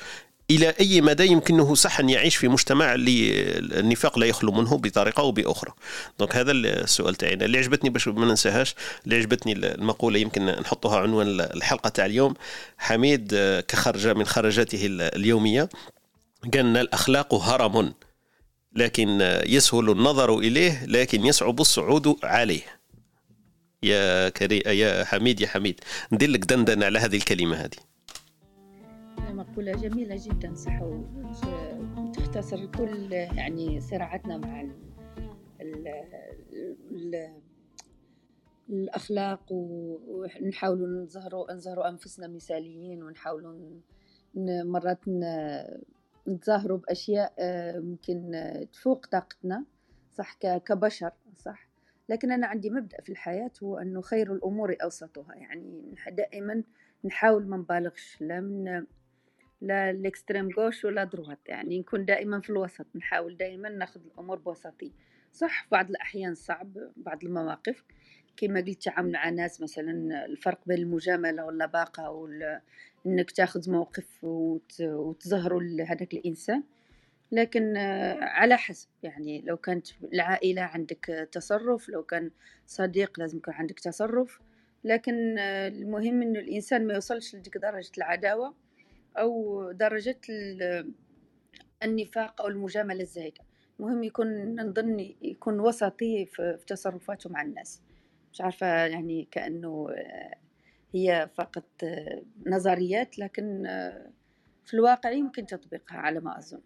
[0.51, 5.21] إلى أي مدى يمكنه صح ان يعيش في مجتمع اللي النفاق لا يخلو منه بطريقة
[5.21, 5.73] أو بأخرى؟
[6.19, 8.75] دونك هذا السؤال تاعنا اللي عجبتني باش ما ننساهاش
[9.05, 12.33] اللي عجبتني المقولة يمكن نحطها عنوان الحلقة تاع اليوم.
[12.77, 15.69] حميد آه، كخرج من خرجاته اليومية
[16.53, 17.93] قالنا الأخلاق هرم
[18.75, 22.61] لكن يسهل النظر إليه لكن يصعب الصعود عليه.
[23.83, 25.79] يا كري يا حميد يا حميد.
[26.11, 27.86] ندير لك دندن على هذه الكلمة هذه.
[29.37, 30.81] مقولة جميلة جدا صح
[31.97, 34.71] وتختصر كل يعني صراعاتنا مع ال
[35.61, 35.87] ال
[36.91, 37.33] ال
[38.69, 43.79] الأخلاق ونحاولوا نظهروا نظهروا أنفسنا مثاليين ونحاولوا
[44.63, 44.99] مرات
[46.27, 48.31] نتظاهروا بأشياء آه، ممكن
[48.73, 49.63] تفوق طاقتنا
[50.13, 51.67] صح كبشر صح.
[52.09, 56.63] لكن أنا عندي مبدأ في الحياة هو أنه خير الأمور أوسطها يعني دائما
[57.05, 58.85] نحاول ما نبالغش لا من
[59.61, 64.91] لا الاكستريم جوش ولا دروات يعني نكون دائما في الوسط نحاول دائما ناخذ الأمور بوسطيه
[65.37, 67.83] صح بعض الأحيان صعب بعض المواقف.
[68.37, 72.61] كما قلت تعامل مع ناس مثلا الفرق بين المجاملة واللباقة وال...
[73.05, 74.81] إنك تاخذ موقف وت...
[75.51, 76.63] لهذاك الإنسان.
[77.31, 82.31] لكن آه، على حسب يعني لو كانت العائلة عندك تصرف لو كان
[82.65, 84.39] صديق لازم يكون عندك تصرف.
[84.83, 88.53] لكن آه، المهم إنه الإنسان ما يوصلش لديك درجة العداوة.
[89.17, 90.91] أو درجة ال-
[91.83, 93.41] النفاق أو المجاملة الزايدة.
[93.79, 97.81] مهم يكون نظن يكون وسطي في تصرفاته مع الناس.
[98.33, 100.35] مش عارفة يعني كأنه آه،
[100.93, 104.11] هي فقط آه، نظريات لكن آه،
[104.65, 106.61] في الواقع يمكن تطبيقها على ما أظن.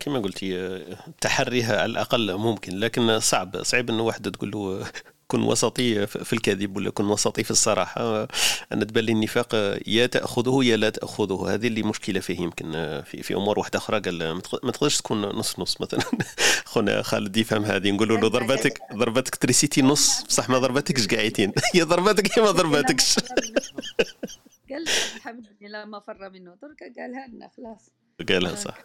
[0.00, 0.78] كما قلتي
[1.20, 4.86] تحريها على الأقل ممكن لكن صعب صعب إنه واحد تقول له
[5.28, 8.28] كن وسطي في الكذب ولا كن وسطي في الصراحة.
[8.72, 9.54] أنا تبان لي النفاق
[9.86, 11.54] يا تأخذه يا لا تأخذه.
[11.54, 12.72] هذه اللي مشكلة فيه يمكن
[13.06, 14.00] في, في أمور واحدة أخرى.
[14.00, 16.00] قال ما تق- ما تقدرش تكون نص نص مثلا.
[16.72, 17.90] خونا خالد يفهم هذه.
[17.90, 21.52] نقولوا له ضربتك ضربتك تريسيتي نص بصح ما ضربتكش قاعدين.
[21.74, 23.16] يا ضربتك يا ما ضربتكش.
[24.70, 24.84] قال
[25.16, 26.56] الحمد لله ما فر منه.
[26.62, 27.90] درك قالها لنا خلاص.
[28.28, 28.78] قالها صح.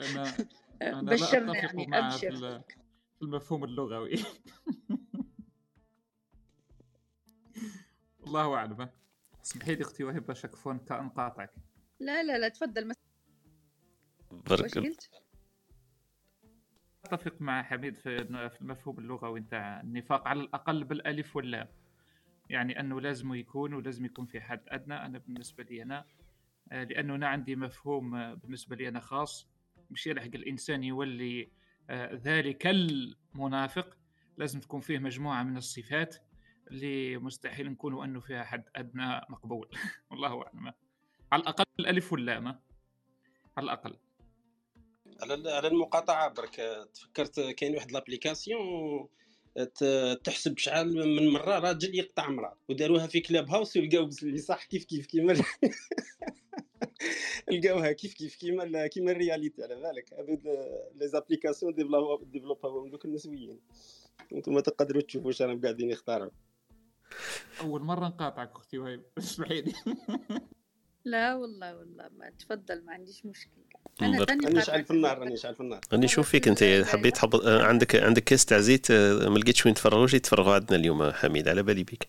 [0.00, 0.34] أنا
[0.82, 2.60] أنا لا بشرنا يعني ابشر
[3.18, 4.14] في المفهوم اللغوي.
[8.26, 8.88] الله أعلم.
[9.44, 11.50] اسمحي لي أختي وهبه شكفون كنقاطعك
[12.00, 12.96] لا لا لا تفضل مس-
[14.30, 15.10] برك قلت؟
[17.04, 21.68] أتفق مع حميد في في المفهوم اللغوي نتاع النفاق على الأقل بالألف واللام
[22.50, 24.94] يعني أنه لازم يكون ولازم يكون في حد أدنى.
[24.94, 26.04] أنا بالنسبة لي أنا
[26.72, 29.48] آه، لأنه أنا عندي مفهوم آه، بالنسبة لي أنا خاص.
[29.90, 31.48] مش يلحق الإنسان يولي
[31.90, 33.96] آه، ذلك المنافق.
[34.36, 36.16] لازم تكون فيه مجموعة من الصفات.
[36.70, 39.68] اللي مستحيل نكونوا أنه فيها حد أدنى مقبول.
[40.10, 40.72] والله أعلم.
[41.32, 42.46] على الأقل الالف واللام
[43.56, 43.96] على الأقل.
[45.22, 49.08] على على المقاطعة برك تفكرت كاين واحد لابليكاسيون
[50.24, 54.84] تحسب شحال من مرة راجل يقطع امراه وداروها في كلاب هاوس ولقاو بلي صح كيف
[54.84, 55.32] كيف كيما
[57.52, 60.14] لقاوها كيف كيف كيما كيما الرياليتي على بالك.
[60.14, 60.40] هذو
[60.94, 61.74] لي زابليكاسيون
[62.30, 63.60] ديفلوباهم دوك النسويين.
[64.32, 66.30] أنتم تقدروا تشوفوا راهم قاعدين يختاروا.
[67.60, 69.72] أول مرة نقاطعك أختي وهيب اسمحي لي
[71.04, 73.62] لا والله والله ما تفضل ما عنديش مشكل
[74.02, 75.80] غني راني شعل في النار راني شعل في النار.
[75.92, 77.40] راني نشوف فيك أنت حبيت حب...
[77.46, 81.12] عندك عندك كاس تاع زيت آه، ما لقيتش وين تفرغوا جي تفرغوا عندنا اليوم آه،
[81.12, 82.06] حميد على بالي بك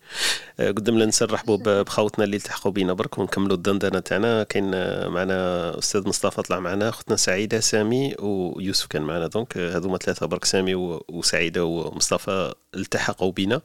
[0.59, 4.43] آه، قدام لا ننسى نرحبوا بخوتنا اللي التحقوا بينا برك ونكملوا الدندنة تاعنا.
[4.43, 4.71] كاين
[5.07, 9.27] معنا أستاذ مصطفى طلع معنا أختنا سعيدة سامي ويوسف كان معنا.
[9.27, 10.75] donc هذوما ثلاثة برك سامي
[11.09, 13.61] وسعيده ومصطفى التحقوا بنا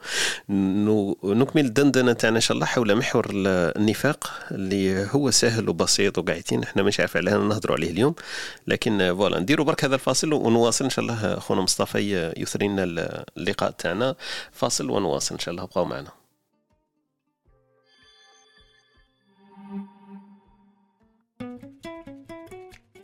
[0.49, 6.19] نو- نكمل الدندنة تاعنا إن شاء الله حول محور ال- النفاق اللي هو سهل وبسيط
[6.19, 8.10] وقاعدين إحنا مش عارف علاه نهضروا عليه اليوم.
[8.67, 12.85] لكن آه، voilà نديروا برك هذا الفاصل ونواصل إن شاء الله خونا مصطفى يثري لنا
[12.85, 14.17] ال- اللقاء تاعنا.
[14.53, 16.11] فاصل ونواصل إن شاء الله بقاو معنا.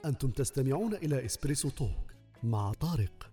[0.04, 3.30] أنتم تستمعون إلى Espresso Talk مع طارق.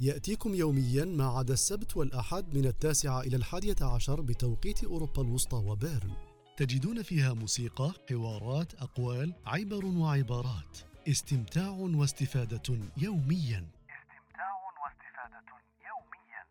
[0.00, 6.27] يأتيكم يوميا ما عدا السبت والأحد من التاسعة إلى الحادية عشر بتوقيت أوروبا الوسطى وبيرن.
[6.58, 10.78] تجدون فيها موسيقى، حوارات، أقوال، عبر وعبارات.
[11.08, 12.62] استمتاع واستفادة
[12.96, 13.66] يوميا.
[13.86, 14.50] استمتاع
[14.82, 15.42] واستفادة
[15.88, 16.44] يوميا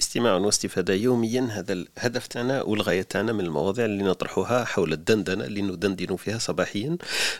[0.00, 1.40] استماع واستفادة يوميا.
[1.40, 6.98] هذا الهدف تاعنا والغاية تاعنا من المواضيع اللي نطرحوها حول الدندنة اللي ندندن فيها صباحيا.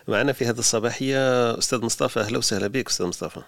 [0.08, 1.18] معنا في هذه الصباحية
[1.58, 2.20] أستاذ مصطفى.
[2.20, 3.42] أهلا وسهلا بك أستاذ مصطفى.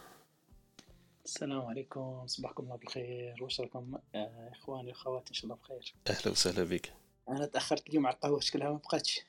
[1.24, 2.26] السلام عليكم.
[2.26, 3.34] صباحكم الله بالخير.
[3.42, 5.94] واش راكم آه، إخواني وأخواتي إن شاء الله بخير.
[6.10, 7.01] أهلا وسهلا بك.
[7.28, 9.20] أنا تأخرت اليوم على القهوة شكلها ما بقاتش.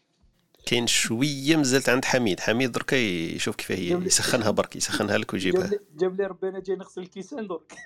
[0.66, 2.40] كاين شوية مازالت عند حميد.
[2.40, 5.70] حميد دركا يشوف كيف هي يسخنها برك يسخنها لك ويجيبها.
[5.96, 7.76] جاب لي ربي أنا جاي نغسل الكيسان درك.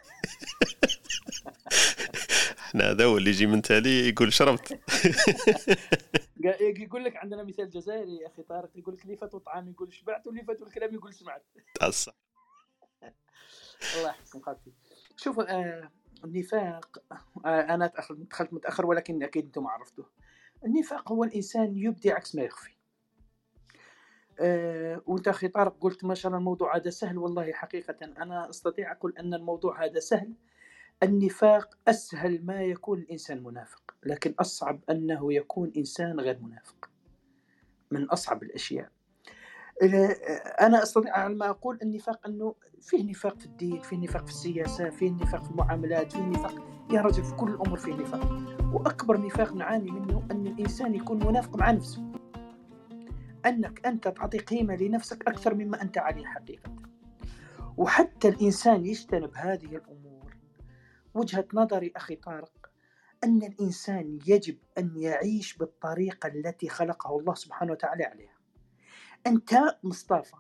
[2.60, 4.80] إحنا هذا هو اللي يجي من تالي يقول شربت.
[6.88, 10.28] يقول لك عندنا مثال جزائري يا أخي طارق يقول لك اللي فاتوا طعام يقول شبعت
[10.28, 11.46] واللي فاتوا الكلام يقول سمعت
[13.98, 14.72] الله يحسن خالتي.
[15.18, 15.92] شوف آه
[16.26, 16.98] النفاق
[17.46, 17.92] آه أنا
[18.30, 20.10] دخلت متأخر ولكن أكيد أنتم عرفتوه.
[20.66, 22.72] النفاق هو الإنسان يبدي عكس ما يخفي.
[24.40, 28.92] آه وأنت أخي طارق قلت ما شاء الله الموضوع هذا سهل والله حقيقة أنا أستطيع
[28.92, 30.34] أقول أن الموضوع هذا سهل.
[31.04, 36.90] النفاق أسهل ما يكون الإنسان منافق لكن أصعب أنه يكون إنسان غير منافق.
[37.92, 38.92] من أصعب الأشياء.
[40.62, 44.90] أنا أستطيع على ما أقول النفاق إنه فيه نفاق في الدين فيه نفاق في السياسة
[44.90, 46.56] فيه نفاق في المعاملات فيه نفاق
[46.92, 48.32] يا رجل في كل الأمور فيه نفاق
[48.74, 52.12] وأكبر نفاق نعاني منه أن الإنسان يكون منافق مع نفسه.
[53.46, 56.76] أنك أنت تعطي قيمة لنفسك أكثر مما أنت عليه حقيقة.
[57.78, 60.38] وحتى الإنسان يجتنب هذه الأمور
[61.14, 62.70] وجهة نظري أخي طارق
[63.24, 68.37] أن الإنسان يجب أن يعيش بالطريقة التي خلقه الله سبحانه وتعالى عليها.
[69.28, 70.36] أنت مصطفى.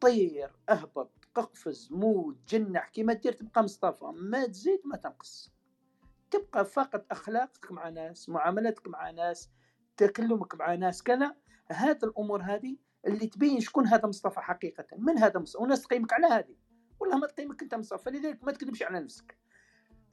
[0.00, 4.12] طير أهبط قفز موت جنح كيما دير تبقى مصطفى.
[4.14, 5.52] ما تزيد ما تنقص.
[6.30, 9.50] تبقى فقط أخلاقك مع ناس معاملتك مع ناس
[9.96, 11.36] تكلمك مع ناس كذا.
[11.66, 12.76] هذه الأمور هذه
[13.06, 14.86] اللي تبين شكون هذا مصطفى حقيقة.
[14.98, 16.56] من هذا مصطفى وناس تقيمك على هذه.
[17.00, 19.36] والله ما تقيمك أنت مصطفى فلذلك ما تكذبش على نفسك.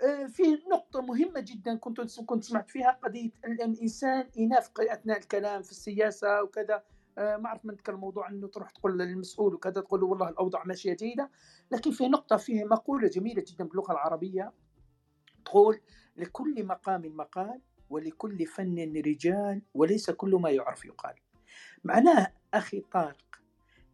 [0.01, 5.71] آه، فيه نقطة مهمة جدا كنت كنت سمعت فيها قضية الإنسان ينافق أثناء الكلام في
[5.71, 6.83] السياسة وكذا.
[7.19, 10.93] ما أعرف من ذكر الموضوع أنه تروح تقول للمسؤول وكذا تقول له والله الأوضاع ماشية
[10.93, 11.29] جيدة.
[11.71, 14.53] لكن في نقطة فيه مقولة جميلة جدا باللغة العربية
[15.45, 15.81] تقول
[16.17, 21.15] لكل مقام مقال ولكل فن رجال وليس كل ما يعرف يقال.
[21.83, 23.29] معناه أخي طارق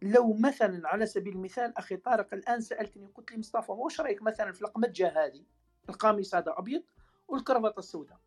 [0.01, 4.51] لو مثلا على سبيل المثال أخي طارق الآن سألتني قلت لي مصطفى وش رأيك مثلا
[4.51, 5.43] في القمجة هذه؟
[5.89, 6.83] القميص هذا أبيض
[7.27, 8.17] والكرافطة السوداء.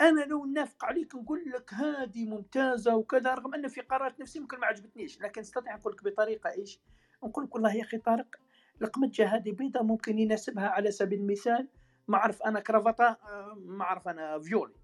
[0.00, 4.58] أنا لو نافق عليك نقول لك هذه ممتازة وكذا رغم أن في قرارات نفسي ممكن
[4.58, 6.80] ما عجبتنيش لكن استطيع نقول لك بطريقة إيش؟
[7.24, 8.36] نقول لك والله يا أخي طارق
[8.82, 11.68] القمجه هذه بيضة ممكن يناسبها على سبيل المثال
[12.08, 14.74] ما أعرف أنا كرافطة آه، ما أعرف أنا فيولي.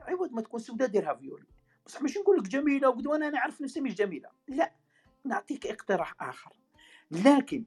[0.00, 1.46] عوض ما تكون سوداء ديرها فيولي.
[1.86, 4.28] بصح مش نقول لك جميلة وأنا أنا عارف نفسي مش جميلة.
[4.48, 4.72] لا
[5.24, 6.52] نعطيك اقتراح آخر.
[7.10, 7.64] لكن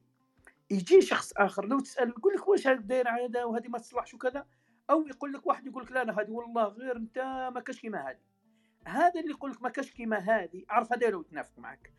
[0.71, 4.45] يجي شخص آخر لو تسأل يقول لك واش هذا داير هذا وهذه ما تصلحش وكذا؟
[4.89, 7.17] أو يقول لك واحد يقول لك لا لا هذه والله غير أنت
[7.55, 8.19] ما كاش كيما هذه.
[8.87, 11.93] هذا اللي يقول لك ما كاش كيما هذه عرف هذا لو يتنافق معك.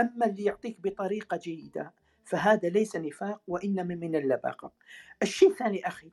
[0.00, 1.94] أما اللي يعطيك بطريقة جيدة
[2.24, 4.72] فهذا ليس نفاق وإنما من اللباقة.
[5.22, 6.12] الشيء الثاني أخي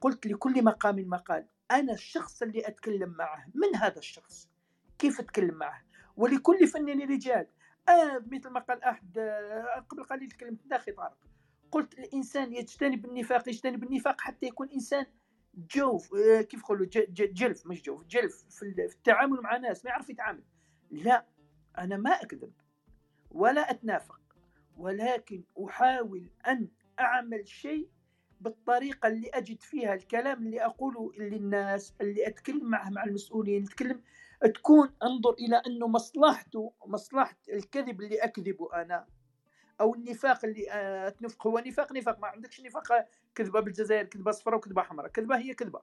[0.00, 4.48] قلت لكل مقام مقال أنا الشخص اللي أتكلم معه من هذا الشخص؟
[4.98, 5.82] كيف أتكلم معه؟
[6.16, 7.46] ولكل فن رجال.
[7.88, 11.18] آه مثل ما قال أحد آه قبل قليل تكلمت داخل طارق.
[11.76, 15.06] قلت الإنسان يجتنب النفاق يجتنب النفاق حتى يكون إنسان
[15.54, 20.42] جوف آه، كيف يقولوا جلف مش جوف جلف في التعامل مع ناس ما يعرف يتعامل.
[20.90, 21.26] لا
[21.78, 22.52] أنا ما أكذب
[23.30, 24.20] ولا أتنافق
[24.76, 26.68] ولكن أحاول أن
[27.00, 27.88] أعمل شيء
[28.40, 34.00] بالطريقة اللي أجد فيها الكلام اللي أقوله للناس اللي أتكلم معه مع المسؤولين أتكلم
[34.54, 39.06] تكون أنظر إلى أنه مصلحته مصلحة الكذب اللي أكذبه أنا.
[39.80, 41.46] أو النفاق اللي آه، تنفق.
[41.46, 42.20] هو نفاق نفاق.
[42.20, 45.08] ما عندكش نفاق كذبة بالجزائر كذبة صفراء وكذبة حمراء.
[45.08, 45.80] كذبة هي كذبة.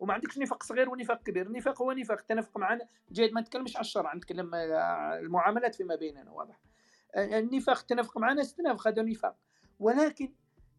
[0.00, 1.46] وما عندكش نفاق صغير ونفاق كبير.
[1.46, 2.20] النفاق هو نفاق.
[2.20, 6.60] تنافق معنا جيد ما نتكلمش على الشرع نتكلم آه، المعاملات فيما بيننا واضح.
[7.14, 9.36] آه، النفاق تنافق معنا تنافق هذا نفاق.
[9.80, 10.32] ولكن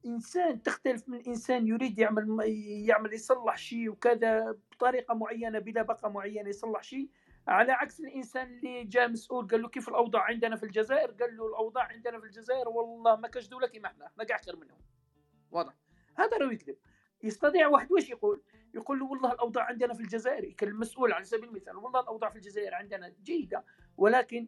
[0.05, 2.39] إنسان تختلف من إنسان يريد يعمل
[2.87, 7.09] يعمل يصلح شيء وكذا بطريقة معينة بلا بقى معينة يصلح شيء
[7.47, 11.47] على عكس الإنسان اللي جاء مسؤول قال له كيف الأوضاع عندنا في الجزائر؟ قال له
[11.47, 14.77] الأوضاع عندنا في الجزائر والله ما كاش دولة كيما إحنا إحنا كاع خير منهم.
[15.51, 15.73] واضح.
[16.17, 16.77] هذا راه يكذب.
[17.23, 18.41] يستطيع واحد واش يقول؟
[18.73, 22.35] يقول له والله الأوضاع عندنا في الجزائر يكلم مسؤول على سبيل المثال والله الأوضاع في
[22.35, 23.65] الجزائر عندنا جيدة
[23.97, 24.47] ولكن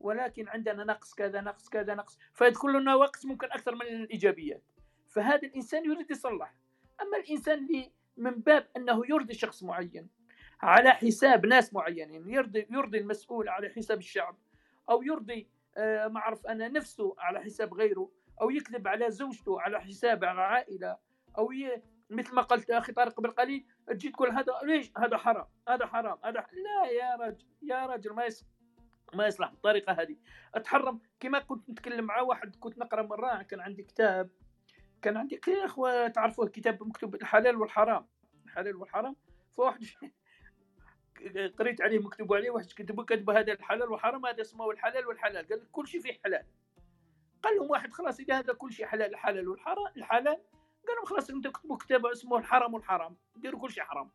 [0.00, 4.62] ولكن عندنا نقص كذا نقص كذا نقص فيدخل له نواقص ممكن أكثر من الإيجابيات.
[5.08, 6.54] فهذا الإنسان يريد يصلح.
[7.02, 10.08] أما الإنسان اللي من باب أنه يرضي شخص معين
[10.62, 14.36] على حساب ناس معينين يرضي يرضي المسؤول على حساب الشعب
[14.90, 18.10] أو يرضي آه، ما أعرف أنا نفسه على حساب غيره
[18.40, 20.96] أو يكذب على زوجته على حساب العائله
[21.38, 21.82] أو ي...
[22.10, 26.18] مثل ما قلت أخي طارق قبل قليل تجي تقول هذا ليش؟ هذا حرام هذا حرام
[26.24, 28.48] هذا لا يا رجل يا رجل ما يصلح
[29.14, 30.16] ما يصلح بالطريقة هذه.
[30.54, 34.30] أتحرم كما كنت نتكلم مع واحد كنت نقرأ مرة كان عندي كتاب
[35.02, 38.06] كان عندي يا أخوة تعرفوه كتاب مكتوب الحلال والحرام
[38.44, 39.16] الحلال والحرام
[39.52, 39.84] فواحد
[41.58, 45.48] قريت عليه مكتوب عليه واحد كتبوا كتب هذا الحلال والحرام هذا اسمه الحلال والحلال.
[45.48, 46.44] قال كل شيء فيه حلال.
[47.42, 50.36] قال لهم واحد خلاص إذا هذا كل شيء حلال الحلال والحرام الحلال.
[50.86, 53.16] قال لهم خلاص أنتم كتبوا كتاب اسمه الحرام والحرام.
[53.36, 54.10] ديروا كل شيء حرام.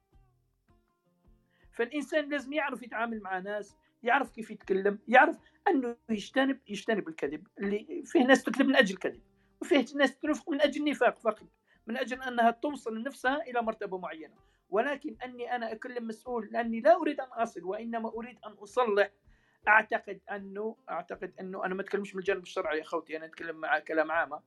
[1.72, 5.38] فالإنسان لازم يعرف يتعامل مع ناس يعرف كيف يتكلم يعرف
[5.68, 7.48] أنه يجتنب يجتنب الكذب.
[7.60, 9.22] اللي فيه ناس تكذب من أجل الكذب
[9.62, 11.48] وفيه ناس تنفق من أجل النفاق فقط.
[11.88, 14.36] من أجل أنها توصل نفسها إلى مرتبة معينة.
[14.72, 19.12] ولكن أني أنا أكلم مسؤول لأني لا أريد أن أصل وإنما أريد أن أصلح.
[19.68, 23.80] أعتقد أنه أعتقد أنه أنا ما أتكلمش من الجانب الشرعي يا أخوتي أنا أتكلم مع
[23.80, 24.42] كلام عامه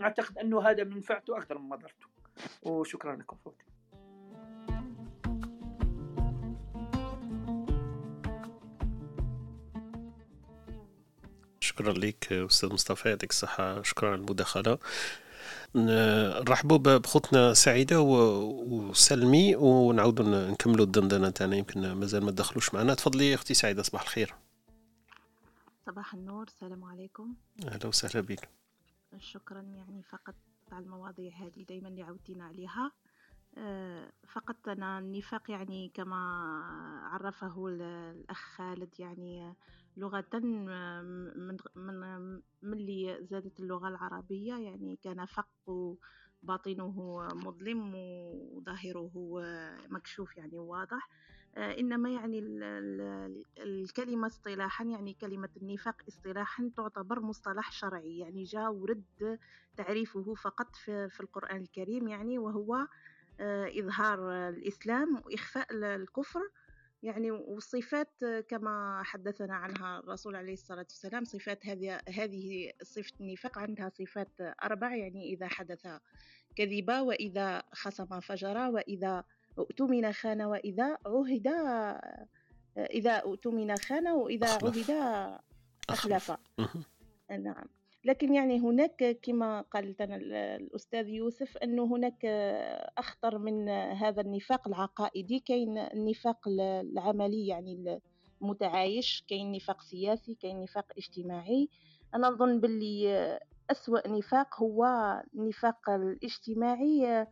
[0.00, 2.06] أعتقد أنه هذا منفعته أكثر من مضرته
[2.62, 3.64] وشكرا لكم فوتي
[11.60, 13.82] شكرا لك أستاذ مصطفى يعطيك الصحة.
[13.82, 14.78] شكرا على المداخلة.
[15.76, 21.56] نرحبوا بخوتنا سعيدة وسلمي ونعاودوا نكملوا الدندنة تاعنا.
[21.56, 22.94] يمكن مازال ما دخلوش معنا.
[22.94, 24.34] تفضلي أختي سعيدة صباح الخير.
[25.86, 27.34] صباح النور السلام عليكم.
[27.68, 28.48] أهلا وسهلا بك.
[29.18, 30.34] شكرا يعني فقط
[30.72, 32.92] على المواضيع هذه دائما اللي عودتينا عليها.
[33.58, 36.16] آه، فقط أنا النفاق يعني كما
[37.12, 39.54] عرفه الأخ خالد يعني
[39.96, 45.48] لغةً من من ملي زادت اللغة العربية يعني كان فق
[46.42, 49.10] باطنه مظلم وظاهره
[49.90, 51.08] مكشوف يعني واضح.
[51.56, 58.42] آه، إنما يعني ال- ال- الكلمة اصطلاحا يعني كلمة النفاق اصطلاحا تعتبر مصطلح شرعي يعني
[58.44, 59.38] جاء ورد
[59.76, 62.86] تعريفه فقط في, القرآن الكريم يعني وهو
[63.40, 66.40] آه، إظهار الإسلام وإخفاء ال- الكفر.
[67.06, 73.88] يعني وصفات كما حدثنا عنها الرسول عليه الصلاة والسلام صفات هذه هذه صفة النفاق عندها
[73.88, 75.86] صفات أربع يعني إذا حدث
[76.56, 79.24] كذب وإذا خصم فجر وإذا
[79.58, 81.46] اؤتمن خان وإذا عهد
[82.76, 84.90] إذا اؤتمن خان وإذا أخلف.
[84.90, 85.40] عهد
[85.90, 86.84] أخلف مهم.
[87.30, 87.66] نعم
[88.06, 92.24] لكن يعني هناك كما قالت أنا ال- الأستاذ يوسف أنه هناك
[92.98, 96.60] أخطر من هذا النفاق العقائدي كاين النفاق ال-
[96.92, 98.00] العملي يعني
[98.42, 101.68] المتعايش كاين نفاق سياسي كاين نفاق اجتماعي.
[102.14, 103.38] أنا نظن باللي
[103.70, 104.84] أسوأ نفاق هو
[105.34, 107.22] النفاق الاجتماعي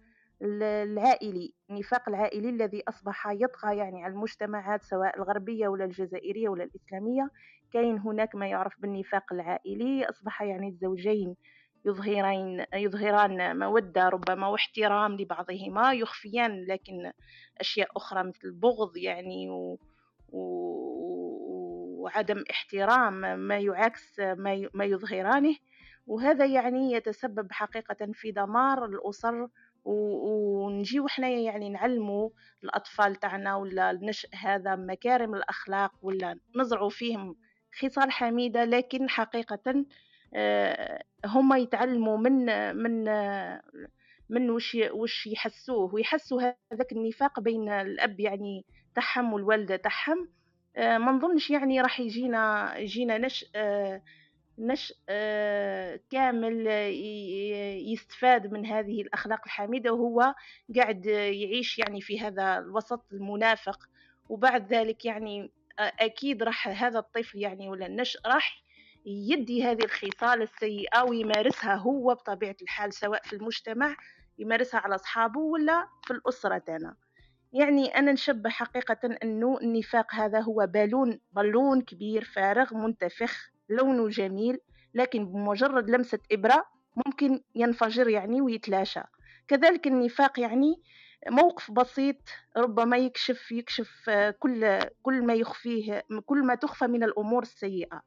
[0.42, 6.64] ال- العائلي النفاق العائلي الذي أصبح يطغى يعني على المجتمعات سواء الغربية ولا الجزائرية ولا
[6.64, 7.30] الإسلامية.
[7.74, 11.36] كاين هناك ما يعرف بالنفاق العائلي أصبح يعني الزوجين
[11.84, 17.12] يظهرين يظهران مودة ربما واحترام لبعضهما يخفيان لكن
[17.60, 19.78] أشياء أخرى مثل البغض يعني و...
[21.98, 24.68] وعدم احترام ما يعكس ما.
[24.74, 25.56] ما يظهرانه
[26.06, 29.48] وهذا يعني يتسبب حقيقة في دمار الأسر
[29.84, 32.30] ونجيو حنايا يعني نعلموا
[32.64, 37.36] الأطفال تاعنا ولا النشء هذا مكارم الأخلاق ولا نزرعوا فيهم
[37.80, 39.84] خصال حميدة لكن حقيقة
[40.34, 42.46] آه، هم يتعلموا من
[42.76, 43.08] من
[44.28, 46.42] من وش وش يحسوه ويحسوا
[46.72, 48.64] هذاك النفاق بين الأب يعني
[48.94, 50.26] تحم والوالدة تحم.
[50.76, 54.02] آه، ما نظنش يعني راح يجينا يجينا نشء آه،
[55.08, 56.66] آه، كامل
[57.92, 60.34] يستفاد من هذه الأخلاق الحميدة وهو
[60.76, 63.78] قاعد يعيش يعني في هذا الوسط المنافق.
[64.28, 68.64] وبعد ذلك يعني أكيد راح هذا الطفل يعني ولا النشء راح
[69.06, 73.96] يدي هذه الخصال السيئة ويمارسها هو بطبيعة الحال سواء في المجتمع
[74.38, 76.96] يمارسها على أصحابه ولا في الأسرة تاعنا.
[77.52, 84.58] يعني أنا نشبه حقيقة أنه النفاق هذا هو بالون بالون كبير فارغ منتفخ لونه جميل
[84.94, 86.66] لكن بمجرد لمسة إبرة
[87.06, 89.00] ممكن ينفجر يعني ويتلاشى.
[89.48, 90.82] كذلك النفاق يعني
[91.30, 92.16] موقف بسيط
[92.56, 98.02] ربما يكشف يكشف آه، كل كل ما يخفيه كل ما تخفى من الأمور السيئة.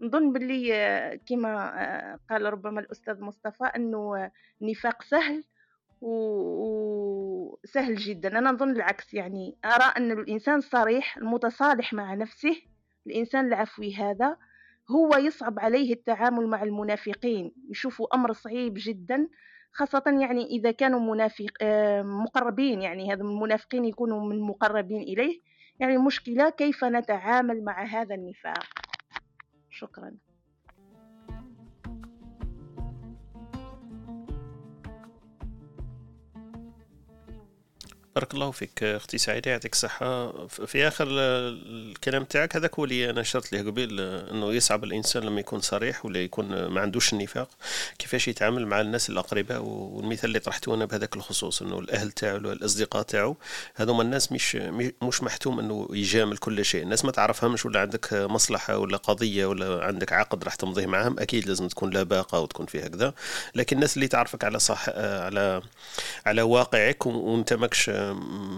[0.00, 4.32] نظن باللي آه، كما آه، قال ربما الأستاذ مصطفى أنه آه،
[4.62, 5.44] النفاق سهل
[6.00, 8.38] وسهل جدا.
[8.38, 9.56] أنا نظن العكس يعني.
[9.64, 12.56] أرى أن الإنسان الصريح المتصالح مع نفسه
[13.06, 14.36] الإنسان العفوي هذا
[14.90, 17.52] هو يصعب عليه التعامل مع المنافقين.
[17.70, 19.28] يشوفوا أمر صعيب جدا
[19.72, 25.40] خاصة يعني إذا كانوا منافق آه، مقربين يعني هذا المنافقين يكونوا من مقربين إليه.
[25.80, 28.64] يعني المشكلة كيف نتعامل مع هذا النفاق.
[29.70, 30.16] شكرا.
[38.14, 40.32] بارك الله فيك أختي سعيدة يعطيك الصحة.
[40.46, 44.00] في آخر ال- الكلام تاعك هذاك هو اللي أنا اشرت له قبل
[44.30, 47.48] أنه يصعب الإنسان لما يكون صريح ولا يكون ما عندوش النفاق
[47.98, 53.02] كيفاش يتعامل مع الناس الأقرباء والمثال اللي طرحته أنا بهذاك الخصوص أنه الأهل تاعو الأصدقاء
[53.02, 53.36] تاعو
[53.74, 54.56] هذوما الناس مش
[55.02, 56.82] مش محتوم أنه يجامل كل شيء.
[56.82, 61.48] الناس ما تعرفهمش ولا عندك مصلحة ولا قضية ولا عندك عقد راح تمضيه معهم أكيد
[61.48, 63.14] لازم تكون لباقه وتكون في هكذا.
[63.54, 65.62] لكن الناس اللي تعرفك على صح على
[66.26, 67.90] على واقعك وانت ماكش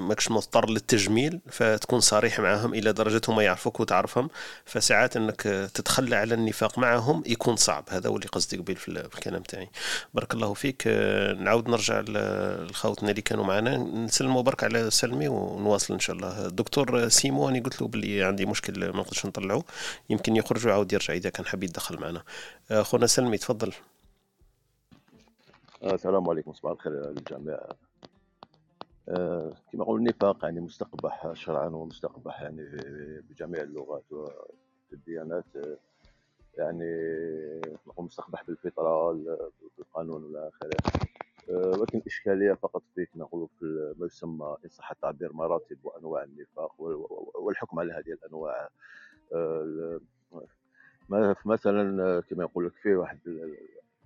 [0.08, 4.30] ماكش مضطر للتجميل فتكون صريح معهم إلى درجة هما يعرفوك وتعرفهم.
[4.64, 5.42] فساعات إنك
[5.74, 7.84] تتخلى على النفاق معهم يكون صعب.
[7.88, 9.70] هذا هو اللي قصدي قبيل في ال- في الكلام تاعي.
[10.14, 10.86] بارك الله فيك.
[11.38, 13.76] نعاود نرجع لخوتنا اللي كانوا معنا.
[13.76, 16.46] نسلموا برك على سلمي ونواصل إن شاء الله.
[16.46, 19.64] الدكتور سيمو أنا قلت له باللي عندي مشكل ما نقدرش نطلعه.
[20.10, 22.22] يمكن يخرج ويعاود يرجع إذا كان حاب يتدخل معنا.
[22.70, 23.72] آه، خونا سلمي تفضل.
[25.82, 27.58] السلام عليكم صباح الخير للجميع.
[29.72, 32.62] كما قلنا النفاق يعني مستقبح شرعا ومستقبح يعني
[33.30, 34.04] بجميع اللغات
[34.90, 35.44] والديانات
[36.58, 36.94] يعني
[37.98, 39.12] مستقبح بالفطرة
[39.78, 41.02] بالقانون والى آخره.
[41.78, 43.24] ولكن الإشكالية فقط في كما
[43.60, 48.68] في ما يسمى ان صح التعبير مراتب وأنواع النفاق وال- والحكم على هذه الأنواع.
[51.46, 53.18] مثلا كما يقول لك في واحد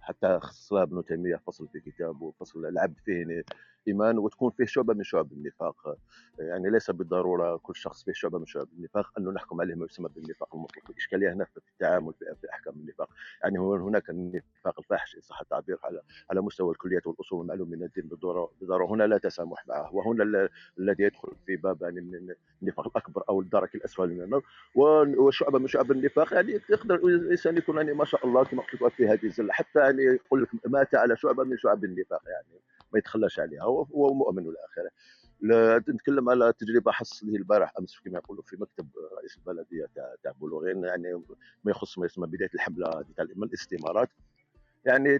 [0.00, 3.44] حتى خص لها ابن تيمية فصل في كتابه فصل العبد فيه
[3.88, 5.98] ايمان وتكون فيه شعبة من شعب النفاق.
[6.38, 10.08] يعني ليس بالضرورة كل شخص فيه شعبة من شعب النفاق انه نحكم عليه ما يسمى
[10.14, 10.90] بالنفاق المطلق.
[10.90, 13.08] الإشكالية هنا في التعامل في أحكام النفاق.
[13.42, 16.00] يعني هناك النفاق الفاحش إن صح التعبير على
[16.30, 19.94] على مستوى الكليات والأصول المعلوم من الدين بالضروره هنا لا تسامح معه.
[19.94, 20.48] وهنا
[20.78, 24.42] الذي يدخل في باب يعني النفاق الأكبر أو الدرك الأسفل من النار.
[25.18, 29.08] وشعبة من شعب النفاق يعني يقدر الإنسان يكون يعني ما شاء الله كما قلت في
[29.08, 29.52] هذه الزلة.
[29.52, 32.60] حتى يعني يقول لك مات على شعبة من شعب النفاق يعني.
[32.92, 33.75] ما يتخلاش عليها.
[33.84, 34.90] هو مؤمن والى اخره
[35.88, 38.88] نتكلم على تجربة حصل لي البارح أمس كما يقولوا في مكتب
[39.18, 41.22] رئيس البلديه تاع تاع بولوغين يعني
[41.64, 44.08] ما يخص ما يسمى بداية الحملة تاع الاستمارات.
[44.84, 45.18] يعني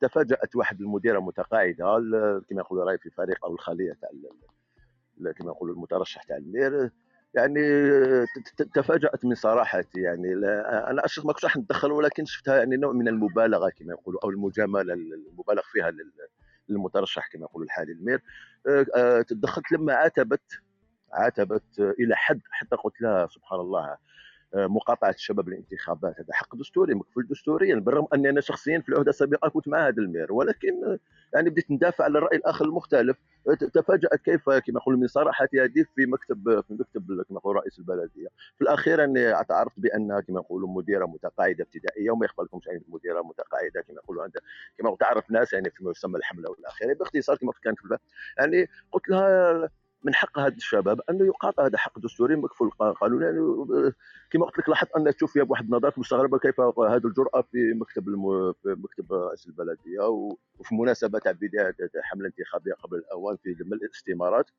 [0.00, 1.84] تفاجأت واحد المديرة متقاعدة
[2.48, 4.10] كما يقولوا راهي في فريق أو الخلية تاع
[5.32, 6.90] كما يقولوا المترشح تاع المير.
[7.34, 7.60] يعني
[8.74, 10.00] تفاجأت من صراحتي.
[10.00, 10.32] يعني
[10.64, 14.30] أنا اشخص ما كنتش راح نتدخل ولكن شفتها يعني نوع من المبالغة كما يقولوا أو
[14.30, 15.90] المجاملة المبالغ فيها
[16.68, 18.22] للمترشح كما يقولوا الحالي المير.
[18.68, 20.42] آه، آه، تدخلت لما عاتبت
[21.12, 23.96] عاتبت إلى حد حتى قلت لها سبحان الله.
[24.54, 26.20] مقاطعة الشباب الانتخابات.
[26.20, 27.74] هذا حق دستوري مكفول دستوريا.
[27.74, 30.32] بالرغم اني أنا شخصيا في العهده السابقه كنت مع هذا المير.
[30.32, 30.98] ولكن
[31.34, 33.16] يعني بديت ندافع على الرأي الآخر المختلف.
[33.74, 38.28] تفاجأت كيف كما يقول من صراحة هذه في مكتب في مكتب كما يقول رئيس البلدية.
[38.56, 43.22] في الأخير أني اعترفت بأنها كما يقولوا مديرة متقاعدة ابتدائية وما يخفى لكمش يعني مديره
[43.22, 44.42] متقاعدة كما يقولوا عندها
[44.78, 47.78] كما تعرف ناس يعني فيما يسمى الحملة والاخير باختصار كما كانت
[48.38, 49.70] يعني قلت لها
[50.04, 53.38] من حق هذا الشباب أنه يقاطع هذا حق دستوري مكفول قانوني يعني
[54.30, 58.08] كما قلت لك لاحظت أن تشوف فيها بواحد النظره مستغربه كيف هذه الجرأة في مكتب
[58.08, 58.52] الم...
[58.52, 60.08] في مكتب رئيس البلدية
[60.58, 64.50] وفي مناسبة تاع بدايه حملة انتخابية قبل الأوان في الاستمارات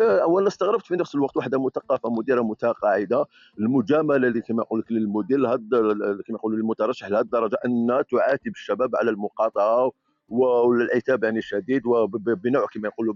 [0.00, 3.26] اولا استغربت في نفس الوقت واحدة مثقفة مديرة متقاعدة
[3.58, 9.10] المجاملة اللي كما يقول لك للمدير كما يقولوا للمترشح لهذه الدرجة ان تعاتب الشباب على
[9.10, 9.92] المقاطعة
[10.32, 13.14] والعتاب يعني شديد وبنوع كما يقولوا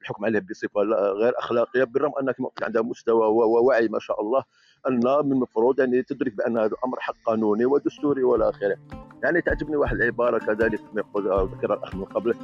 [0.00, 0.80] الحكم عليه بصفة
[1.22, 4.44] غير أخلاقية بالرغم ان كما قلت عندها مستوى ووعي ما شاء الله
[4.88, 8.76] أن من المفروض يعني تدرك بأن هذا الأمر حق قانوني ودستوري والى اخره
[9.22, 12.34] يعني تعجبني واحد العبارة كذلك كما يقول ذكر الأخ من قبل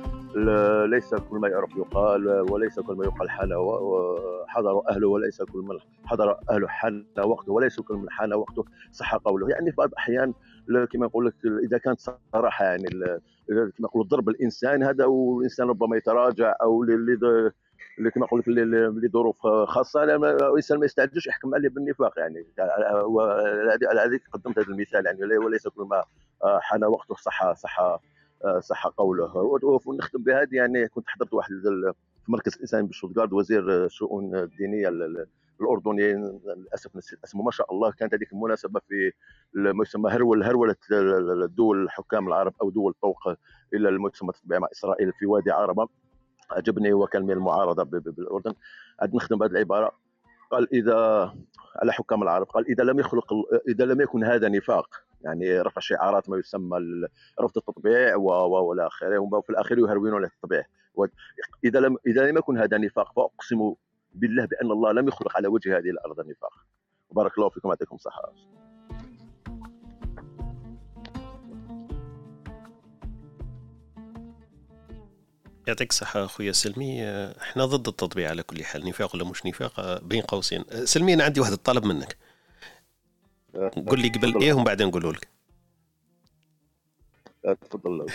[0.91, 3.49] ليس كل ما يعرف يقال وليس كل ما يقال حان
[4.47, 9.15] حضر أهله وليس كل من حضر أهله حان وقته وليس كل من حان وقته صح
[9.15, 9.49] قوله.
[9.49, 10.35] يعني بعض الأحيان
[10.93, 11.35] كما يقول لك
[11.65, 12.01] إذا كانت
[12.33, 12.89] صراحة يعني
[13.49, 18.49] كما يقولوا ضرب الإنسان هذا والإنسان ربما يتراجع أو اللي كما نقول لك
[19.05, 22.47] لظروف خاصة الإنسان ما يستعجلش يحكم عليه بالنفاق يعني.
[23.89, 26.05] على هذيك قدمت هذا المثال يعني وليس كل ما
[26.61, 28.01] حان وقته صح صح
[28.59, 29.37] صح قوله.
[29.87, 31.93] ونختم بهذه يعني كنت حضرت واحد في
[32.29, 34.89] مركز الإنسان بشوتغارد وزير الشؤون الدينية
[35.61, 36.13] الاردني
[36.47, 36.91] للأسف
[37.25, 39.13] اسمه ما شاء الله كانت هذيك المناسبة في
[39.55, 40.77] ما يسمى هرول هرولة
[41.45, 43.29] الدول الحكام العرب أو دول طوق
[43.75, 45.89] إلى المسمى التطبيع مع إسرائيل في وادي عربة.
[46.51, 48.55] عجبني وكان من المعارضة بالأردن.
[49.01, 49.93] عاد نخدم بهذه العبارة.
[50.51, 51.33] قال إذا
[51.77, 53.33] على حكام العرب قال إذا لم يخلق
[53.69, 54.89] إذا لم يكن هذا نفاق
[55.21, 56.79] يعني رفع شعارات ما يسمى
[57.41, 59.19] رفض التطبيع والى آخره.
[59.19, 60.65] وفي الاخير يهرولون التطبيع.
[61.65, 63.75] إذا لم إذا لم يكن هذا نفاق فأقسم
[64.13, 66.53] بالله بأن الله لم يخلق على وجه هذه الأرض نفاق.
[67.11, 68.33] بارك الله فيكم يعطيكم الصحة.
[75.69, 77.05] يعطيك الصحة أخويا سلمي.
[77.41, 80.65] إحنا ضد التطبيع على كل حال نفاق ولا مش نفاق؟ بين قوسين.
[80.85, 82.17] سلمي أنا عندي واحد الطلب منك.
[83.89, 85.29] قول لي قبل إيه ومن بعدين نقوله لك.
[87.43, 88.07] تفضل.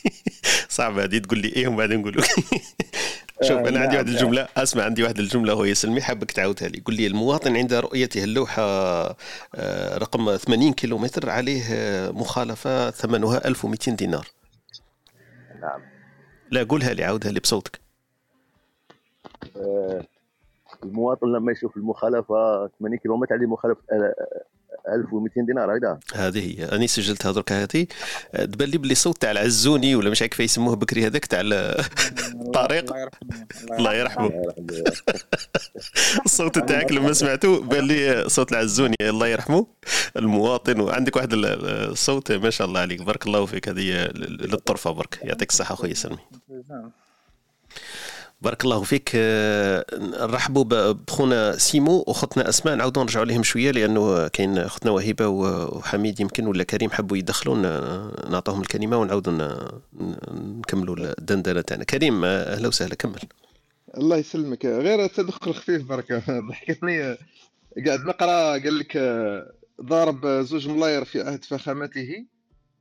[0.68, 2.26] صعب هذه تقول لي إيه ومن بعدين نقول لك.
[3.42, 6.82] شوف أنا عندي واحد الجملة أسمع عندي واحد الجملة هو يسلمي حابك تعاودها لي.
[6.86, 8.62] قول لي المواطن عند رؤيته اللوحة
[9.54, 11.64] آه، رقم 80 كيلومتر عليه
[12.12, 14.26] مخالفة ثمنها 1200 دينار.
[15.60, 15.80] نعم.
[16.50, 17.80] لا قولها لي عاودها لي بصوتك.
[19.56, 20.02] آه،
[20.84, 23.80] المواطن لما يشوف المخالفة 80 كيلومتر عليه مخالفة
[24.88, 26.64] 1200 دينار هكذا هذه هي.
[26.64, 27.86] أنا سجلتها درك هذه.
[28.32, 32.92] تبان لي بلي صوت تاع العزوني ولا مش عارف كيف يسموه بكري هذاك تاع الطريق
[33.78, 34.52] الله يرحمه
[36.24, 39.66] الصوت تاعك لما سمعته بان لي صوت العزوني الله يرحمه.
[40.16, 43.02] المواطن وعندك واحد الصوت ما شاء الله عليك.
[43.02, 43.68] بارك الله فيك.
[43.68, 45.18] هذه للطرفة برك.
[45.22, 46.18] يعطيك الصحة اخويا سلمي
[48.42, 49.10] بارك الله فيك.
[49.14, 49.84] آه،
[50.26, 52.74] نرحبوا بخونا سيمو وخوتنا أسماء.
[52.74, 57.56] نعاودوا نرجعوا لهم شوية لأنه كاين اختنا وهبه وحميد يمكن ولا كريم حبوا يدخلوا.
[58.30, 59.58] نعطوهم الكلمة ونعاودوا
[60.32, 61.84] نكملوا الدندنة تاعنا.
[61.84, 62.94] كريم آه، أهلا وسهلا.
[62.94, 63.20] كمل.
[63.96, 64.66] الله يسلمك.
[64.66, 67.00] غير تدخل خفيف بركه ضحكتني.
[67.86, 68.98] قاعد نقرأ قال لك
[69.82, 72.26] ضارب زوج ملاير في عهد فخامته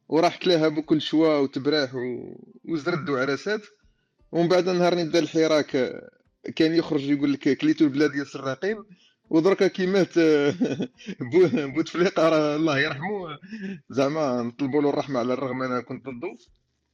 [0.10, 1.90] وراح كلاها بكل شوا وتبراح.
[2.70, 3.62] وزرد وعرسات
[4.32, 5.76] ومن بعد نهار نبدا الحراك.
[5.76, 6.10] آه،
[6.56, 8.78] كان يخرج يقول لك كليتو البلاد يا السراقين
[9.30, 10.20] ودركا كي مات
[11.32, 13.38] بو- بوتفليقه راه الله يرحمه
[13.90, 16.38] زعما نطلبوا له الرحمة على الرغم أنا كنت ضده.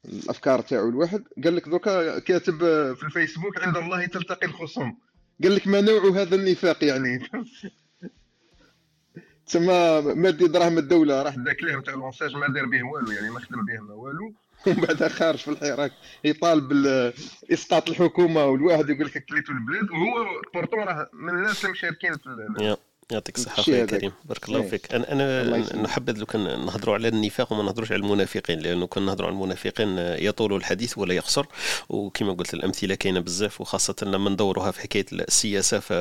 [0.06, 1.24] الأفكار تاعو الواحد.
[1.44, 2.58] قال لك دركا كاتب
[2.94, 4.98] في الفيسبوك عند الله تلتقي الخصوم
[5.44, 7.20] قال لك ما نوع هذا النفاق يعني؟
[9.48, 13.40] تسمى مادي دراهم الدولة راح داك ليه تاع l'ANSEJ ما دار به والو يعني ما
[13.40, 14.34] خدم به ما والو.
[14.68, 15.92] ومن بعد خارج في الحراك
[16.24, 16.74] يطالب
[17.50, 22.64] باسقاط الحكومة والواحد يقول لك كليتو البلاد وهو pourtant راه من الناس المشاركين في ال-
[22.64, 22.78] يا.
[23.12, 23.90] يعطيك الصحة هذاك.
[23.90, 24.70] كريم بارك الله إيه.
[24.70, 25.82] فيك أنا أنا.
[25.82, 29.98] نحبذ لو كان نهضروا على النفاق وما نهضروش على المنافقين لأنه كان نهضروا على المنافقين
[29.98, 31.46] يطول الحديث ولا يقصر
[31.90, 35.94] وكما قلت الأمثلة كاينة بزاف وخاصة لما ندوروها في حكاية السياسة ف...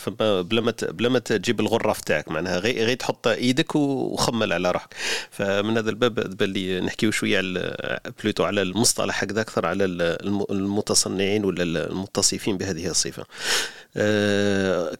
[0.00, 4.70] فما بلا ما بلا ما تجيب الغرف تاعك معناها غير غير تحط إيدك وخمل على
[4.70, 4.94] روحك
[5.30, 10.46] فمن هذا الباب بان لي نحكيو شوية على بلوتو على المصطلح هكذا أكثر على الم-
[10.50, 13.26] المتصنعين ولا المتصفين بهذه الصفة آه،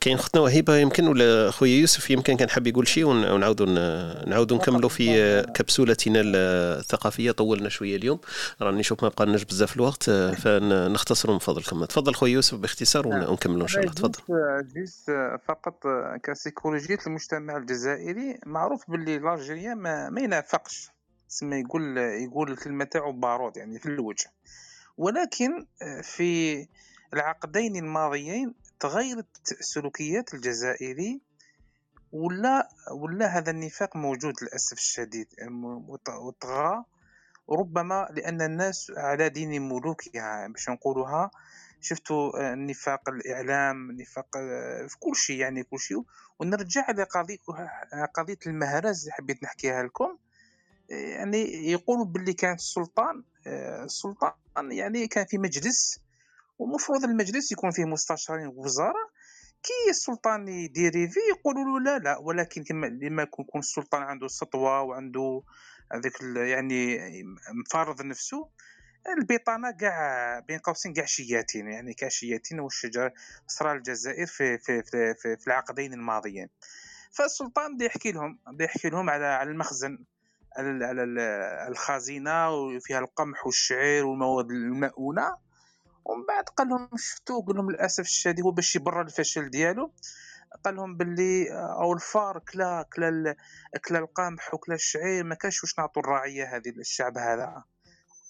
[0.01, 3.67] كاين اختنا وهبه يمكن ولا خويا يوسف يمكن كان حاب يقول شيء ون- ونعاودوا
[4.27, 7.31] نعاودوا نكملوا في كبسولتنا الثقافية.
[7.31, 8.21] طولنا شوية اليوم.
[8.63, 11.85] راني نشوف ما بقالناش بزاف الوقت فنختصروا من فضلكم.
[11.85, 13.93] تفضل خويا يوسف باختصار ون- ونكملوا إن شاء الله.
[13.93, 14.21] تفضل.
[14.77, 15.11] juste
[15.49, 15.75] فقط
[16.23, 20.91] كسيكولوجية المجتمع الجزائري معروف باللي ال algérien ما, ما ينافقش.
[21.29, 24.27] تسمى يقول يقول الكلمة تاعو بارود يعني في الوجه.
[24.97, 25.67] ولكن
[26.03, 26.67] في
[27.15, 31.21] العقدين الماضيين تغيرت سلوكيات الجزائري
[32.13, 35.27] ولا ولا هذا النفاق موجود للأسف الشديد
[36.07, 36.85] وطغى
[37.51, 41.31] ربما لأن الناس على دين ملوكها باش نقولوها
[41.81, 46.03] شفتوا آه، نفاق الإعلام نفاق آه، في كل شيء يعني كل شيء.
[46.39, 47.39] ونرجع لقضيه
[48.15, 50.19] قضية المهرز اللي حبيت نحكيها لكم.
[50.91, 53.25] آه، يعني يقولوا باللي كان السلطان
[53.85, 56.01] السلطان يعني كان في مجلس
[56.59, 59.09] ومفروض المجلس يكون فيه مستشارين ووزراء
[59.63, 65.43] كي السلطان يديريفي يقولوا له لا لا ولكن كما لما يكون السلطان عنده سطوة وعنده
[65.93, 66.99] هذاك يعني
[67.65, 68.49] مفارض نفسه
[69.19, 71.69] البطانة كاع بين قوسين كاع شياتين.
[71.69, 73.13] يعني كشياتين والشجر
[73.47, 76.49] صرا الجزائر في في في, في, في العقدين الماضيين.
[77.13, 79.99] فالسلطان بدا يحكي لهم بدا يحكي لهم على على المخزن
[80.57, 81.19] على على ال-
[81.69, 85.37] الخزينة وفيها القمح والشعير والمواد المؤونه
[86.09, 89.93] ومن بعد قال لهم شفتوا قال لهم للأسف الشديد هو باش يبرر الفشل ديالو.
[90.65, 93.37] قال لهم باللي أو الفار كلا كلا
[93.89, 97.65] كلا القمح وكلا الشعير ما كانش واش نعطوا الرعيه هذه للشعب هذا.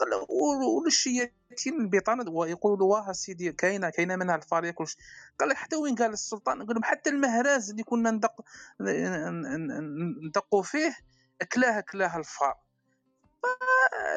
[0.00, 4.84] قال له و- وللشياتين البطانة؟ ويقولوا واه سيدي كاينة كاينة منها الفار ياكل
[5.40, 8.32] قال حتى وين قال السلطان؟ قال لهم حتى المهراز اللي كنا ندق
[10.26, 10.96] ندقوا فيه
[11.52, 12.54] كلاه كلاه الفار.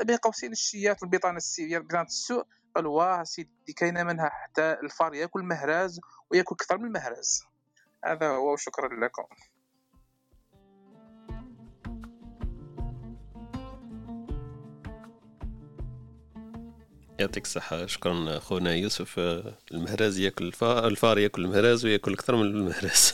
[0.04, 2.46] بين قوسين الشيات البطانة السي بطانة السوء.
[2.76, 6.00] قالوا واه سيدي كاينة منها حتى الفار يأكل مهراز
[6.32, 7.44] ويأكل أكثر من المهراز.
[8.06, 9.24] هذا هو وشكرا لكم.
[17.20, 17.86] يعطيك الصحة.
[17.86, 19.20] شكرا خونا يوسف.
[19.72, 23.14] المهراز يأكل الفار الفار يأكل المهراز ويأكل أكثر من المهراز.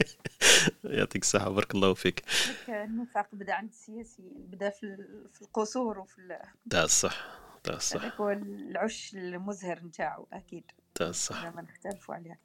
[0.84, 1.50] يعطيك الصحة.
[1.50, 2.22] بارك الله فيك.
[2.68, 6.38] النفاق بدا عند السياسيين بدا في ال- في القصور وفي ال-
[6.70, 7.26] تاع الصح
[7.74, 10.64] الصح هذاك هو العش المزهر نتاعو أكيد.
[11.00, 11.12] لا
[11.50, 12.38] ما نختلفوا عليها.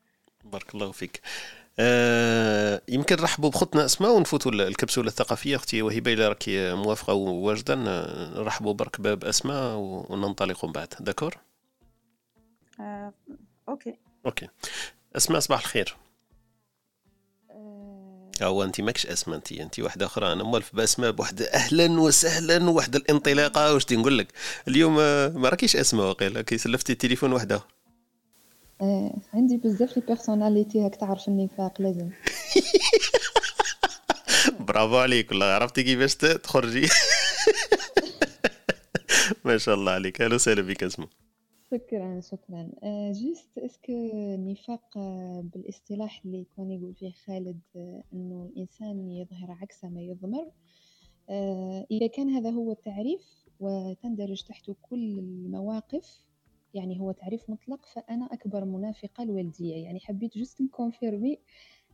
[0.44, 1.22] بارك الله فيك.
[1.80, 5.56] آه يمكن نرحبوا بخوتنا أسماء ونفوتوا ال- الكبسولة الثقافية.
[5.56, 7.76] أختي وهبه الا راكي موافقة وواجدة.
[8.36, 10.94] نرحبوا برك باب أسماء و- وننطلقوا من بعد.
[11.00, 11.36] d'accord؟
[12.80, 13.14] آه،
[13.70, 14.00] okay.
[14.26, 14.48] okay.
[15.16, 15.96] أسماء صباح الخير.
[18.42, 20.34] هو انت ماكش اسماء انت انت واحدة أخرى.
[20.34, 23.74] أنا موالف باسماء بواحد أهلا وسهلا واحد الانطلاقة.
[23.74, 24.28] واش نقول لك؟
[24.68, 27.66] اليوم آه، ما راكيش اسماء وقيلا كي سلفتي التليفون واحد اخر
[28.82, 32.10] آه، عندي بزاف les personnalités هاك تعرف النفاق لازم.
[34.60, 35.46] برافو عليك والله.
[35.46, 36.88] عرفتي كيفاش تخرجي؟
[39.46, 40.22] ما شاء الله عليك.
[40.22, 41.08] أهلا وسهلا بك اسماء
[41.72, 42.72] شكرا شكرا.
[42.84, 49.12] آه، juste est-ce que النفاق آه، بالاصطلاح اللي كان يقول فيه خالد آه، إنه الإنسان
[49.12, 50.52] يظهر عكس ما يضمر.
[51.92, 53.22] إذا كان هذا هو التعريف
[53.60, 56.22] وتندرج تحته كل المواقف
[56.74, 59.76] يعني هو تعريف مطلق فأنا أكبر منافقة لوالديا.
[59.76, 61.40] يعني حبيت juste ن confirmer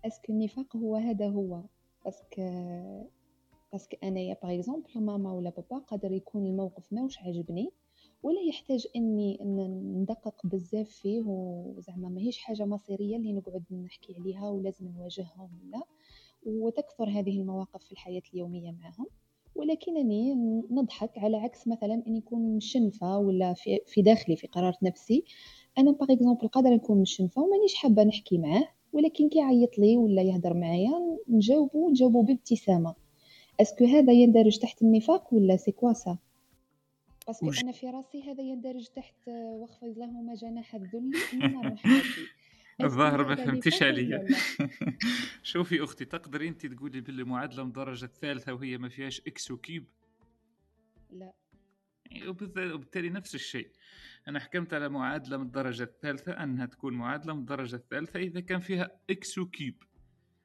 [0.05, 1.61] est-ce que النفاق هو هذا هو.
[2.05, 2.41] parce que
[3.71, 7.71] parce que أنايا par exemple ماما ولا بابا قادر يكون الموقف ماهوش عاجبني.
[8.27, 9.39] ولا يحتاج إني
[10.01, 15.83] ندقق بزاف فيه وزعما ماهيش حاجة مصيرية اللي نقعد نحكي عليها ولازم نواجههم ولا
[16.45, 19.05] وتكثر هذه المواقف في الحياة اليومية معهم
[19.55, 20.33] ولكنني
[20.71, 25.23] نضحك على عكس مثلا اني نكون مشنفه ولا في, في داخلي في قرار نفسي.
[25.77, 30.21] أنا par exemple قادرة نكون مشنفه ومانيش حابة نحكي معاه ولكن كي يعيط لي ولا
[30.21, 30.91] يهضر معايا
[31.29, 32.95] نجاوبو نجاوبو بابتسامة.
[33.61, 36.17] est-ce que هذا يندرج تحت النفاق ولا c'est quoi ça
[37.27, 41.11] parce que وج- أنا في راسي هذا يندرج تحت واخفض لهما جناح الذل
[41.65, 44.27] الرحمة est-ce que الظاهر ما فهمتيش عليا.
[45.43, 49.62] شوفي أختي تقدري أنت تقولي باللي معادلة من الدرجه الثالثة وهي ما فيهاش x au
[49.62, 49.85] cube
[51.11, 51.33] لا.
[52.11, 53.69] يعني وبالت- وبالتالي نفس الشيء.
[54.27, 58.59] أنا حكمت على معادلة من الدرجه الثالثة أنها تكون معادلة من الدرجه الثالثة إذا كان
[58.59, 59.83] فيها x au cube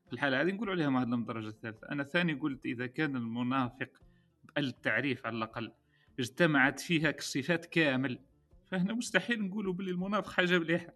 [0.06, 1.88] في الحالة هذه نقول عليها معادلة من الدرجه الثالثة.
[1.88, 3.88] أنا ثاني قلت إذا كان المنافق
[4.58, 5.72] التعريف على الأقل
[6.22, 8.18] اجتمعت فيها الصفات كامل.
[8.72, 10.94] فهنا مستحيل نقولوا باللي المنافق حاجة مليحة.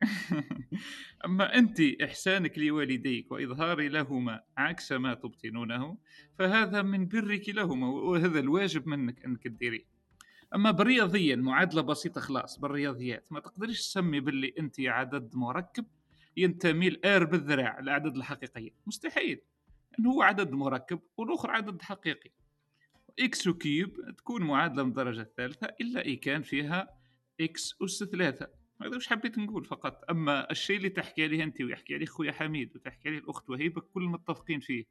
[1.25, 5.99] أما أنت إحسانك لوالديك وإظهار لهما عكس ما تبطنونه
[6.39, 9.85] فهذا من برك لهما وهذا الواجب منك أنك تديريه.
[10.55, 13.27] أما بالرياضيا معادلة بسيطة خلاص بالرياضيات.
[13.31, 15.87] ما تقدريش تسمي باللي أنت عدد مركب
[16.37, 18.71] ينتمي ل R بالذراع الأعداد الحقيقية.
[18.87, 19.41] مستحيل.
[19.99, 22.31] انه هو عدد مركب والأخر عدد حقيقي.
[23.21, 26.89] x au cube تكون معادلة من الدرجه الثالثه إلا اذا كان فيها
[27.41, 28.49] إكس أس ثلاثة.
[28.83, 30.05] هذا وش حبيت نقول فقط.
[30.11, 34.03] أما الشيء اللي تحكي عليه أنت ويحكي عليه خويا حميد وتحكي عليه الأخت وهيبة كل
[34.03, 34.85] متفقين فيه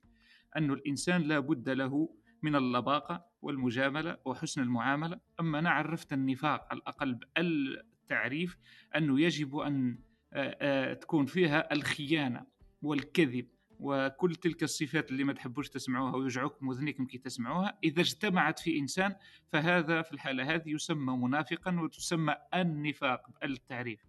[0.58, 2.10] انه الإنسان لا بد له
[2.42, 5.20] من اللباقة والمجاملة وحسن المعاملة.
[5.40, 8.58] أما أنا عرفت النفاق على الأقل بالتعريف
[8.96, 10.00] أنه يجب أن
[10.34, 12.46] آه، آه، تكون فيها الخيانة
[12.82, 13.48] والكذب.
[13.80, 19.16] وكل تلك الصفات اللي ما تحبوش تسمعوها ويوجعوكم اذنيكم كي تسمعوها إذا اجتمعت في إنسان
[19.48, 24.06] فهذا في الحالة هذه يسمى منافقا وتسمى النفاق التعريف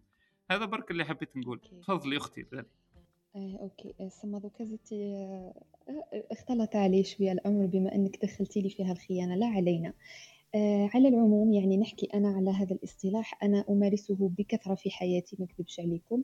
[0.51, 1.61] هذا برك اللي حبيت نقول.
[1.83, 2.71] تفضلي أختي الغالية.
[3.37, 3.95] آه، أوكي.
[4.09, 5.55] سما دوكا زدتي آه،
[6.33, 9.93] اختلط علي شوية الأمر بما أنك دخلتي لي فيها الخيانه لا علينا.
[10.55, 15.45] آه، على العموم يعني نحكي أنا على هذا الاصطلاح أنا أمارسه بكثرة في حياتي ما
[15.45, 16.23] أكذبش عليكم.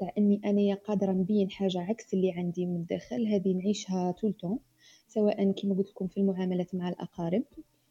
[0.00, 4.58] تاع إني أنا قادرة نبين حاجة عكس اللي عندي من الداخل هذه نعيشها طول طون
[5.08, 7.42] سواء كما قلت لكم في المعاملات مع الأقارب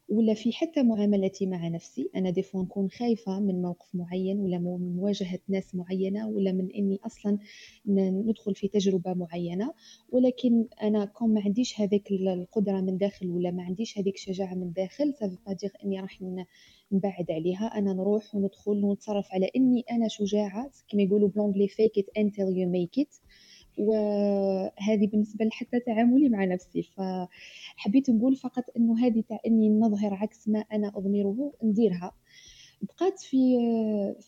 [0.10, 2.10] ولا في حتى معاملتي مع نفسي.
[2.16, 6.72] أنا دي فوا نكون خايفة من موقف معين ولا من مواجهة ناس معينة ولا من
[6.72, 7.38] إني أصلا
[7.86, 9.74] ندخل في تجربة معينة.
[10.10, 14.54] ولكن أنا كون ما عنديش هذيك ال- القدرة من داخل ولا ما عنديش هذيك الشجاعة
[14.54, 15.38] من داخل سافو
[15.86, 16.22] إني راح
[16.92, 22.06] نبعد عليها أنا نروح وندخل ونتصرف على إني أنا شجاعة كما يقولوا بلونجلي fake it
[22.22, 23.22] until you make it.
[23.78, 26.84] وهذه بالنسبة لحتى تعاملي مع نفسي.
[26.84, 32.12] فحبيت نقول فقط إنه هذه تاع إني نظهر عكس ما أنا أضمره نديرها
[32.82, 33.58] بقات في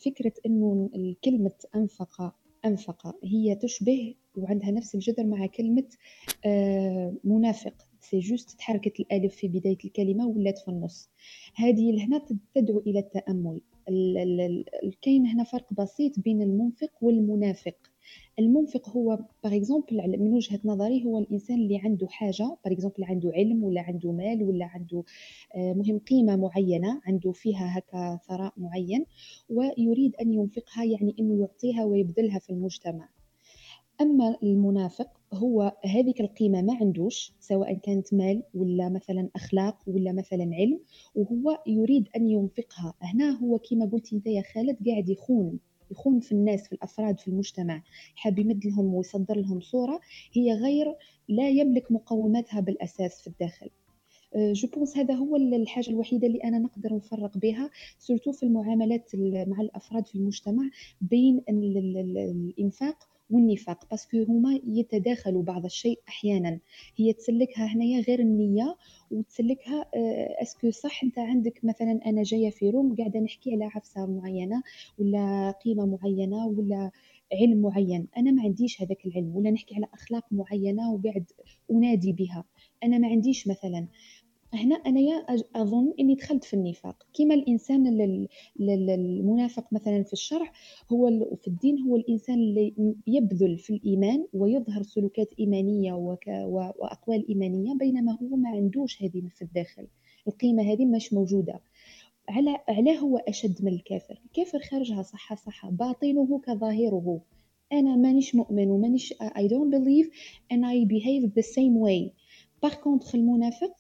[0.06, 2.34] فكرة إنه الكلمة أنفق
[2.66, 5.88] أنفق هي تشبه وعندها نفس الجذر مع كلمة
[6.46, 7.91] آه، منافق.
[8.12, 11.10] c'est juste تحركت الألف في بداية الكلمة ولات في النص.
[11.56, 12.22] هذه لهنا
[12.56, 13.62] تدعو إلى التأمل.
[13.90, 14.42] ال- ال-
[14.84, 17.76] ال- كاين هنا فرق بسيط بين المنفق والمنافق.
[18.40, 23.32] المنفق هو par exemple من وجهة نظري هو الإنسان اللي عنده حاجة par exemple عنده
[23.36, 25.04] علم ولا عنده مال ولا عنده
[25.56, 29.06] آه، مهم قيمة معينة عنده فيها هكا ثراء معين
[29.50, 33.10] ويريد أن ينفقها يعني إنه يعطيها ويبذلها في المجتمع.
[34.02, 40.50] أما المنافق هو هذيك القيمة ما عندوش سواء كانت مال ولا مثلا أخلاق ولا مثلا
[40.54, 40.80] علم
[41.16, 42.94] وهو يريد أن ينفقها.
[43.02, 45.60] هنا هو كما قلتي أنت يا خالد قاعد يخون
[45.92, 47.84] يخون في الناس في الأفراد في المجتمع.
[48.16, 50.00] حاب يمد لهم ويصدر لهم صورة
[50.34, 50.96] هي غير
[51.30, 53.70] لا يملك مقوماتها بالأساس في الداخل.
[54.36, 57.70] je pense هذا هو الحاجة الوحيدة اللي أنا نقدر نفرق بها
[58.00, 60.64] surtout في المعاملات ال- مع الأفراد في المجتمع
[61.02, 66.60] بين ال- ال- ال- الإنفاق والنفاق parce que هما يتداخلوا بعض الشيء أحيانا.
[66.96, 68.78] هي تسلكها هنايا غير النية
[69.12, 74.06] وتسلكها آه، اسكو صح؟ أنت عندك مثلا أنا جاية في روم قاعدة نحكي على عفسة
[74.06, 74.64] معينة
[75.00, 76.92] ولا قيمة معينة ولا
[77.34, 78.08] علم معين.
[78.18, 81.26] أنا ما عنديش هذاك العلم ولا نحكي على أخلاق معينة وقاعد
[81.72, 82.46] أنادي بها.
[82.84, 83.88] أنا ما عنديش مثلا.
[84.54, 85.26] هنا أنايا
[85.56, 87.04] أظن إني دخلت في النفاق.
[87.14, 88.28] كما الإنسان ال- ال-
[88.70, 90.52] ال- المنافق مثلا في الشرع
[90.92, 91.10] هو
[91.42, 92.74] في الدين هو الإنسان اللي
[93.08, 99.88] يبذل في الإيمان ويظهر سلوكات إيمانية وأقوال إيمانية بينما هو ما عندوش هذه في الداخل.
[100.28, 101.60] القيمة هذه مش موجودة.
[102.30, 104.22] على علاه هو أشد من الكافر.
[104.26, 107.22] الكافر خارجها صح صح باطنه كظاهره.
[107.74, 110.08] أنا مانيش مؤمن ومانيش I don't believe
[110.54, 112.12] and I behave the same way.
[112.64, 112.76] par
[113.16, 113.74] المنافق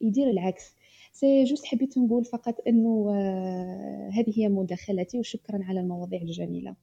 [0.00, 0.74] يدير العكس.
[1.12, 6.74] c'est juste حبيت نقول فقط إنه آه، هذه هي مداخلتي وشكرا على المواضيع الجميلة.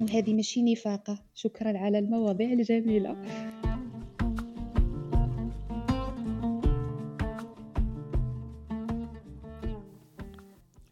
[0.00, 1.22] وهذه ماشي نفاقة.
[1.34, 3.16] شكرا على المواضيع الجميلة.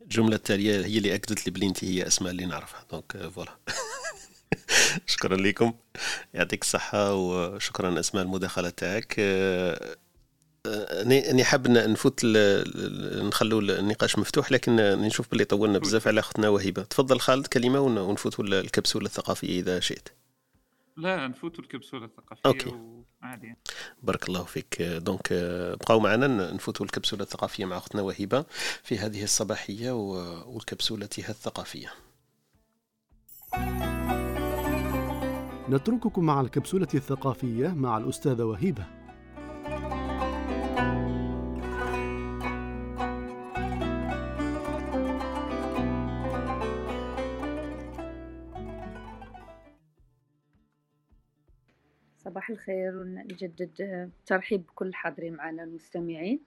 [0.03, 2.85] الجملة التالية هي اللي أكدت لي بلي هي أسماء اللي نعرفها.
[2.91, 3.75] donc voilà euh,
[5.07, 5.73] شكرا لكم.
[6.35, 9.17] يعطيك الصحة وشكرا أسماء المداخلة تاعك.
[9.19, 9.97] آه،
[10.67, 17.21] اني حاب نفوت نخلو النقاش مفتوح لكن نشوف باللي طولنا بزاف على أختنا وهبه تفضل
[17.21, 20.09] خالد كلمة ونفوتوا الكبسولة الثقافية إذا شئت.
[20.97, 22.73] لا نفوتوا الكبسولة الثقافية OK.
[23.23, 23.57] وعادي.
[24.03, 24.83] بارك الله فيك.
[24.83, 25.33] donc
[25.81, 28.45] بقاو معنا نفوتوا الكبسولة الثقافية مع أختنا وهبه
[28.83, 29.91] في هذه الصباحية
[30.47, 31.93] وكبسولتها الثقافية.
[35.69, 39.04] نترككم مع الكبسولة الثقافية مع الأستاذة وهيبة.
[52.35, 56.41] صباح الخير ونجدد ترحيب بكل الحاضرين معنا المستمعين.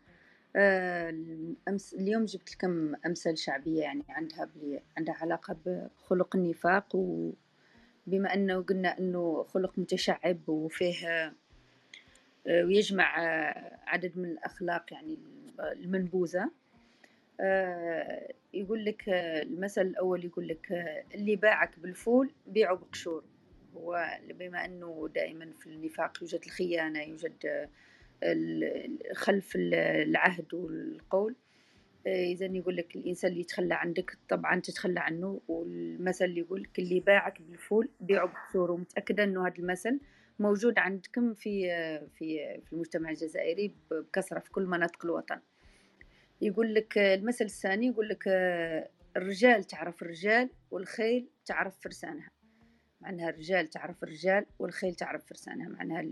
[0.55, 8.34] آه، الأمس اليوم جبت لكم أمثال شعبية يعني عندها بلي عندها علاقة بخلق النفاق وبما
[8.34, 11.34] أنه قلنا أنه خلق متشعب وفيه آه،
[12.47, 15.18] ويجمع آه، عدد من الأخلاق يعني
[15.59, 16.51] المنبوذة.
[18.53, 20.72] يقول لك المثل الأول يقول لك
[21.15, 23.23] اللي باعك بالفول بيعه بقشور.
[23.77, 27.69] هو بما أنه دائما في النفاق يوجد الخيانة يوجد آه،
[29.13, 29.73] خلف ال-
[30.09, 31.35] العهد والقول.
[32.07, 36.99] إذا يقول لك الإنسان اللي يتخلى عندك طبعا تتخلى عنه والمثل اللي يقول لك اللي
[36.99, 39.99] باعك بالفول بيعه بقشور ومتأكدة أنه هذا المثل
[40.39, 45.39] موجود عندكم في آه، في في المجتمع الجزائري بكثرة في كل مناطق الوطن.
[46.41, 52.29] يقول لك المثل الثاني يقول لك آه، الرجال تعرف الرجال والخيل تعرف فرسانها.
[53.02, 56.06] معناها الرجال تعرف الرجال والخيل تعرف فرسانها معناها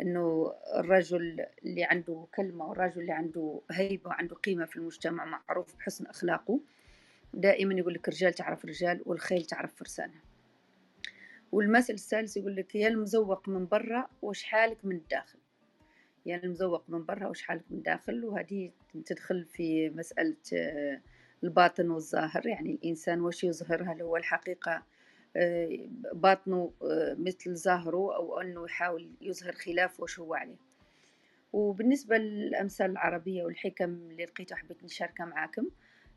[0.00, 6.06] إنه الرجل اللي عنده كلمة والرجل اللي عنده هيبة وعنده قيمة في المجتمع معروف بحسن
[6.06, 6.60] أخلاقه
[7.34, 10.20] دائما يقول لك الرجال تعرف الرجال والخيل تعرف فرسانها.
[11.52, 15.38] والمثل الثالث يقول لك يا المزوق من برا وش حالك من الداخل؟
[16.26, 18.70] يعني المزوق من برا وش حالك من الداخل؟ وهذه
[19.06, 21.00] تدخل في مسألة آه،
[21.44, 24.82] الباطن والظاهر يعني الإنسان وش يظهر هل هو الحقيقة
[26.12, 30.56] باطنه آه، مثل ظاهره أو أنه يحاول يظهر خلاف وش هو عليه.
[31.52, 35.66] وبالنسبة للأمثال العربية والحكم اللي لقيتها حبيت نشاركها معاكم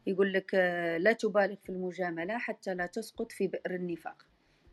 [0.07, 4.25] يقول لك آه، لا تبالغ في المجاملة حتى لا تسقط في بئر النفاق.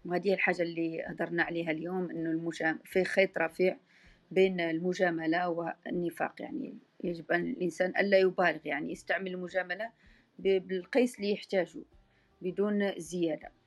[0.04, 3.76] وهذه الحاجة اللي هدرنا عليها اليوم إنه المجام في خيط رفيع
[4.30, 6.42] بين المجاملة والنفاق.
[6.42, 9.90] يعني يجب أن الإنسان ألا يبالغ يعني يستعمل المجاملة
[10.38, 11.80] بالقيس اللي يحتاجه
[12.42, 13.59] بدون زيادة.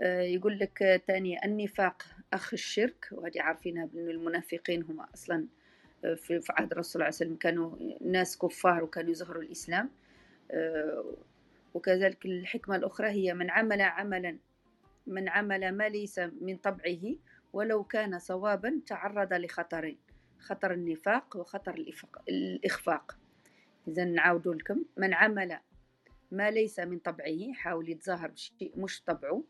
[0.00, 2.02] يقول لك آه، تاني النفاق
[2.32, 5.46] أخ الشرك وهذه عارفينها بأن المنافقين هم أصلا
[6.04, 9.90] آه، في عهد الرسول صلى الله عليه وسلم كانوا ناس كفار وكانوا يظهروا الإسلام.
[10.50, 11.14] آه،
[11.74, 14.38] وكذلك الحكمة الأخرى هي من عمل عملا
[15.06, 17.14] من عمل ما ليس من طبعه
[17.52, 19.98] ولو كان صوابا تعرض لخطرين
[20.38, 21.84] خطر النفاق وخطر
[22.28, 23.18] الإخفاق.
[23.88, 25.58] إذا نعاود لكم من عمل
[26.30, 29.42] ما ليس من طبعه حاول يتظاهر بشيء مش طبعه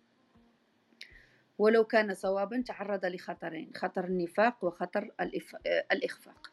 [1.59, 5.11] ولو كان صوابا تعرض لخطرين خطر النفاق وخطر.
[5.21, 6.53] آه، الإخفاق.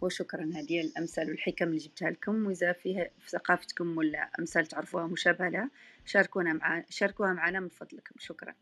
[0.00, 2.46] وشكرا هذه الأمثال والحكم اللي جبتها لكم.
[2.46, 5.70] وإذا فيها في ثقافتكم ولا أمثال تعرفوها مشابهة لها
[6.04, 8.14] شاركونا مع شاركوها معنا من فضلكم.
[8.18, 8.54] شكرا.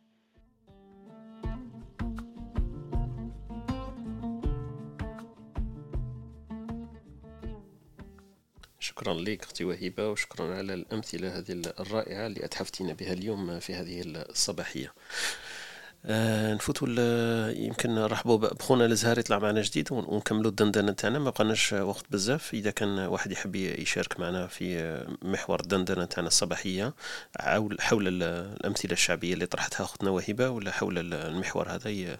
[8.78, 14.02] شكرا لك أختي وهبه وشكرا على الأمثلة هذه الرائعة اللي أتحفتينا بها اليوم في هذه
[14.06, 14.92] الصباحية.
[16.06, 16.88] آه نفوتوا
[17.50, 21.18] يمكن نرحبوا بخونا الازهار يطلع معنا جديد ون- ونكملوا الدندنة تاعنا.
[21.18, 22.54] ما بقناش وقت بزاف.
[22.54, 26.94] إذا كان واحد يحب يشارك معنا في محور الدندنة تاعنا الصباحية
[27.40, 28.22] حول حول ال-
[28.60, 32.16] الأمثلة الشعبية اللي طرحتها أختنا وهبة ولا حول ال- المحور هذا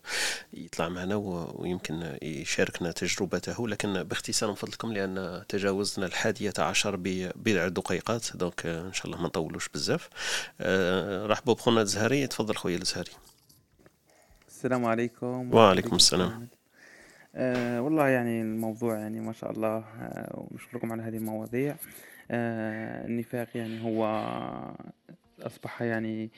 [0.53, 3.69] يطلع معنا ويمكن يشاركنا تجربته.
[3.69, 8.37] لكن باختصار من فضلكم لأن تجاوزنا الحادية عشر ببضع دقيقات.
[8.37, 10.09] دونك آه، إن شاء الله ما نطولوش بزاف.
[10.61, 13.11] آه، رحبوا بخونا الزهري تفضل خويا الزهري
[14.65, 16.49] السلام عليكم وعليكم السلام.
[17.35, 21.77] آه والله يعني الموضوع يعني ما شاء الله آه ونشكركم على هذه المواضيع.
[22.31, 24.05] آه النفاق يعني هو
[25.43, 26.31] أصبح يعني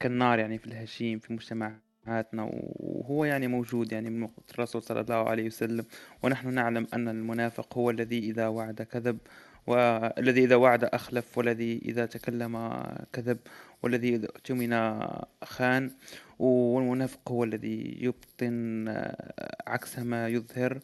[0.00, 5.28] كالنار يعني في الهشيم في مجتمعاتنا وهو يعني موجود يعني من وقت الرسول صلى الله
[5.28, 5.84] عليه وسلم.
[6.22, 9.18] ونحن نعلم أن المنافق هو الذي إذا وعد كذب
[9.66, 12.82] والذي إذا وعد أخلف والذي إذا تكلم
[13.12, 13.38] كذب
[13.82, 15.00] والذي إذا اؤتمن
[15.44, 15.90] خان.
[16.38, 20.80] والمنافق هو الذي يبطن آه، عكس ما يظهر.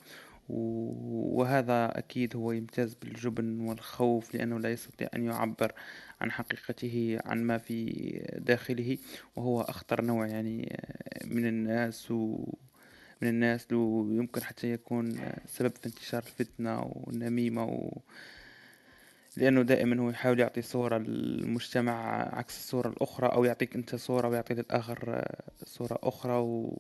[0.49, 5.73] وهذا أكيد هو يمتاز بالجبن والخوف لأنه لا يستطيع أن يعبر
[6.21, 7.85] عن حقيقته عن ما في
[8.37, 8.99] داخله.
[9.37, 10.79] وهو أخطر نوع يعني
[11.25, 12.45] من الناس و
[13.23, 13.73] من الناس.
[13.73, 17.99] ويمكن حتى يكون سبب في انتشار الفتنة والنميمة و...
[19.37, 24.55] لأنه دائما هو يحاول يعطي صورة للمجتمع عكس الصورة الأخرى أو يعطيك أنت صورة ويعطي
[24.55, 25.25] للآخر
[25.65, 26.79] صورة أخرى و...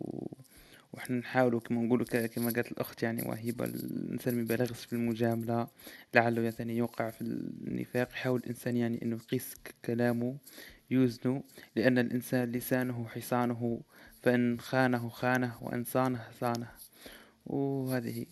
[0.92, 5.66] وإحنا نحاولوا كما نقولوا ك- كما قالت الأخت يعني وهيبة الإنسان ما يبالغش في المجاملة
[6.14, 8.08] لعله يعني يوقع في النفاق.
[8.12, 9.54] يحاول الإنسان يعني إنه يقيس
[9.84, 10.36] كلامه
[10.90, 11.42] يوزنه
[11.76, 13.80] لأن الإنسان لسانه حصانه
[14.22, 16.68] فإن خانه خانه وإن صانه صانه.
[17.46, 18.26] وهذه هي.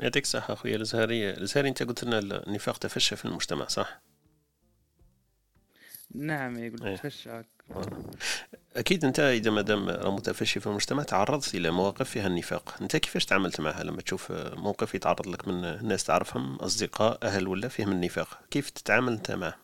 [0.00, 4.00] يعطيك الصحة أخويا الزهري الزهري أنت قلت لنا النفاق تفشى في المجتمع صح؟
[6.14, 6.96] نعم يقول إيه.
[6.96, 7.42] تفشى
[8.76, 12.96] أكيد أنت إذا ما دام راه متفشي في المجتمع تعرضت إلى مواقف فيها النفاق أنت
[12.96, 17.92] كيفاش تعاملت معها لما تشوف موقف يتعرض لك من ناس تعرفهم أصدقاء أهل ولا فيهم
[17.92, 19.54] النفاق كيف تتعامل أنت معه؟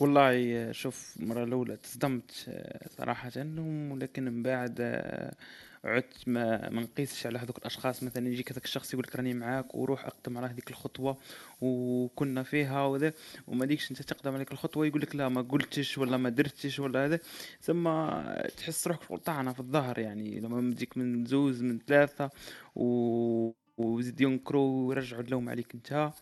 [0.00, 5.34] والله شوف المرة الأولى تصدمت آه، صراحة ولكن من بعد آه،
[5.84, 8.02] عدت ما ما نقيسش على هذوك الأشخاص.
[8.02, 11.16] مثلا يجيك هذاك الشخص يقول لك راني معاك وروح اقدم على هذيك الخطوة
[11.60, 13.12] وكنا فيها وذا
[13.46, 16.78] وما ديكش أنت تقدم على هذيك الخطوة يقول لك لا ما قلتش ولا ما درتش
[16.78, 17.18] ولا هذا.
[17.60, 18.10] ثم
[18.56, 20.40] تحس روحك طعنه في الظهر يعني.
[20.40, 22.30] لما تجيك من زوز من ثلاثة
[22.76, 23.50] و...
[23.78, 25.92] وزيد ينكروا ويرجعوا اللوم عليك أنت.
[25.92, 26.12] آه،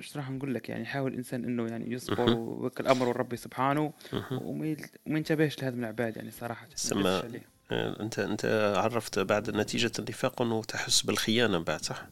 [0.00, 2.30] إيش راح نقول لك يعني؟ حاول الإنسان إنه يعني يصبر.
[2.30, 3.92] ويوكل أمره ربي سبحانه.
[4.32, 4.76] وما
[5.06, 6.66] ينتبهش لهذا من العباد يعني صراحة.
[6.66, 7.40] ما سما
[7.70, 12.06] آه، أنت أنت عرفت بعد نتيجة النفاق أنه تحس بالخيانة بعد صح؟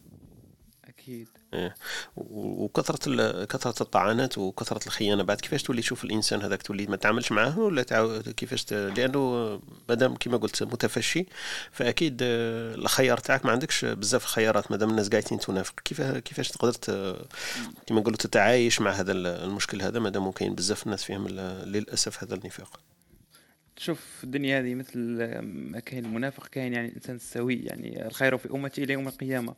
[0.84, 1.28] أكيد.
[2.16, 6.96] و- وكثرة ال- كثرة الطعنات وكثرة الخيانة بعد كيفاش تولي تشوف الإنسان هذاك تولي ما
[6.96, 8.22] تعاملش معاه ولا تعاو...
[8.22, 8.72] كيفاش ت...
[8.72, 11.26] لأنه مادام كما قلت متفشي
[11.72, 16.72] فأكيد آه، الخيار تاعك ما عندكش بزاف خيارات مادام الناس قاعدين تنافق كيف كيفاش تقدر.
[17.86, 22.34] كما نقولوا تتعايش مع هذا ال- المشكل هذا مادام كاين بزاف الناس فيهم للأسف هذا
[22.34, 22.80] النفاق
[23.78, 24.98] شوف الدنيا هذه مثل
[25.42, 29.54] ما كاين المنافق كاين يعني الإنسان السوي يعني الخير في امتي إلى يوم القيامة.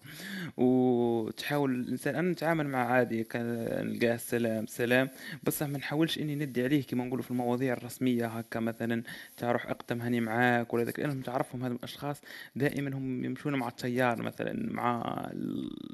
[0.57, 5.09] وتحاول الإنسان أنا نتعامل معه عادي نلقاه سلام سلام.
[5.43, 9.03] بس ما نحاولش إني ندي عليه كما نقولوا في المواضيع الرسمية هكا مثلا
[9.37, 12.21] تاع روح أقدم هاني معاك ولا ذاك لأنهم تعرفهم هذول الأشخاص
[12.57, 15.03] دائما هم يمشون مع التيار مثلا مع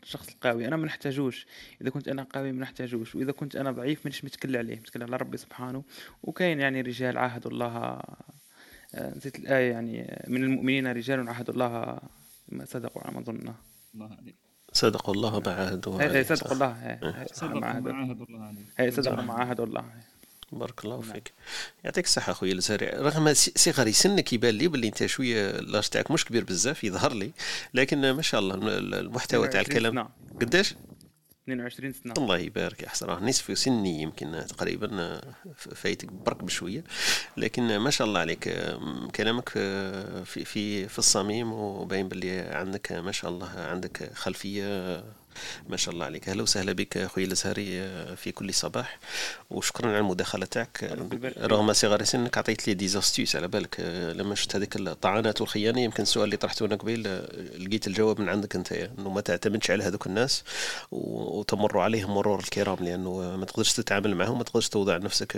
[0.03, 0.69] الشخص القوي.
[0.69, 1.47] أنا ما نحتاجوش.
[1.81, 3.15] إذا كنت أنا قوي ما نحتاجوش.
[3.15, 4.77] وإذا كنت أنا ضعيف مانيش متكل عليه.
[4.77, 5.83] متكل على ربي سبحانه.
[6.23, 8.01] وكاين يعني رجال عاهدوا الله
[9.16, 11.99] نسيت الآية يعني من المؤمنين رجال عاهدوا الله
[12.49, 13.37] ما صدقوا على ما أظن
[13.95, 14.35] الله عليك
[14.73, 16.99] صدقوا الله ما عاهدوا إيه، عليه صدقوا؟ الله
[17.33, 19.23] صدقوا ما عهد- عاهدوا الله عليه إيه، صدقوا صح.
[19.25, 19.85] ما عاهدوا الله
[20.53, 21.12] بارك الله نعم.
[21.12, 21.33] فيك
[21.85, 26.11] يعطيك الصحة خويا الزهري رغم س- صغري سنك يبان لي باللي أنت شوية لاج تاعك
[26.11, 27.31] مش كبير بزاف يظهر لي
[27.75, 30.09] لكن ما شاء الله ال- المحتوى تاع 22 الكلام.
[30.41, 30.75] قداش؟
[31.45, 32.15] 22 سنة.
[32.19, 35.21] الله يبارك يا حسرة نصف سني يمكن تقريبا
[35.57, 36.85] فايتك برك بشوية.
[37.37, 38.49] لكن ما شاء الله عليك
[39.16, 45.05] كلامك آه، في في في الصميم وباين باللي عندك ما شاء الله عندك خلفية
[45.69, 46.28] ما شاء الله عليك.
[46.28, 48.98] أهلا وسهلا بك أخوي الأزهري آه، في كل صباح.
[49.51, 50.98] وشكرا على المداخلة تاعك.
[51.39, 53.77] رغم صغر سنك عطيت لي ديزاستيوس على بالك.
[53.81, 58.20] آه، لما شفت هذيك الطعنات والخيانة يمكن السؤال اللي طرحته أنا قبيل آه، لقيت الجواب
[58.20, 60.44] من عندك أنت إنه ما تعتمدش على هذوك الناس
[60.93, 65.32] وتمر عليهم مرور الكرام لأنه ما تقدرش تتعامل معهم ما تقدرش توضع نفسك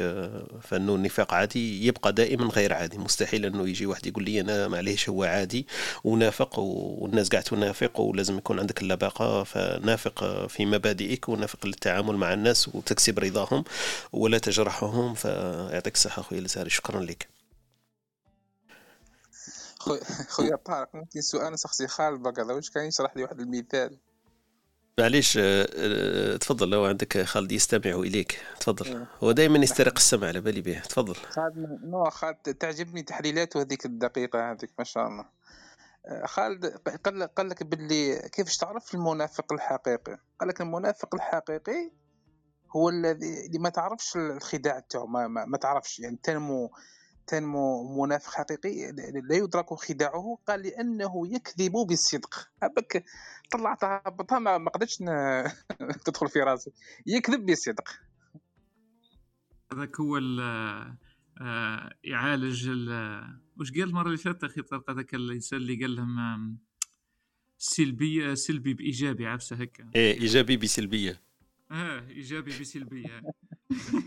[0.62, 2.98] فإنه النفاق عادي يبقى دائما غير عادي.
[2.98, 5.66] مستحيل إنه يجي واحد يقول لي أنا معليش هو عادي
[6.04, 9.85] ونافق والناس قاعد تنافق ولازم يكون عندك اللباقة فنافق
[10.22, 13.64] آه، في مبادئك ونافق للتعامل مع الناس وتكسب رضاهم
[14.12, 17.28] ولا تجرحهم فيعطيك الصحة أخوي الازهري شكرا لك.
[19.78, 19.98] خو-
[20.28, 23.96] خويا طارق ممكن سؤال نسقسي خالد بقى واش كان يشرح لي واحد المثال؟
[24.98, 26.70] معليش آه، آه، تفضل.
[26.70, 28.40] لو عندك خالد يستمع إليك.
[28.60, 28.86] تفضل.
[28.86, 29.06] إيه.
[29.22, 31.14] هو دائما يسترق السمع على بالي به تفضل.
[31.14, 35.35] خالد نو خالد تعجبني تحليلاته هذيك الدقيقة هذيك ما شاء الله.
[36.24, 36.66] خالد
[37.04, 41.90] قال لك قال لك باللي كيفاش تعرف المنافق الحقيقي؟ قال لك المنافق الحقيقي
[42.76, 45.98] هو الذي اللي ما تعرفش الخداع تاعو ما, ما, ما تعرفش.
[45.98, 46.70] يعني تنمو
[47.26, 52.48] تنمو منافق حقيقي لا يدرك خداعه قال لأنه يكذب بالصدق.
[52.62, 53.04] هبك
[53.50, 54.98] طلعتها هبطها ما قدرتش
[56.04, 56.72] تدخل في راسي.
[57.06, 57.88] يكذب بالصدق.
[59.72, 60.18] هذاك هو
[62.04, 66.58] يعالج ال- وش قال المرة اللي فاتت أخي؟ طارق هذاك الإنسان اللي قال لهم آم،
[67.58, 71.22] سلبي سلبي بإيجابي عفسه هكا؟ إيه إيجابي بسلبية.
[71.70, 73.22] آه إيجابي بسلبية.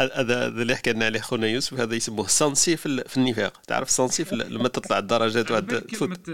[0.00, 3.60] هذا هذا اللي حكى لنا عليه خونا يوسف هذا يسموه سانسي في, ال- في النفاق.
[3.60, 6.30] تعرف سانسي لما تطلع الدرجات وعد تفوت.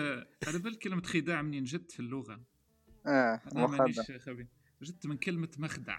[0.47, 2.41] على بال كلمة خداع منين جت في اللغة.
[3.07, 4.19] آه أنا مانيش مخدع.
[4.19, 4.47] خبير.
[4.83, 5.99] جت من كلمة مخدع.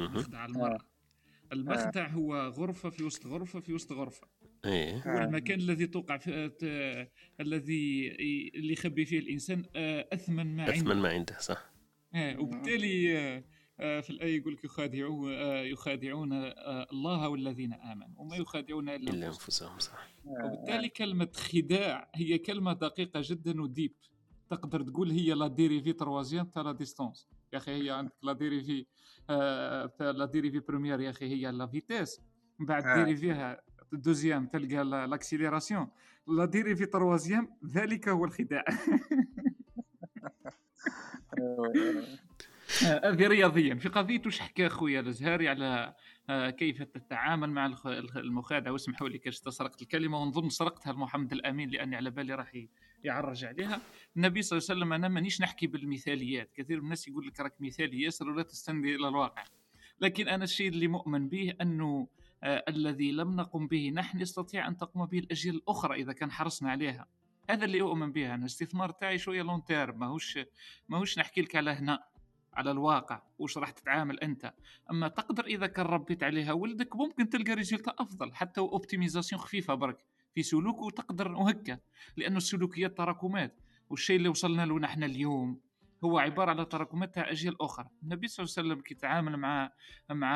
[0.00, 0.74] مخدع المرأة.
[0.74, 0.78] آه.
[1.52, 4.26] المخدع هو غرفة في وسط غرفة في وسط غرفة.
[4.64, 4.96] إيه.
[4.96, 7.08] هو المكان الذي توقع في
[7.40, 8.08] الذي
[8.54, 10.74] اللي يخبي فيه الإنسان آه، أثمن ما عنده.
[10.74, 11.70] أثمن ما عنده صح.
[12.14, 13.44] آه، وبالتالي آه،
[13.80, 18.14] آه، في الآية يقول لك يخادعون آه، يخادعون آه، الله والذين آمنوا.
[18.20, 19.68] وما يخادعون إلا إلا أنفسهم.
[19.72, 20.08] أنفسهم صح.
[20.24, 23.94] وبالتالي كلمة خداع هي كلمة دقيقة جدا وديب
[24.50, 28.86] تقدر تقول هي la dérivée troisième تاع la distance يا أخي هي عندك la dérivée
[29.30, 32.20] آه، تاع la dérivée première يا أخي هي la vitesse
[32.58, 32.94] من بعد آه.
[32.94, 33.60] dériver
[33.92, 35.88] ها deuxième تلقى l'- l'accélération
[36.28, 38.64] la dérivée troisième ذلك هو الخداع.
[42.86, 43.74] آه، هذه رياضيا.
[43.74, 45.94] في قضية وش حكى خويا الأزهري على
[46.30, 47.66] آه، كيف تتعامل مع
[48.16, 52.52] المخادعة واسمحوا لي كاش سرقت الكلمة ونظن سرقتها لمحمد الأمين لأني على بالي راح
[53.04, 53.80] يعرج عليها.
[54.16, 56.52] النبي صلى الله عليه وسلم أنا مانيش نحكي بالمثاليات.
[56.54, 59.44] كثير من الناس يقول لك راك مثالي ياسر ولا تستند إلى الواقع.
[60.00, 62.08] لكن أنا الشيء اللي مؤمن به أنه
[62.42, 66.70] آه، الذي لم نقم به نحن يستطيع أن تقوم به الأجيال الأخرى إذا كان حرصنا
[66.70, 67.06] عليها.
[67.50, 68.34] هذا اللي أؤمن به أنا.
[68.34, 70.38] الاستثمار تاعي شوية لون تيرم ماهوش
[70.88, 72.04] ماهوش نحكي لك على هنا
[72.54, 74.54] على الواقع وش راح تتعامل أنت.
[74.90, 80.04] أما تقدر إذا كان ربيت عليها ولدك ممكن تلقى résultat أفضل حتى optimisation خفيفة برك.
[80.34, 81.78] في سلوك وتقدر وهكا
[82.16, 85.60] لأنه السلوكيات تراكمات والشيء اللي وصلنا له نحن اليوم
[86.04, 87.88] هو عبارة على تراكمات تاع أجيال أخرى.
[88.02, 89.72] النبي صلى الله عليه وسلم كي يتعامل مع
[90.10, 90.34] مع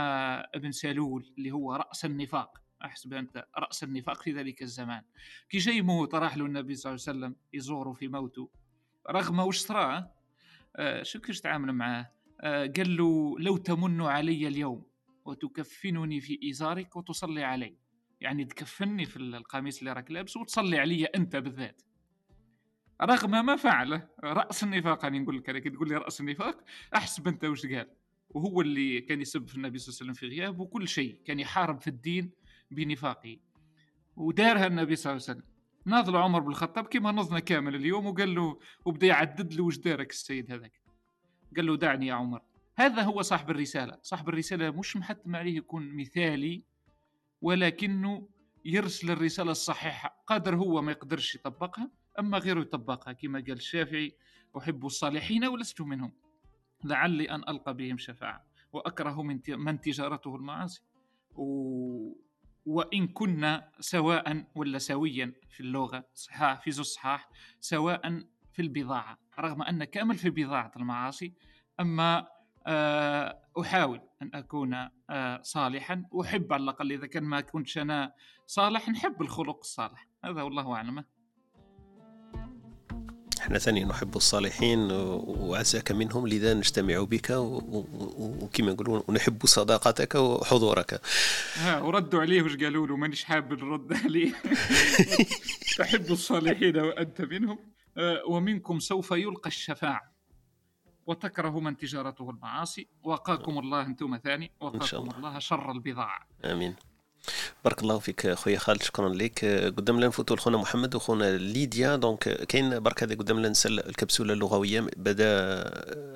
[0.54, 5.02] ابن سلول اللي هو رأس النفاق أحسب أنت رأس النفاق في ذلك الزمان.
[5.48, 8.50] كي جاي يموت راح له النبي صلى الله عليه وسلم يزوره في موته.
[9.10, 10.10] رغم وش صرا؟
[10.76, 12.10] آه، شو كيفاش تعامل معاه؟
[12.40, 14.86] آه، قال له لو تمن علي اليوم
[15.24, 17.76] وتكفنني في إزارك وتصلي علي.
[18.24, 21.82] يعني تكفني في القميص اللي راك لابسه وتصلي علي أنت بالذات.
[23.02, 26.64] رغم ما فعله رأس النفاق أنا نقول لك أنا كي تقول لي رأس النفاق
[26.94, 27.90] أحسب أنت وش قال.
[28.30, 31.40] وهو اللي كان يسب في النبي صلى الله عليه وسلم في غياب وكل شيء كان
[31.40, 32.30] يحارب في الدين
[32.70, 33.36] بنفاقه.
[34.16, 35.50] ودارها النبي صلى الله عليه وسلم.
[35.86, 40.10] ناضل عمر بن الخطاب كما نضنا كامل اليوم وقال له وبدا يعدد له وش دارك
[40.10, 40.72] السيد هذاك.
[41.56, 42.42] قال له دعني يا عمر.
[42.76, 43.98] هذا هو صاحب الرسالة.
[44.02, 46.73] صاحب الرسالة مش محتم عليه يكون مثالي
[47.44, 48.28] ولكنه
[48.64, 50.24] يرسل الرسالة الصحيحة.
[50.26, 53.12] قادر هو ما يقدرش يطبقها أما غيره يطبقها.
[53.12, 54.16] كما قال الشافعي
[54.58, 56.12] أحب الصالحين ولست منهم.
[56.84, 60.82] لعلي أن ألقى بهم شفاعة وأكره من من تجارته المعاصي.
[61.34, 61.44] و...
[62.66, 67.28] وإن كنا سواء ولا سويا في اللغة صحاح في ذو الصحاح
[67.60, 69.18] سواء في البضاعة.
[69.38, 71.34] رغم أن كامل في بضاعة المعاصي
[71.80, 72.26] أما
[72.66, 74.74] آه، أحاول أن أكون
[75.10, 76.04] آه، صالحا.
[76.20, 78.12] أحب على الأقل إذا كان ما كنتش أنا
[78.46, 80.08] صالح نحب الخلق الصالح.
[80.24, 81.04] هذا والله أعلم.
[83.40, 91.00] إحنا ثاني نحب الصالحين وعساك منهم لذا نجتمع بك وكما يقولون ونحب صداقتك وحضورك.
[91.54, 94.32] ها وردوا عليه وش قالوا له؟ مانيش حاب نرد عليه.
[95.78, 97.58] تحب الصالحين وأنت منهم.
[97.98, 100.13] آه، ومنكم سوف يلقى الشفاعة.
[101.06, 102.86] وتكره من تجارته المعاصي.
[103.04, 104.50] وقاكم الله أنتم ثاني.
[104.60, 105.16] وقاكم الله.
[105.16, 106.20] الله شر البضاعة.
[106.44, 106.74] آمين.
[107.64, 108.82] بارك الله فيك خويا خالد.
[108.82, 109.44] شكرا لك.
[109.76, 111.96] قدام لنا نفوتوا لخونا محمد وخونا ليديا.
[111.96, 114.80] donc كاين برك هذا قدام لنا نسأل الكبسولة اللغوية.
[114.80, 115.62] بدا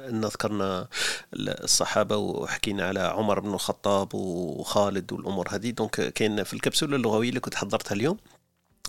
[0.08, 0.88] أن ذكرنا
[1.34, 5.70] الصحابة وحكينا على عمر بن الخطاب وخالد والأمور هذه.
[5.70, 8.16] donc كاين في الكبسولة اللغوية اللي كنت حضرتها اليوم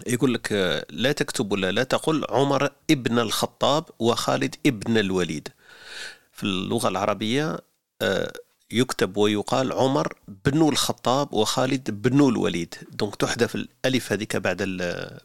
[0.07, 0.51] يقول لك
[0.89, 5.47] لا تكتب ولا لا تقل عمر ابن الخطاب وخالد ابن الوليد.
[6.39, 7.57] في اللغة العربية
[8.01, 8.33] آه،
[8.71, 10.13] يكتب ويقال عمر
[10.45, 12.75] بن الخطاب وخالد بن الوليد.
[12.91, 14.57] donc تحذف الألف هذيك بعد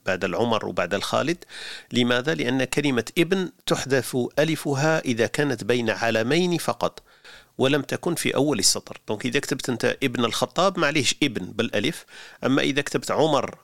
[0.07, 1.45] بعد العمر وبعد الخالد.
[1.93, 7.03] لماذا؟ لأن كلمة ابن تحذف ألفها إذا كانت بين علمين فقط
[7.59, 9.01] ولم تكن في أول السطر.
[9.09, 12.05] donc إذا كتبت أنت ابن الخطاب معليش ابن بالألف
[12.45, 13.59] أما إذا كتبت عمر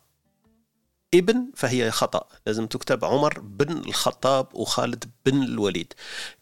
[1.14, 2.28] ابن فهي خطأ.
[2.46, 5.92] لازم تكتب عمر بن الخطاب وخالد بن الوليد.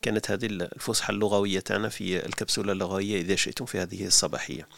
[0.03, 4.69] كانت هذه الفسحة اللغوية تاعنا في الكبسولة اللغوية إذا شئتم في هذه الصباحية.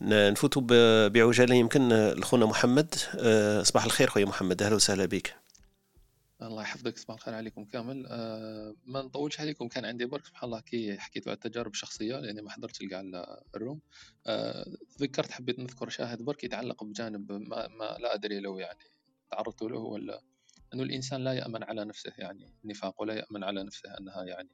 [0.00, 0.58] نفوت
[1.12, 2.94] بعجالة يمكن لخونا محمد.
[3.18, 4.62] آه، صباح الخير خويا محمد.
[4.62, 5.34] أهلا وسهلا بك.
[6.42, 8.06] الله يحفظك صباح الخير عليكم كامل.
[8.08, 10.26] أه ما نطولش عليكم كان عندي برك.
[10.26, 13.80] سبحان الله كي حكيت على التجارب الشخصية لأني ما حضرتش كاع ال- ال room.
[14.26, 14.66] أه
[15.30, 18.78] حبيت نذكر شاهد برك يتعلق بجانب ما, ما لا أدري لو يعني.
[19.30, 20.20] تعرضت له ولا
[20.74, 24.48] أنه الإنسان لا يأمن على نفسه يعني النفاق ولا يأمن على نفسه أنها يعني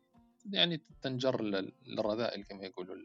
[0.53, 2.97] يعني تنجر لل- للرذائل كما يقولوا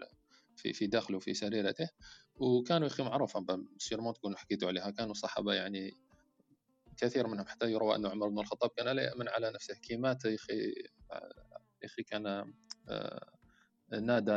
[0.56, 1.90] في في داخله في سريرته.
[2.36, 3.46] وكانوا يا أخي معروفة
[3.78, 5.92] سيرمون تكونوا حكيتوا عليها كانوا الصحابه يعني
[6.98, 9.74] كثير منهم حتى يروى أن عمر بن الخطاب كان لا يأمن على نفسه.
[9.76, 10.54] كي مات يا أخي
[11.82, 12.54] يا أخي كان
[12.90, 13.32] آه،
[13.92, 14.32] نادى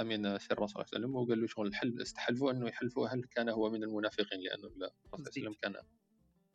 [0.00, 3.24] أمين سر الرسول صلى الله عليه وسلم وقال له شغل الحلف استحلفوا أنه يحلفوا هل
[3.24, 5.74] كان هو من المنافقين لأنه الرسول صلى الله عليه وسلم كان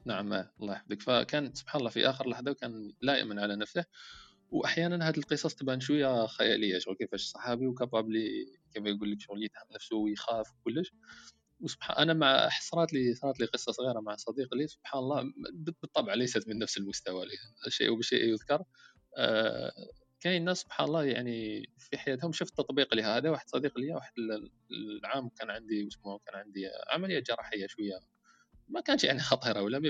[0.06, 1.02] نعم الله يحفظك.
[1.02, 3.86] فكان سبحان الله في آخر لحظة كان لا على نفسه
[4.52, 9.68] وأحيانا هذه القصص تبان شوية خيالية شغل كيفاش الصحابي وكابابلي كيف يقول لك شغل يتهم
[9.76, 10.92] نفسه ويخاف وكلش.
[11.62, 15.34] وسبحان أنا مع صارت لي صارت لي قصة صغيرة مع صديق لي سبحان الله
[15.82, 17.26] بالطبع ليست من نفس المستوى
[17.68, 18.64] الشيء بشيء يذكر.
[19.18, 19.72] آه
[20.20, 24.14] كاين ناس سبحان الله يعني في حياتهم شفت تطبيق لهذا واحد صديق لي واحد
[24.72, 28.00] العام كان عندي اسمه كان عندي عملية جراحية شوية
[28.72, 29.90] ما كانش يعني خطيرة ولا مي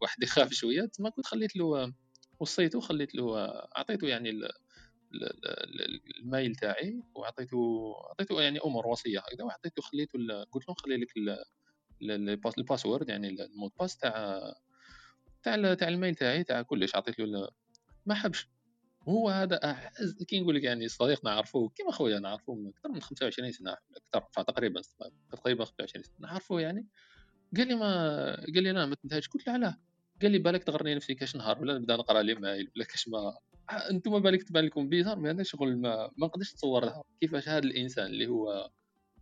[0.00, 1.92] واحد يخاف شوية ما كنت خليت له
[2.40, 3.38] وصيته خليت له
[3.76, 4.40] أعطيته يعني
[6.20, 10.18] المايل تاعي وعطيته عطيته يعني أمور وصية هكذا وعطيته خليته
[10.52, 11.08] قلت له خلي لك
[12.58, 14.40] ال password يعني ال mot de passe تاع
[15.42, 17.48] تاع تاع ال mail تاعي تاع كلش عطيت له
[18.06, 18.48] ما حبش.
[19.08, 23.52] هو هذا أعز كي نقول لك يعني صديق نعرفه كيما خويا نعرفه أكثر من 25
[23.52, 24.82] سنة أكثر فتقريبا
[25.32, 26.86] تقريبا 25 سنة نعرفه يعني
[27.56, 29.76] قال لي ما قال لي لا ما تنتهجش قلت له علاه
[30.22, 33.38] قال لي بالك تغرني نفسي كاش نهار ولا نبدا نقرا les mails ولا كاش ما
[33.90, 37.02] أنتم بالك تبان لكم bizarre mais هذا شغل ما ما نقدرش نتصورها.
[37.20, 38.70] كيفاش هذا الإنسان اللي هو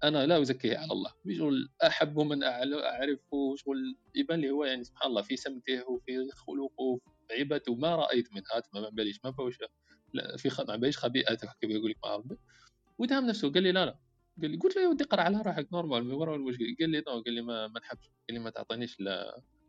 [0.04, 1.12] أنا لا أزكيه على الله.
[1.38, 7.00] شغل أحب من أعرفه شغل يبان لي هو يعني سبحان الله في سمته وفي خلقه
[7.28, 9.34] في عبادته ما رأيت من هات ما باليش ما
[10.12, 10.60] لا في خ...
[10.60, 12.36] ما باليش خبيئته كيف يقول لك ما
[12.98, 13.98] ودام نفسه قال لي لا لا.
[14.42, 16.18] قال لي قلت له يا ودي قرأ على روحك normal
[16.80, 18.96] قال لي non قال لي ما, ما نحبش قال لي ما تعطينيش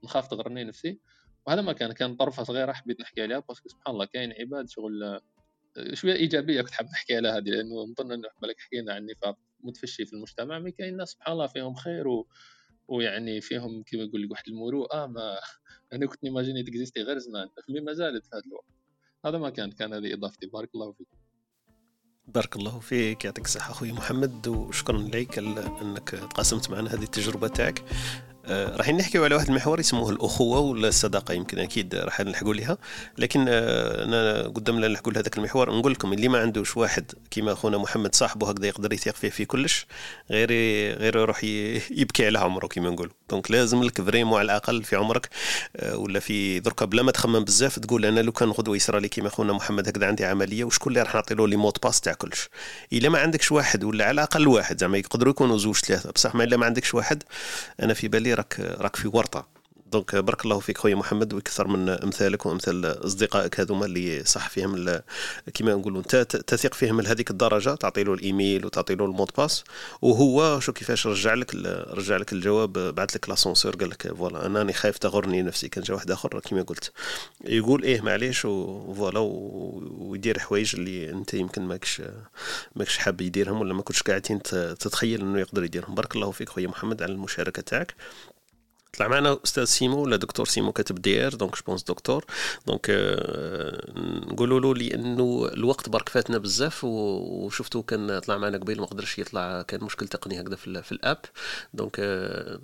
[0.03, 0.99] نخاف تغرني نفسي.
[1.47, 4.69] وهذا ما كان كان طرفة صغيرة حبيت نحكي عليها parce que سبحان الله كاين عباد
[4.69, 5.21] شغل
[5.93, 10.05] شوية إيجابية كنت حاب نحكي عليها هذه لأنه نظن إنه بالك حكينا عن النفاق متفشي
[10.05, 12.27] في المجتمع mais كاين ناس سبحان الله فيهم خير و...
[12.87, 15.39] ويعني فيهم كيف يقول لك واحد المروءه ما
[15.93, 18.65] أنا كنت ن imaginer ت exister غير زمان mais ما زالت في هذا الوقت.
[19.25, 20.47] هذا ما كان كان هذه إضافتي.
[20.47, 21.07] بارك الله فيك.
[22.27, 27.83] بارك الله فيك يعطيك الصحة أخوي محمد وشكرا لك أنك تقاسمت معنا هذه التجربة تاعك.
[28.47, 32.77] آه، راح نحكيو على واحد المحور يسموه الأخوة ولا الصداقة يمكن أكيد راح نلحقوا لها.
[33.17, 37.51] لكن آه، أنا قدام لا نلحقوا لهذاك المحور نقول لكم اللي ما عندوش واحد كيما
[37.51, 39.85] اخونا محمد صاحبه هكذا يقدر يثيق فيه في كلش
[40.31, 40.49] غير
[40.97, 41.43] غير يروح
[42.01, 43.13] يبكي على عمره كيما نقولوا.
[43.29, 45.29] donc لازم لك vraiment على الأقل في عمرك
[45.75, 49.07] آه، ولا في دركا بلا ما تخمم بزاف تقول أنا لو كان غدوة يصرى لي
[49.07, 52.01] كيما اخونا محمد هكذا عندي عملية وشكون اللي راح نعطي له les mots de passe
[52.01, 52.49] تاع كلش؟
[52.93, 56.43] إلا ما عندكش واحد ولا على الأقل واحد زعما يقدروا يكونوا زوج ثلاثة بصح ما
[56.43, 57.23] إلا ما عندكش واحد
[57.79, 59.55] أنا في بالي راك راك في ورطة.
[59.91, 65.01] donc بارك الله فيك خويا محمد ويكثر من أمثالك وأمثال أصدقائك هذوما اللي صح فيهم
[65.53, 66.15] كما نقولوا أنت
[66.47, 69.63] تثق فيهم لهذيك الدرجة تعطي له الإيميل وتعطي له ال mot de passe.
[70.01, 71.55] وهو شو كيفاش رجع لك
[71.89, 75.83] رجع لك الجواب بعث لك l'ascenseur قال لك voilà أنا راني خايف تغرني نفسي كان
[75.83, 76.91] جا واحد آخر كما قلت.
[77.45, 82.01] يقول إيه معليش و voilà ويدير حوايج اللي أنت يمكن ماكش
[82.75, 84.41] ماكش حاب يديرهم ولا ما كنتش قاعدين
[84.79, 85.95] تتخيل إنه يقدر يديرهم.
[85.95, 87.95] بارك الله فيك خويا محمد على المشاركة تاعك.
[88.97, 92.25] طلع معنا أستاذ سيمو ولا دكتور سيمو كاتب DR donc je pense docteur
[92.67, 92.89] donc
[94.31, 99.61] نقولوا له لأنه الوقت برك فاتنا بزاف وشفتو كان طلع معنا قبيل ما قدرش يطلع
[99.61, 101.17] كان مشكل تقني هكذا في, في l'app.
[101.73, 101.99] donc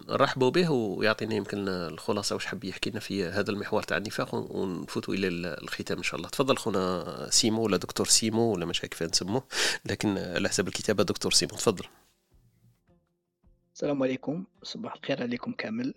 [0.09, 5.13] نرحبوا به ويعطينا يمكن الخلاصة واش حب يحكي لنا في هذا المحور تاع النفاق ونفوتوا
[5.13, 6.29] إلى الختام إن شاء الله.
[6.29, 9.43] تفضل خونا سيمو ولا دكتور سيمو ولا مش كيف نسموه
[9.85, 11.51] لكن على حسب الكتابة دكتور سيمو.
[11.51, 11.85] تفضل.
[13.75, 15.93] السلام عليكم صباح الخير عليكم كامل.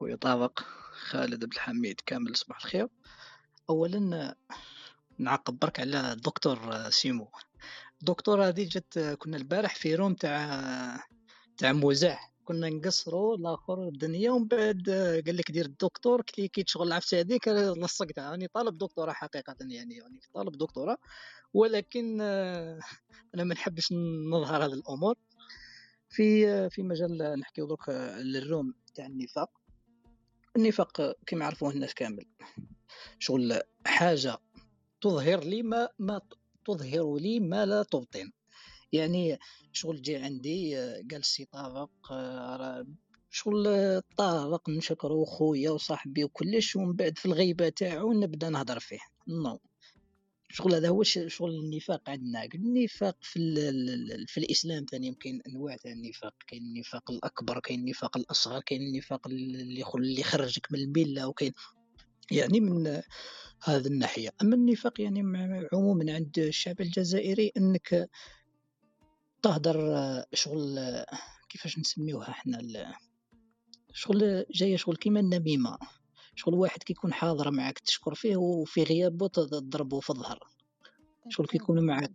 [0.00, 0.60] ويطابق
[0.92, 2.00] خالد بن الحميد.
[2.06, 2.88] كامل صباح الخير.
[3.70, 4.34] اولا
[5.18, 7.28] نعقب برك على الدكتور سيمو.
[8.00, 11.04] الدكتور هذه جت كنا البارح في روم تاع
[11.58, 14.90] تاع مزاح كنا نقصروا الآخر الدنيا ومن بعد
[15.26, 20.20] قال لك دير الدكتور كي تشغل العفسه هذيك لصقتها راني طالب دكتوراه حقيقة يعني يعني
[20.34, 20.96] طالب دكتوراه.
[21.54, 23.92] ولكن أنا ما نحبش
[24.32, 25.14] نظهر هذه الأمور.
[26.08, 27.88] في في مجال نحكي درك
[28.18, 29.50] للروم تاع النفاق.
[30.56, 32.26] النفاق كما يعرفوه الناس كامل.
[33.18, 34.38] شغل حاجة
[35.00, 36.20] تظهر لي ما ما
[36.64, 38.32] تظهر لي ما لا تبطن.
[38.92, 39.38] يعني
[39.72, 40.70] شغل جي عندي
[41.02, 41.90] جالس يطابق
[43.30, 43.64] شغل
[44.16, 49.00] طابق نشكرو خويا وصاحبي وكلش ومن بعد في الغيبة تاعو نبدأ نهضر فيه.
[49.28, 49.60] نو
[50.54, 52.44] شغل هذا هو شغل النفاق عندنا.
[52.54, 53.38] النفاق في,
[54.26, 56.34] في الإسلام ثاني يمكن أنواع تاع النفاق.
[56.46, 61.52] كاين النفاق الأكبر كاين النفاق الأصغر كاين النفاق اللي اللي يخرجك من الملة وكاين
[62.30, 62.86] يعني من
[63.62, 64.30] هذه الناحية.
[64.42, 65.20] أما النفاق يعني
[65.72, 68.10] عموما عند الشعب الجزائري أنك
[69.42, 69.76] تهدر
[70.32, 70.78] شغل
[71.48, 72.58] كيفاش نسميوها إحنا
[73.92, 75.78] شغل جاية شغل كيما النميمة.
[76.36, 80.48] شغل واحد كيكون حاضر معك تشكر فيه وفي غيابه تضربه في الظهر.
[81.28, 82.12] شغل كيكون معك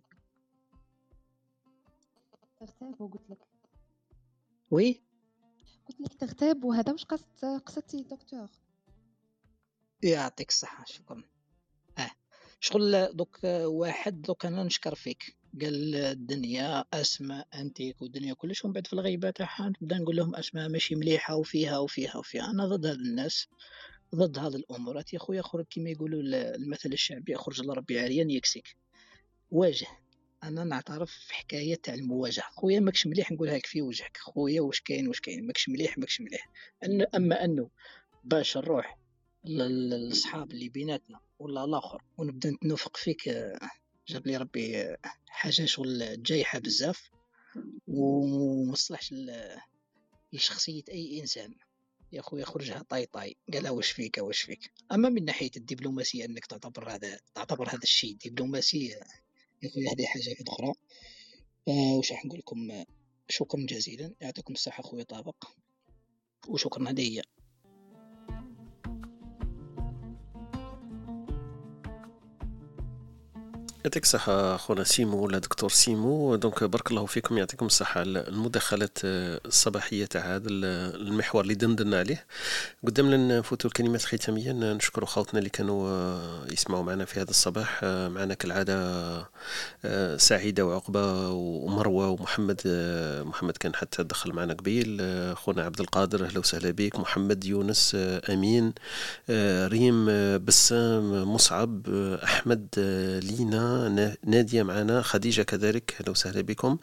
[2.59, 3.37] تغتاب وقلت لك.
[4.71, 5.01] وي؟
[5.89, 8.49] قلت لك تغتاب وهذا واش قصدت قصدتي دكتور؟
[10.03, 11.23] يعطيك الصحة شكرا.
[11.97, 12.11] آه
[12.59, 15.35] شغل دوك واحد دوك أنا نشكر فيك.
[15.61, 20.69] قال الدنيا أسماء أنتيك والدنيا كلش ومن بعد في الغيبة تاعها نبدأ نقول لهم أسماء
[20.69, 22.51] ماشي مليحة وفيها وفيها وفيها.
[22.51, 23.47] أنا ضد هاد الناس.
[24.15, 28.75] ضد هذه الامورات يا خويا خرج كما يقولوا ال- المثل الشعبي خرج لربي عريان يكسيك.
[29.51, 29.87] واجه.
[30.43, 32.45] أنا نعترف في حكاية تاع المواجهة.
[32.51, 34.17] خويا ماكش مليح نقولها لك في وجهك.
[34.17, 35.47] خويا واش كاين واش كاين.
[35.47, 36.49] ماكش مليح ماكش مليح.
[36.83, 37.69] أن أما أنه
[38.23, 38.97] باش نروح
[39.45, 43.59] لل- للصحاب اللي بيناتنا ولا الآخر ونبدأ نتنوفق فيك آه،
[44.07, 47.09] جاب لي ربي آه، حاجة شغل جايحة بزاف
[47.87, 49.15] ومصلحش
[50.33, 51.55] لشخصيه أي إنسان.
[52.11, 53.35] يا خويا خرجها طاي طاي.
[53.53, 58.17] قالها واش فيك واش فيك؟ أما من ناحية الدبلوماسية أنك تعتبر هذا تعتبر هذا الشيء
[58.25, 58.99] دبلوماسية
[59.63, 60.73] يا خويا هذه حاجة أخرى
[61.67, 62.83] آه وش راح نقول لكم؟
[63.29, 64.13] شكرا جزيلا.
[64.21, 65.45] يعطيكم الصحة خويا طابق.
[66.47, 67.21] وشكرا هدية.
[73.85, 76.35] يعطيك الصحة خونا سيمو ولا دكتور سيمو.
[76.35, 77.37] donc بارك الله فيكم.
[77.37, 82.25] يعطيكم الصحة على المداخلات آه، الصباحية تاع هذا ال- المحور اللي دندنا عليه.
[82.85, 87.79] قدام لنا نفوتوا الكلمات الختامية نشكروا خوتنا اللي كانوا آه، يسمعوا معنا في هذا الصباح.
[87.83, 89.29] آه، معنا كالعادة
[90.17, 92.61] سعيدة وعقبة ومروة ومحمد.
[93.25, 95.01] محمد كان حتى دخل معنا قبيل.
[95.37, 96.99] خونا عبد القادر أهلا وسهلا بك.
[96.99, 97.97] محمد يونس
[98.29, 98.73] أمين
[99.69, 100.05] ريم
[100.45, 101.89] بسام مصعب
[102.23, 102.67] أحمد
[103.23, 105.01] لينا نا- نادية معنا.
[105.01, 106.77] خديجة كذلك أهلا وسهلا بكم.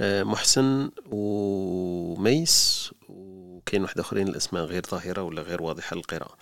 [0.00, 6.36] آه، محسن وميس وكاين واحد آخرين الأسماء غير ظاهرة ولا غير واضحة للقراءة.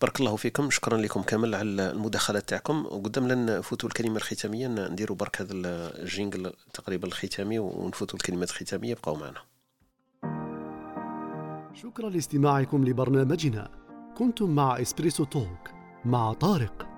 [0.00, 0.70] بارك الله فيكم.
[0.70, 2.86] شكرا لكم كامل على المداخلات تاعكم.
[2.86, 8.94] وقدام لنا نفوتوا الكلمة الختامية نديروا برك هذا ال jingle تقريبا الختامي ونفوتوا الكلمات الختامية.
[8.94, 9.40] بقوا معنا.
[11.74, 13.70] شكرا لاستماعكم لبرنامجنا.
[14.18, 15.70] كنتم مع Espresso Talk
[16.04, 16.91] مع طارق.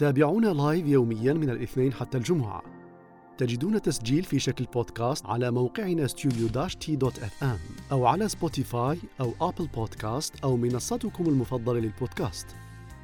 [0.00, 2.62] تابعونا live يوميا من الاثنين حتى الجمعة.
[3.38, 7.58] تجدون تسجيل في شكل بودكاست على موقعنا studio T dot FM
[7.92, 12.46] أو على Spotify أو Apple Podcast أو منصتكم المفضلة للبودكاست.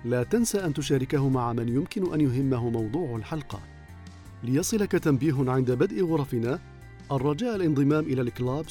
[0.04, 3.60] لا تنسى أن تشاركه مع من يمكن أن يهمه موضوع الحلقة.
[4.42, 6.58] ليصلك تنبيه عند بدء غرفنا
[7.12, 8.68] الرجاء الانضمام إلى الكلوب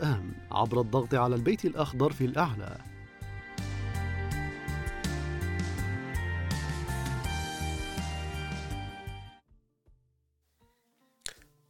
[0.00, 2.78] هاوس عبر الضغط على البيت الأخضر في الأعلى.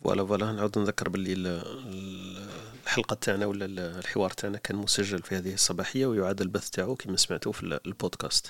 [0.05, 2.49] voilà voilà نعاود نذكر باللي ال- ال-
[2.85, 7.17] الحلقة تاعنا ولا ال- الحوار تاعنا كان مسجل في هذه الصباحية ويعاد البث تاعو كما
[7.17, 8.47] سمعتوا في ال- البودكاست.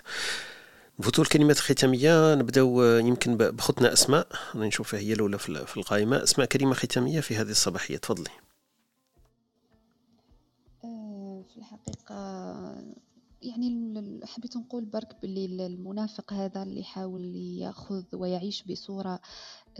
[1.00, 5.66] نفوتوا الكلمات الختامية نبداو آه، يمكن ب- بخوتنا أسماء راني نشوفها هي الأولى في ال-
[5.66, 6.22] في القائمة.
[6.22, 8.30] أسماء كلمه ختامية في هذه الصباحية تفضلي.
[10.84, 12.14] آه، في الحقيقة
[13.42, 13.94] يعني
[14.24, 19.20] حبيت نقول برك باللي ال- المنافق هذا اللي يحاول يأخذ ويعيش بصورة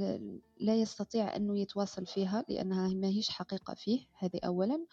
[0.00, 4.86] آه، لا يستطيع أنه يتواصل فيها لأنها ما هيش حقيقة فيه هذه أولا.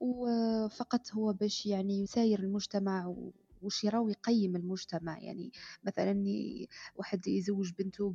[0.00, 3.14] وفقط هو باش يعني يساير المجتمع
[3.62, 5.18] وش يراو يقيم المجتمع.
[5.18, 5.52] يعني
[5.84, 6.24] مثلا
[6.96, 8.14] واحد يزوج بنته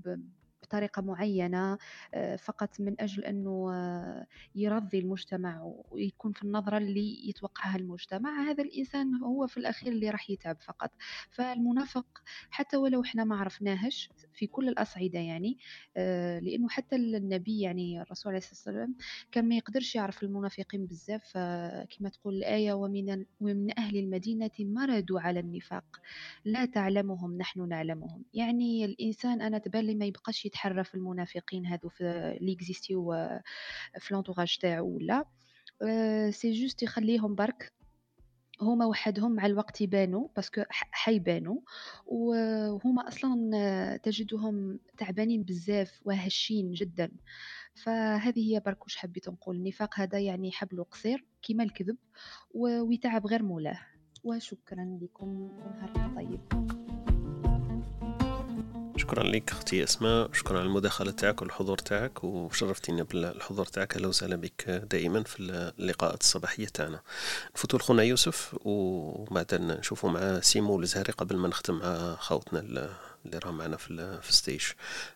[0.64, 1.78] بطريقة معينة
[2.14, 8.50] آه، فقط من أجل أنه آه، يرضي المجتمع ويكون في النظرة اللي يتوقعها المجتمع.
[8.50, 10.92] هذا الإنسان هو في الأخير اللي راح يتعب فقط.
[11.30, 12.06] فالمنافق
[12.50, 15.58] حتى ولو إحنا ما عرفناهش في كل الأصعدة يعني
[15.98, 18.96] آه، لأنه حتى النبي يعني الرسول عليه الصلاة والسلام
[19.32, 21.38] كان ما يقدرش يعرف المنافقين بزاف.
[21.90, 26.02] كما تقول الآية ومن ومن أهل المدينة مردوا على النفاق.
[26.46, 28.24] لا تعلمهم نحن نعلمهم.
[28.34, 32.38] يعني الإنسان أنا تبان لي ما يبقاش يتحرى المنافقين هذو في
[33.14, 33.44] آه،
[34.00, 35.26] في l'entourage تاعو ولا.
[35.82, 37.74] آه، c'est juste يخليهم برك.
[38.62, 41.62] هما وحدهم مع الوقت يبانوا باسكو حيبانوا
[42.06, 47.12] وهما أصلا تجدهم تعبانين بزاف وهشين جدا.
[47.84, 49.56] فهذه هي برك واش حبيت نقول.
[49.56, 51.98] النفاق هذا يعني حبل قصير كيما الكذب
[52.54, 53.80] ويتعب غير مولاه.
[54.24, 55.28] وشكرا لكم.
[55.28, 56.67] ونهاركم طيب.
[59.08, 63.96] شكرا لك أختي اسماء شكرا على المداخلة تاعك والحضور تاعك وشرفتينا بالحضور تاعك.
[63.96, 65.40] أهلا وسهلا بك دائما في
[65.80, 67.02] اللقاءات الصباحية تاعنا.
[67.56, 73.52] نفوتوا لخونا يوسف وبعد نشوفوا مع سيمو الزهري قبل ما نختم مع خوتنا اللي راه
[73.52, 74.66] معنا في ال- في ال stage.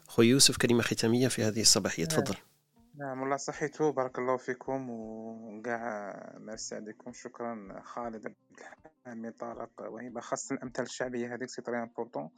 [0.08, 2.06] خويا يوسف كلمة ختامية في هذه الصباحية.
[2.06, 2.36] تفضل.
[2.98, 7.14] نعم والله صحيتو بارك الله فيكم وكاع ميرسي عليكم.
[7.14, 8.36] شكرا خالد عبد
[9.08, 12.30] الحميد طارق وهبه خاصة الأمثال الشعبية هذيك c'est très important.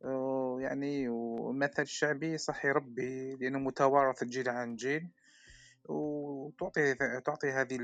[0.00, 5.10] ويعني والمثل الشعبي صح يربي لأنه متوارث جيل عن جيل.
[5.88, 6.94] وتعطي
[7.24, 7.78] تعطي هذه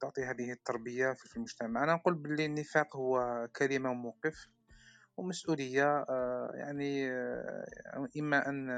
[0.00, 1.84] تعطي هذه التربية في المجتمع.
[1.84, 4.48] أنا نقول باللي النفاق هو كلمة وموقف
[5.16, 5.98] ومسؤولية.
[6.08, 8.68] آه، يعني آه، إما أن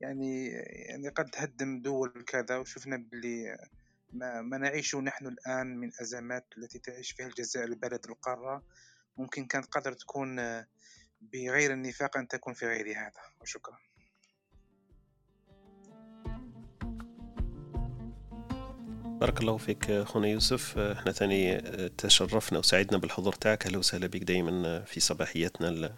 [0.00, 0.48] يعني
[0.88, 2.56] يعني قد تهدم دول كذا.
[2.56, 3.58] وشفنا باللي
[4.12, 8.62] ما, ما نعيشه نحن الآن من أزمات التي تعيش فيها الجزائر البلد القارة.
[9.16, 10.38] ممكن كانت قدر تكون
[11.20, 13.78] بغير النفاق أن تكون في غير هذا وشكرا.
[19.20, 20.78] بارك الله فيك خونا يوسف.
[20.78, 21.60] إحنا ثاني
[21.98, 23.66] تشرفنا وسعدنا بالحضور تاعك.
[23.66, 25.92] أهلا وسهلا بك دائما في صباحياتنا ال-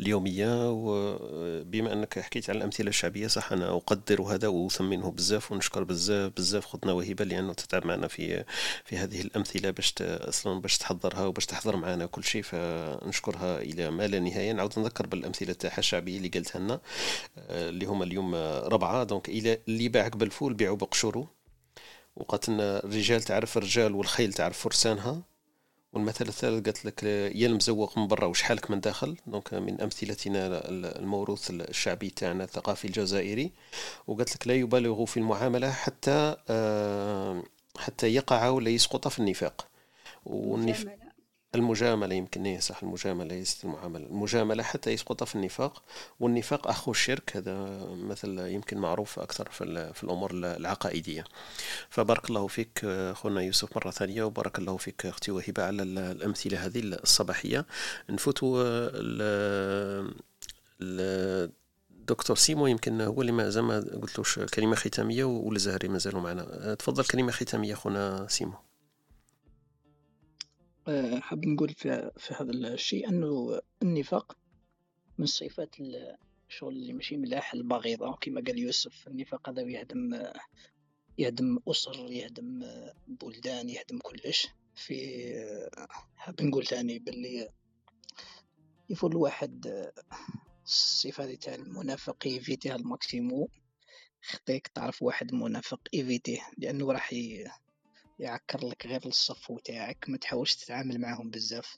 [0.00, 0.70] اليومية.
[0.70, 6.66] وبما أنك حكيت على الأمثلة الشعبية صح أنا أقدر هذا وأثمنه بزاف ونشكر بزاف بزاف
[6.66, 8.44] خدنا وهبه لأنه تتعب معنا في
[8.84, 12.42] في هذه الأمثلة باش أصلا باش تحضرها وباش تحضر معنا كل شيء.
[12.42, 14.52] فنشكرها إلى ما لا نهاية.
[14.52, 16.80] نعاود نذكر بالأمثلة تاعها الشعبية اللي قلتها لنا
[17.38, 18.34] آه، اللي هما اليوم
[18.74, 19.04] ربعة.
[19.04, 21.28] donc إلى اللي باع قبل فول بيعوا بقشورو.
[22.16, 25.22] وقالت لنا الرجال تعرف الرجال والخيل تعرف فرسانها.
[25.92, 30.98] والمثل الثالث قالت لك يا المزوق من برا وشحالك من داخل؟ donc من أمثلتنا ال-
[30.98, 33.52] الموروث الشعبي تاعنا الثقافي الجزائري.
[34.06, 37.42] وقالت لك لا يبالغ في المعاملة حتى آه،
[37.78, 39.66] حتى يقع ولا يسقط في النفاق.
[40.26, 40.86] والنف...
[41.62, 41.92] مجاملة.
[41.94, 44.06] المجاملة يمكن إيه صح المجاملة ليست المعاملة.
[44.06, 45.82] المجاملة حتى يسقط في النفاق
[46.20, 51.24] والنفاق أخو الشرك هذا مثل يمكن معروف أكثر في, في الأمور العقائدية.
[51.90, 56.66] فبارك الله فيك أخونا يوسف مرة ثانية وبارك الله فيك أختي وهبة على ال- الأمثلة
[56.66, 57.66] هذه الصباحية.
[58.10, 60.14] نفوتوا آه، ال-
[60.82, 61.52] ال-
[62.08, 66.74] دكتور سيمو يمكن هو اللي ما زال ما قلتلوش كلمة ختامية والزهري ما زالوا معنا.
[66.74, 68.54] تفضل كلمة ختامية أخونا سيمو.
[71.20, 74.36] حاب نقول في, في هذا الشيء أنه النفاق
[75.18, 76.16] من صفات ال-
[76.48, 80.22] الشغل اللي ماشي ملاح البغيضة كما قال يوسف النفاق هذا يهدم
[81.18, 82.62] يهدم أسر يهدم
[83.08, 84.48] بلدان يهدم كلش.
[84.74, 84.96] في
[86.16, 87.48] حاب نقول تاني باللي
[88.90, 89.66] يفول الواحد
[90.64, 93.48] الصفة هذه تاع المنافق يفيتيها au maximum.
[94.22, 97.12] خطيك تعرف واحد منافق ايفيتيه لأنه راح
[98.18, 101.76] يعكر لك غير الصفو تاعك ما تحاولش تتعامل معهم بزاف.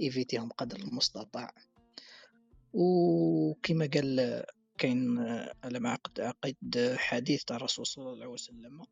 [0.00, 1.54] إيفيتيهم قدر المستطاع.
[2.72, 4.44] وكما قال
[4.78, 5.18] كاين
[5.64, 8.82] على ما عقد حديث تاع الرسول صلى الله عليه وسلم.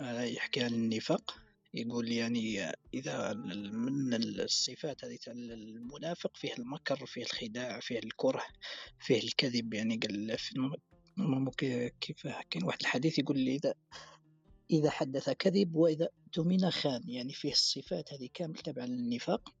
[0.00, 1.36] آه، يحكي عن النفاق.
[1.74, 8.44] يقول يعني إذا من الصفات هذه تاع المنافق فيه المكر فيه الخداع فيه الكره
[9.00, 9.74] فيه الكذب.
[9.74, 13.74] يعني قال في كيف كاين واحد الحديث يقول لي إذا
[14.70, 19.54] إذا حدث كذب وإذا اؤتمن خان يعني فيه الصفات هذه كامل تبع النفاق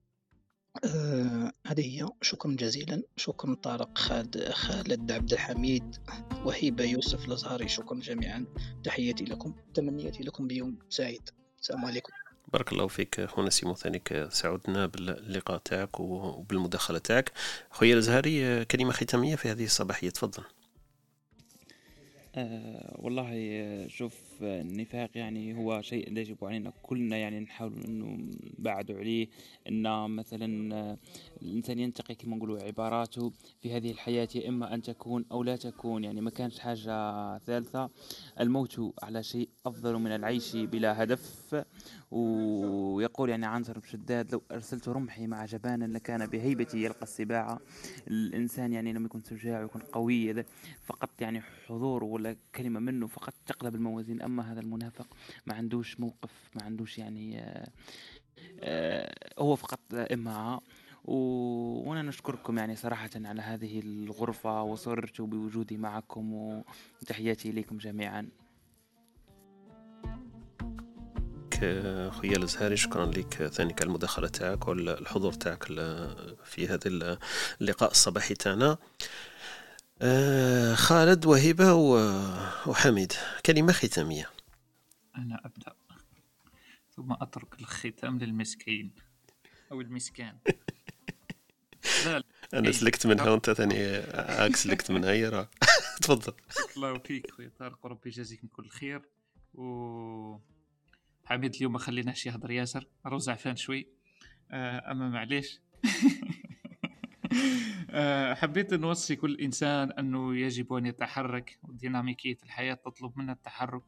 [0.84, 2.08] آه، هذه هي.
[2.22, 3.02] شكرا جزيلا.
[3.16, 5.96] شكرا طارق خالد خالد عبد الحميد
[6.44, 7.68] وهيبة يوسف الأزهري.
[7.68, 8.46] شكرا جميعا.
[8.84, 9.54] تحياتي لكم.
[9.74, 11.30] تمنياتي لكم بيوم سعيد.
[11.60, 12.12] السلام عليكم.
[12.52, 13.24] بارك الله فيك.
[13.24, 14.28] خونا سيمو ثانيك.
[14.30, 17.32] سعدنا باللقاء تاعك وبالمداخلة تاعك.
[17.70, 20.10] خويا الزهري كلمة ختامية في هذه الصباحية.
[20.10, 20.42] تفضل.
[22.34, 28.18] آه والله آه، شوف آه، النفاق يعني هو شيء يجب علينا كلنا يعني نحاول إنه
[28.58, 29.28] نبعدوا عليه.
[29.68, 30.98] إن مثلا آه،
[31.42, 33.32] الإنسان ينتقي كما نقولوا عباراته
[33.62, 37.90] في هذه الحياة يا إما أن تكون أو لا تكون يعني ما كانش حاجة ثالثة.
[38.40, 41.64] الموت على شيء أفضل من العيش بلا هدف.
[42.10, 47.58] ويقول يعني عنتر بن شداد لو أرسلت رمحي مع جبان لكان بهيبتي يلقى السباع.
[48.08, 50.44] الإنسان يعني لما يكون شجاع ويكون قوي
[50.84, 54.22] فقط يعني حضور ولا كلمة منه فقط تقلب الموازين.
[54.22, 55.06] أما هذا المنافق
[55.46, 57.68] ما عندوش موقف ما عندوش يعني آه،
[58.60, 60.60] آه، هو فقط إمعة
[61.04, 66.32] و- وأنا نشكركم يعني صراحة على هذه الغرفة وسررت بوجودي معكم
[67.02, 68.28] وتحياتي إليكم جميعا.
[72.10, 75.64] خويا الازهري شكرا لك ثانيك على المداخلة تاعك والحضور تاعك
[76.44, 77.18] في هذا
[77.60, 78.78] اللقاء الصباحي تاعنا.
[80.02, 83.12] آه، خالد وهبة و- وحميد.
[83.46, 84.30] كلمة ختامية.
[85.16, 85.72] أنا أبدأ.
[86.96, 88.90] ثم أترك الختام للمسكين
[89.72, 90.36] أو المسكان.
[92.06, 92.24] لا لا.
[92.54, 92.72] أنا إيه.
[92.72, 95.48] سلكت منها وأنت ثاني عكس سلكت منها هي راه.
[96.02, 96.32] تفضل.
[96.76, 97.78] الله فيك خويا طارق.
[97.86, 99.02] وربي يجازيك من كل خير.
[99.54, 100.36] و
[101.30, 103.88] حميد اليوم ما خليناش يهضر ياسر راه زعفان شوي.
[104.50, 105.60] آه، أما معليش.
[107.90, 111.58] آه، حبيت نوصي كل إنسان أنه يجب أن يتحرك.
[111.62, 113.82] وديناميكية الحياة تطلب منا التحرك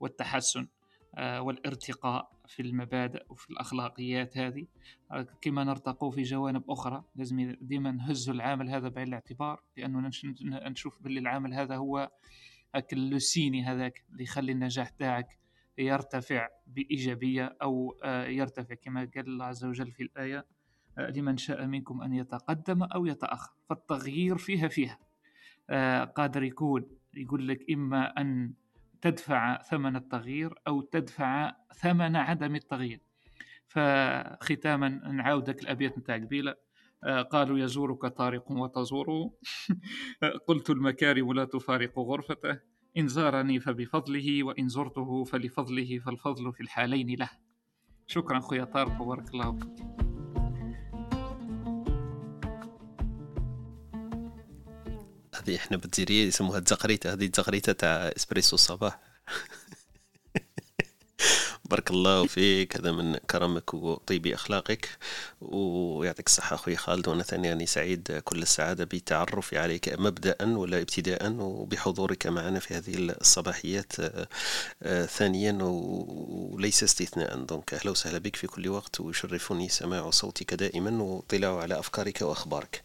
[0.00, 0.68] والتحسن
[1.14, 4.66] آه، والارتقاء في المبادئ وفي الأخلاقيات هذه.
[5.40, 10.10] كما نرتقوا في جوانب أخرى لازم ديما نهز العامل هذا بعين الاعتبار لأنه
[10.42, 12.10] نشوف باللي العامل هذا هو
[12.92, 15.41] اللوسيني هذاك اللي يخلي النجاح تاعك
[15.78, 17.96] يرتفع بإيجابية أو
[18.26, 20.46] يرتفع كما قال الله عز وجل في الآية
[20.98, 24.98] لمن شاء منكم أن يتقدم أو يتأخر فالتغيير فيها فيها.
[25.70, 28.54] آه، قادر يكون يقول لك إما أن
[29.00, 33.00] تدفع ثمن التغيير أو تدفع ثمن عدم التغيير.
[33.66, 36.54] فختاما نعاودك الأبيات نتاع قبيلة.
[37.04, 39.32] آه، قالوا يزورك طارق وتزوره.
[40.48, 42.71] قلت المكارم لا تفارق غرفته.
[42.96, 47.30] إن زارني فبفضله وإن زرته فلفضله فالفضل في الحالين له.
[48.06, 49.86] شكرا خويا طارق وبارك الله فيك.
[55.34, 59.00] هذه إحنا بالجزائريه يسموها التقريته هذه التقريته تاع إسبريسو الصباح
[61.72, 64.88] بارك الله فيك هذا من كرمك وطيب أخلاقك.
[65.40, 72.26] ويعطيك الصحة أخوي خالد وأنا ثانيا سعيد كل السعادة بتعرفي عليك مبدأ ولا ابتداء وبحضورك
[72.26, 73.92] معنا في هذه الصباحيات
[74.82, 75.58] آه، ثانيا.
[75.62, 81.78] وليس استثناء دونك أهلا وسهلا بك في كل وقت ويشرفني سماع صوتك دائما واطلاع على
[81.78, 82.82] أفكارك وأخبارك.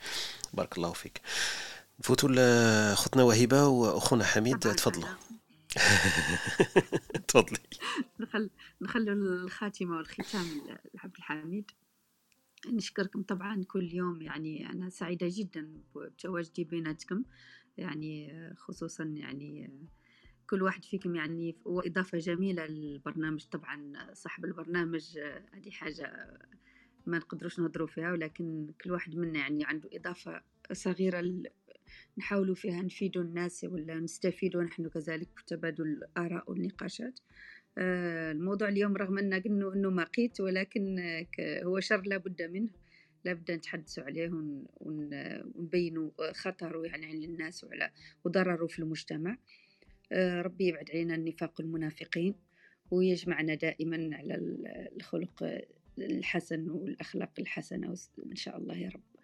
[0.53, 1.21] بارك الله فيك.
[1.99, 5.09] نفوتوا لخوتنا وهبه وأخونا حميد تفضلوا
[7.27, 7.59] تفضلي.
[8.19, 8.49] نخل
[8.81, 10.45] نخلوا الخاتمة والختام
[10.93, 11.71] لعبد الحميد.
[12.67, 17.23] نشكركم طبعا كل يوم يعني أنا سعيدة جدا بتواجدي بيناتكم.
[17.77, 19.71] يعني خصوصا يعني
[20.49, 23.45] كل واحد فيكم يعني هو إضافة جميلة للبرنامج.
[23.45, 25.19] طبعا صاحب البرنامج
[25.53, 26.37] هذه حاجة
[27.05, 30.41] ما نقدروش نهضروا فيها ولكن كل واحد منا يعني عنده إضافة
[30.71, 31.19] صغيرة
[32.17, 37.19] نحاولوا فيها نفيدوا الناس ولا نستفيدوا نحن كذلك بتبادل الآراء والنقاشات.
[37.77, 40.99] آه، الموضوع اليوم رغم أن قلنا أنه مقيت ولكن
[41.63, 42.69] هو شر لابد منه.
[43.25, 44.31] لابد نتحدثوا عليه
[44.79, 47.91] ونبينوا خطره يعني على الناس وعلى
[48.25, 49.37] وضرره في المجتمع.
[50.11, 52.35] آه، ربي يبعد علينا النفاق والمنافقين
[52.91, 54.35] ويجمعنا دائما على
[54.95, 55.63] الخلق
[55.97, 57.95] الحسن والأخلاق الحسنة
[58.31, 59.16] إن شاء الله يا رب.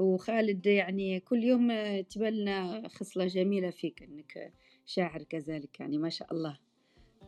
[0.00, 1.68] وخالد يعني كل يوم
[2.00, 4.52] تبان لنا خصلة جميلة فيك أنك
[4.86, 6.58] شاعر كذلك يعني ما شاء الله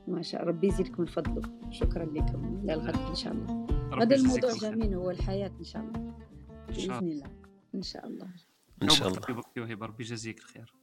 [0.09, 1.43] ما شاء ربي يزيدكم فضله.
[1.71, 2.61] شكرا لكم.
[2.65, 3.67] إلى الغد إن شاء الله.
[4.03, 6.15] هذا الموضوع جميل هو الحياة إن شاء الله.
[6.69, 7.31] بإذن الله.
[7.75, 8.29] إن شاء الله.
[8.83, 9.21] إن شاء الله.
[9.87, 10.75] ربي يجازيك الخير.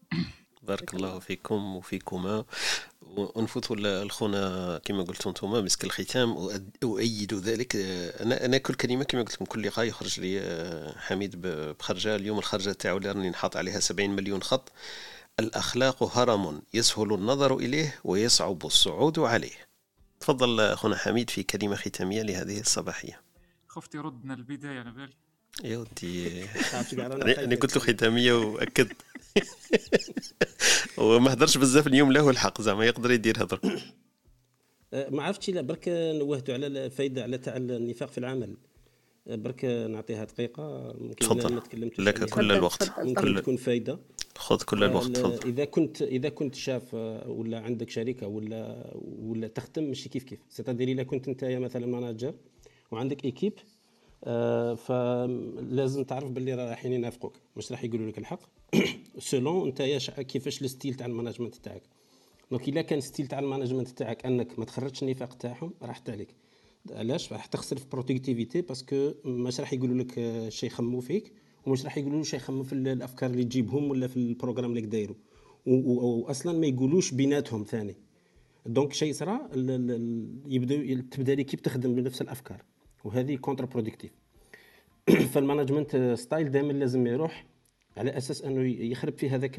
[0.63, 2.45] بارك الله فيكم وفيكما.
[3.17, 3.75] ونفوتوا
[4.05, 6.49] لخونا كما قلتوا أنتم مسك الختام
[6.83, 7.75] واؤيد ذلك.
[7.75, 12.15] أنا أنا كل كلمة كما قلت لكم كل لقاء يخرج لي آه، حميد بخرجة.
[12.15, 14.71] اليوم الخرجة تاعو اللي راني نحط عليها 70 مليون خط.
[15.39, 19.69] الأخلاق هرم يسهل النظر إليه ويصعب الصعود عليه.
[20.19, 23.21] تفضل أخونا حميد في كلمة ختامية لهذه الصباحية.
[23.67, 25.09] خفت يردنا البداية على
[25.63, 26.43] يا ودي.
[26.93, 28.87] أنا قلت له ختامية وأكد.
[30.97, 33.59] وما هدرش بزاف اليوم له الحق زعما يقدر يدير هضر
[34.93, 38.57] أه، ما عرفتش لا برك نوهتوا على الفائده على تاع النفاق في العمل.
[39.27, 40.93] أه، برك نعطيها دقيقة.
[40.97, 41.53] ممكن تفضل.
[41.53, 42.99] ما تكلمتش لك كل الوقت.
[42.99, 43.99] ممكن تكون فائده
[44.37, 45.49] خذ كل الوقت تفضل.
[45.49, 50.39] إذا كنت إذا كنت شاف أه، ولا عندك شركه ولا ولا تخدم ماشي كيف كيف.
[50.49, 52.33] ستدير إذا كنت أنت مثلا manager
[52.91, 53.53] وعندك équipe
[54.75, 57.37] فلازم تعرف باللي رايحين ينافقوك.
[57.57, 58.41] مش راح يقولوا لك الحق.
[59.19, 59.81] selon انت
[60.21, 61.83] كيفاش ال style تاع ال management تاعك.
[62.51, 66.35] donc إلا كان style تاع ال management تاعك أنك ما تخرجش النفاق تاعهم راحت عليك
[66.91, 71.31] علاش؟ راح تخسر في productivité parce que مش راح يقولوا لك شي يخموا فيك
[71.65, 75.15] ومش راح يقولوا شي يخموا في الأفكار اللي تجيبهم ولا في ال programme اللي دايرو
[75.65, 77.95] واصلا ما يقولوش بيناتهم ثاني.
[78.65, 79.49] donc شيء صرا
[80.47, 82.63] يبداو تبدأ l'équipe تخدم بنفس الأفكار.
[83.03, 84.11] وهذه contre-productive فال
[85.33, 87.45] management style دائما لازم يروح
[87.97, 89.55] على أساس أنه يخرب في هذاك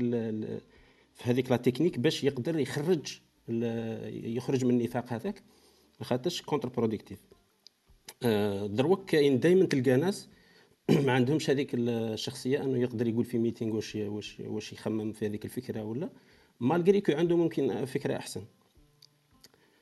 [1.14, 3.18] في هذيك la technique باش يقدر يخرج
[4.36, 5.42] يخرج من النفاق هذاك
[6.02, 7.18] خاطرش contre-productive
[8.64, 10.28] دروك كاين دائما تلقى ناس
[11.06, 15.44] ما عندهمش هذيك الشخصية أنه يقدر يقول في meeting واش واش واش يخمم في هذيك
[15.44, 16.10] الفكرة ولا
[16.60, 18.42] malgré que عنده ممكن فكرة أحسن.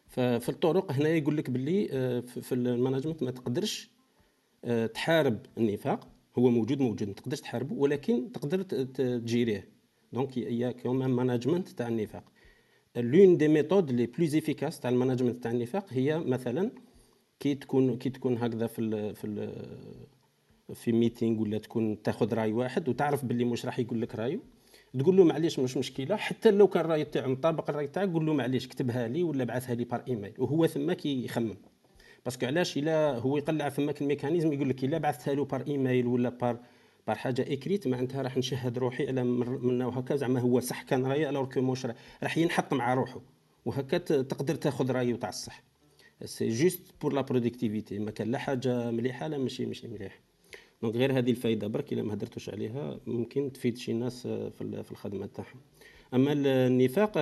[0.08, 3.90] ففي الطرق هنا يقول لك باللي آه، في ال management ما تقدرش
[4.64, 9.68] آه، تحارب النفاق هو موجود موجود ما تقدرش تحاربه ولكن تقدر تجيريه.
[10.12, 12.24] donc هي quand même management تاع النفاق
[12.96, 16.70] l'une des méthodes les plus efficaces تاع ال management تاع النفاق هي مثلا
[17.40, 19.54] كي تكون كي تكون هكذا في ال في ال
[20.74, 24.40] في meeting ولا تكون تاخذ راي واحد وتعرف باللي مش راح يقول لك رايه
[24.98, 28.32] تقول له معليش مش مشكلة حتى لو كان الراي تاعو مطابق الراي تاعك قول له
[28.34, 31.56] معليش كتبها لي ولا بعثها لي بار ايميل وهو ثما يخمم
[32.24, 36.28] باسكو علاش؟ إلا هو يقلع فماك الميكانيزم يقول لك إلا بعثتها له بار ايميل ولا
[36.28, 36.58] بار
[37.06, 41.28] بار حاجة إكريت معناتها راح نشهد روحي على منا وهكا زعما هو صح كان راي
[41.28, 41.86] الوغ كو موش
[42.22, 43.20] راح ينحط مع روحه.
[43.64, 45.62] وهكا تقدر تاخذ رأيه تاع الصح
[46.24, 50.20] سي جوست بور لا برودكتيفيتي ما كان لا حاجة مليحة لا ماشي ماشي مليح.
[50.82, 55.26] donc غير هذه الفايدة برك إلا ما هدرتوش عليها ممكن تفيد شي ناس في الخدمة
[55.26, 55.60] تاعهم.
[56.14, 57.12] أما النفاق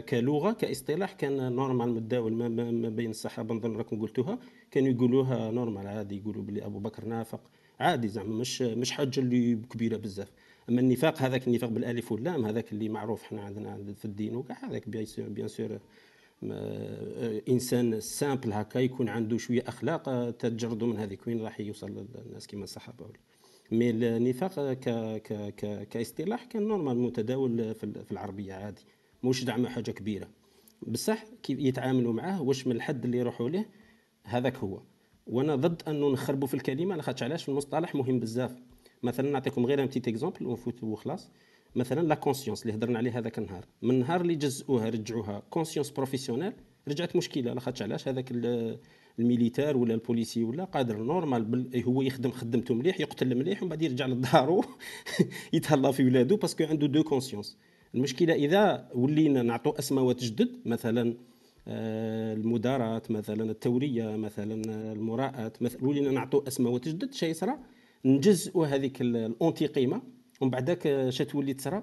[0.00, 4.38] كلغة كاصطلاح كان normal متداول ما بين الصحابة نظن راكم قلتوها.
[4.70, 7.40] كانوا يقولوها normal عادي يقولوا بلي أبو بكر نافق.
[7.80, 10.32] عادي زعما مش مش حاجة اللي كبيرة بزاف.
[10.68, 14.88] أما النفاق هذاك النفاق بالألف واللام هذاك اللي معروف حنا عندنا في الدين وكاع هذاك
[14.88, 15.78] bien sûr
[17.48, 22.64] إنسان simple هكا يكون عنده شوية أخلاق تجرده من هذيك وين راح يوصل للناس كيما
[22.64, 23.18] الصحابة ولا.
[23.72, 24.88] mais النفاق ك
[25.22, 28.82] ك ك كاصطلاح كان normal متداول في العربية عادي
[29.22, 30.28] موش زعما حاجة كبيرة.
[30.82, 33.64] بصح كيف يتعاملوا معاه واش من الحد اللي يروحوا له
[34.24, 34.82] هذاك هو.
[35.26, 38.54] وأنا ضد أنه نخربوا في الكلمة لاخاطش علاش؟ المصطلح مهم بزاف.
[39.02, 41.30] مثلا نعطيكم غير un petit exemple ونفوت وخلاص
[41.78, 43.64] مثلا la conscience اللي هضرنا عليه هذاك النهار.
[43.82, 46.52] من النهار اللي جزئوها رجعوها conscience professionnelle
[46.88, 47.54] رجعت مشكلة.
[47.54, 48.32] لاخاطش علاش هذاك
[49.18, 53.68] ال militaire ولا ال policier ولا قادر normal هو يخدم خدمته مليح يقتل مليح ومن
[53.68, 54.64] بعد يرجع لدارو
[55.52, 57.56] يتهلا في ولادو parce que عنده deux consciences
[57.94, 61.14] المشكلة إذا ولينا نعطوا أسماوات جدد مثلا
[61.68, 67.58] آه، المداراة مثلا التورية مثلا المراءة مثلا ولينا نعطوا أسماوات جدد شيء يصرى
[68.04, 70.02] نجزئوا هذيك ال entité قيمه
[70.40, 71.82] ومن بعدك اش تولي تصرى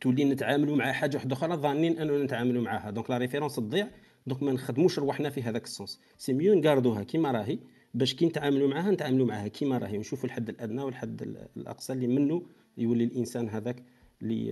[0.00, 3.88] تولي نتعاملوا مع حاجة واحدة أخرى ظانين اننا نتعاملوا معها donc la référence تضيع.
[4.26, 6.00] donc ما نخدموش رواحنا في هذاك ال sens.
[6.18, 7.58] c'est mieux نقاردوها كيما راهي
[7.94, 9.96] باش كي نتعاملوا معها نتعاملوا معها كيما راهي.
[9.96, 11.22] ونشوفوا الحد الأدنى والحد
[11.56, 12.42] الأقصى اللي منه
[12.78, 13.82] يولي الإنسان هذاك
[14.22, 14.48] اللي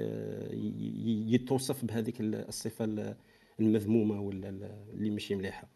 [1.35, 3.15] يتوصف بهذيك الصفة
[3.61, 4.49] المذمومة ولا
[4.95, 5.69] اللي ماشي مليحة.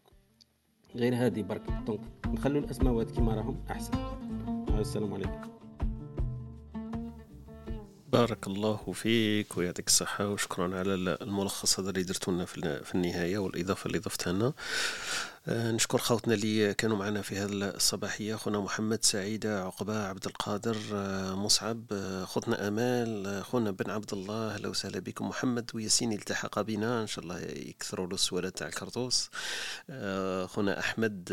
[0.95, 1.61] غير هذه برك.
[1.87, 3.93] donc نخلوا الاسماوات كيما راهم أحسن.
[4.79, 5.62] السلام عليكم.
[8.13, 12.45] بارك الله فيك ويعطيك الصحة وشكرا على الملخص هذا اللي درتو لنا
[12.83, 14.53] في النهاية والإضافة اللي ضفتها لنا.
[15.47, 20.77] آه، نشكر خوتنا اللي كانوا معنا في هذه الصباحية خونا محمد سعيدة عقبة عبد القادر
[20.93, 25.27] آه، مصعب آه، خوتنا أمال خونا بن عبد الله أهلا وسهلا بكم.
[25.27, 29.29] محمد وياسين التحق بنا إن شاء الله يكثروا له السؤالات تاع الكرطوس
[30.45, 31.29] خونا أحمد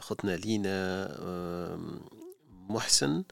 [0.00, 1.08] خوتنا لينا
[2.68, 3.24] محسن.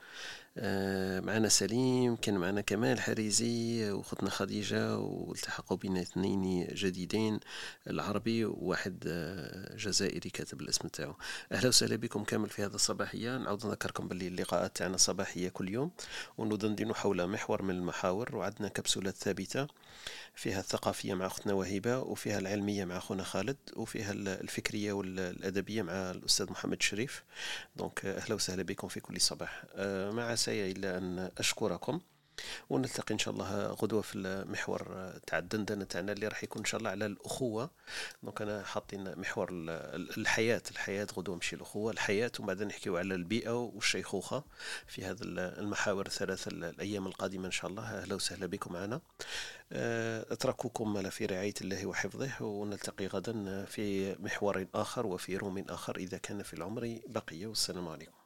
[0.61, 7.41] معنا سليم كان معنا كمال حريزي وختنا خديجة والتحقوا بنا اثنين جديدين
[7.87, 11.15] العربي وواحد آه، جزائري كاتب الاسم تاعو.
[11.53, 15.91] أهلا وسهلا بكم كامل في هذا الصباحية نعود نذكركم باللي اللقاءات تاعنا صباحية كل يوم
[16.39, 19.67] وندندن حول محور من المحاور وعندنا كبسولات ثابتة
[20.35, 26.51] فيها الثقافية مع أختنا وهبة وفيها العلمية مع أخونا خالد وفيها الفكرية والأدبية مع الأستاذ
[26.51, 27.25] محمد شريف.
[27.77, 29.65] دونك أهلا وسهلا بكم في كل صباح.
[29.75, 30.11] آه،
[30.47, 32.01] عساي إلا أن أشكركم.
[32.71, 36.79] ونلتقي إن شاء الله غدوة في المحور تاع الدندنه تاعنا اللي راح يكون إن شاء
[36.79, 37.71] الله على الأخوة.
[38.23, 43.57] donc أنا حاطين محور الحياة الحياة غدوة ماشي الأخوة الحياة ومن بعد نحكيو على البيئة
[43.59, 44.45] والشيخوخة
[44.87, 48.03] في هذا المحاور الثلاثه الأيام القادمة إن شاء الله.
[48.03, 49.01] أهلا وسهلا بكم معنا.
[49.73, 56.19] آه، أترككم في رعاية الله وحفظه ونلتقي غدا في محور آخر وفي room آخر إذا
[56.19, 58.26] كان في العمر بقيه والسلام عليكم.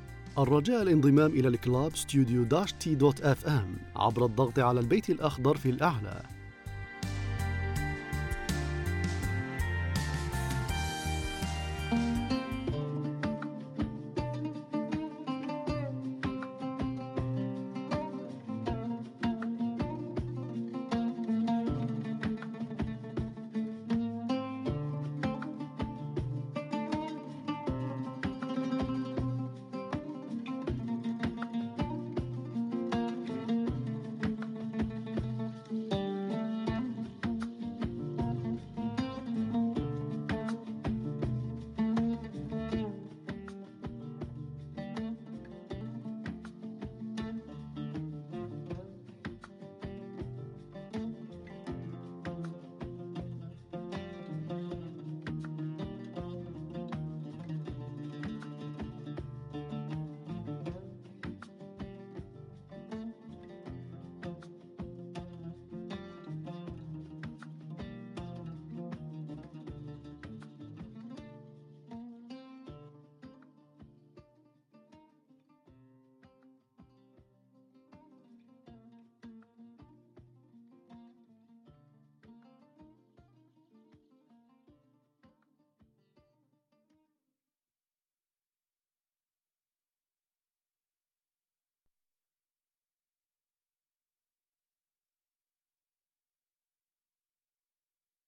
[0.37, 5.57] الرجاء الانضمام إلى ال club ستوديو dash t dot fm عبر الضغط على البيت الأخضر
[5.57, 6.21] في الأعلى.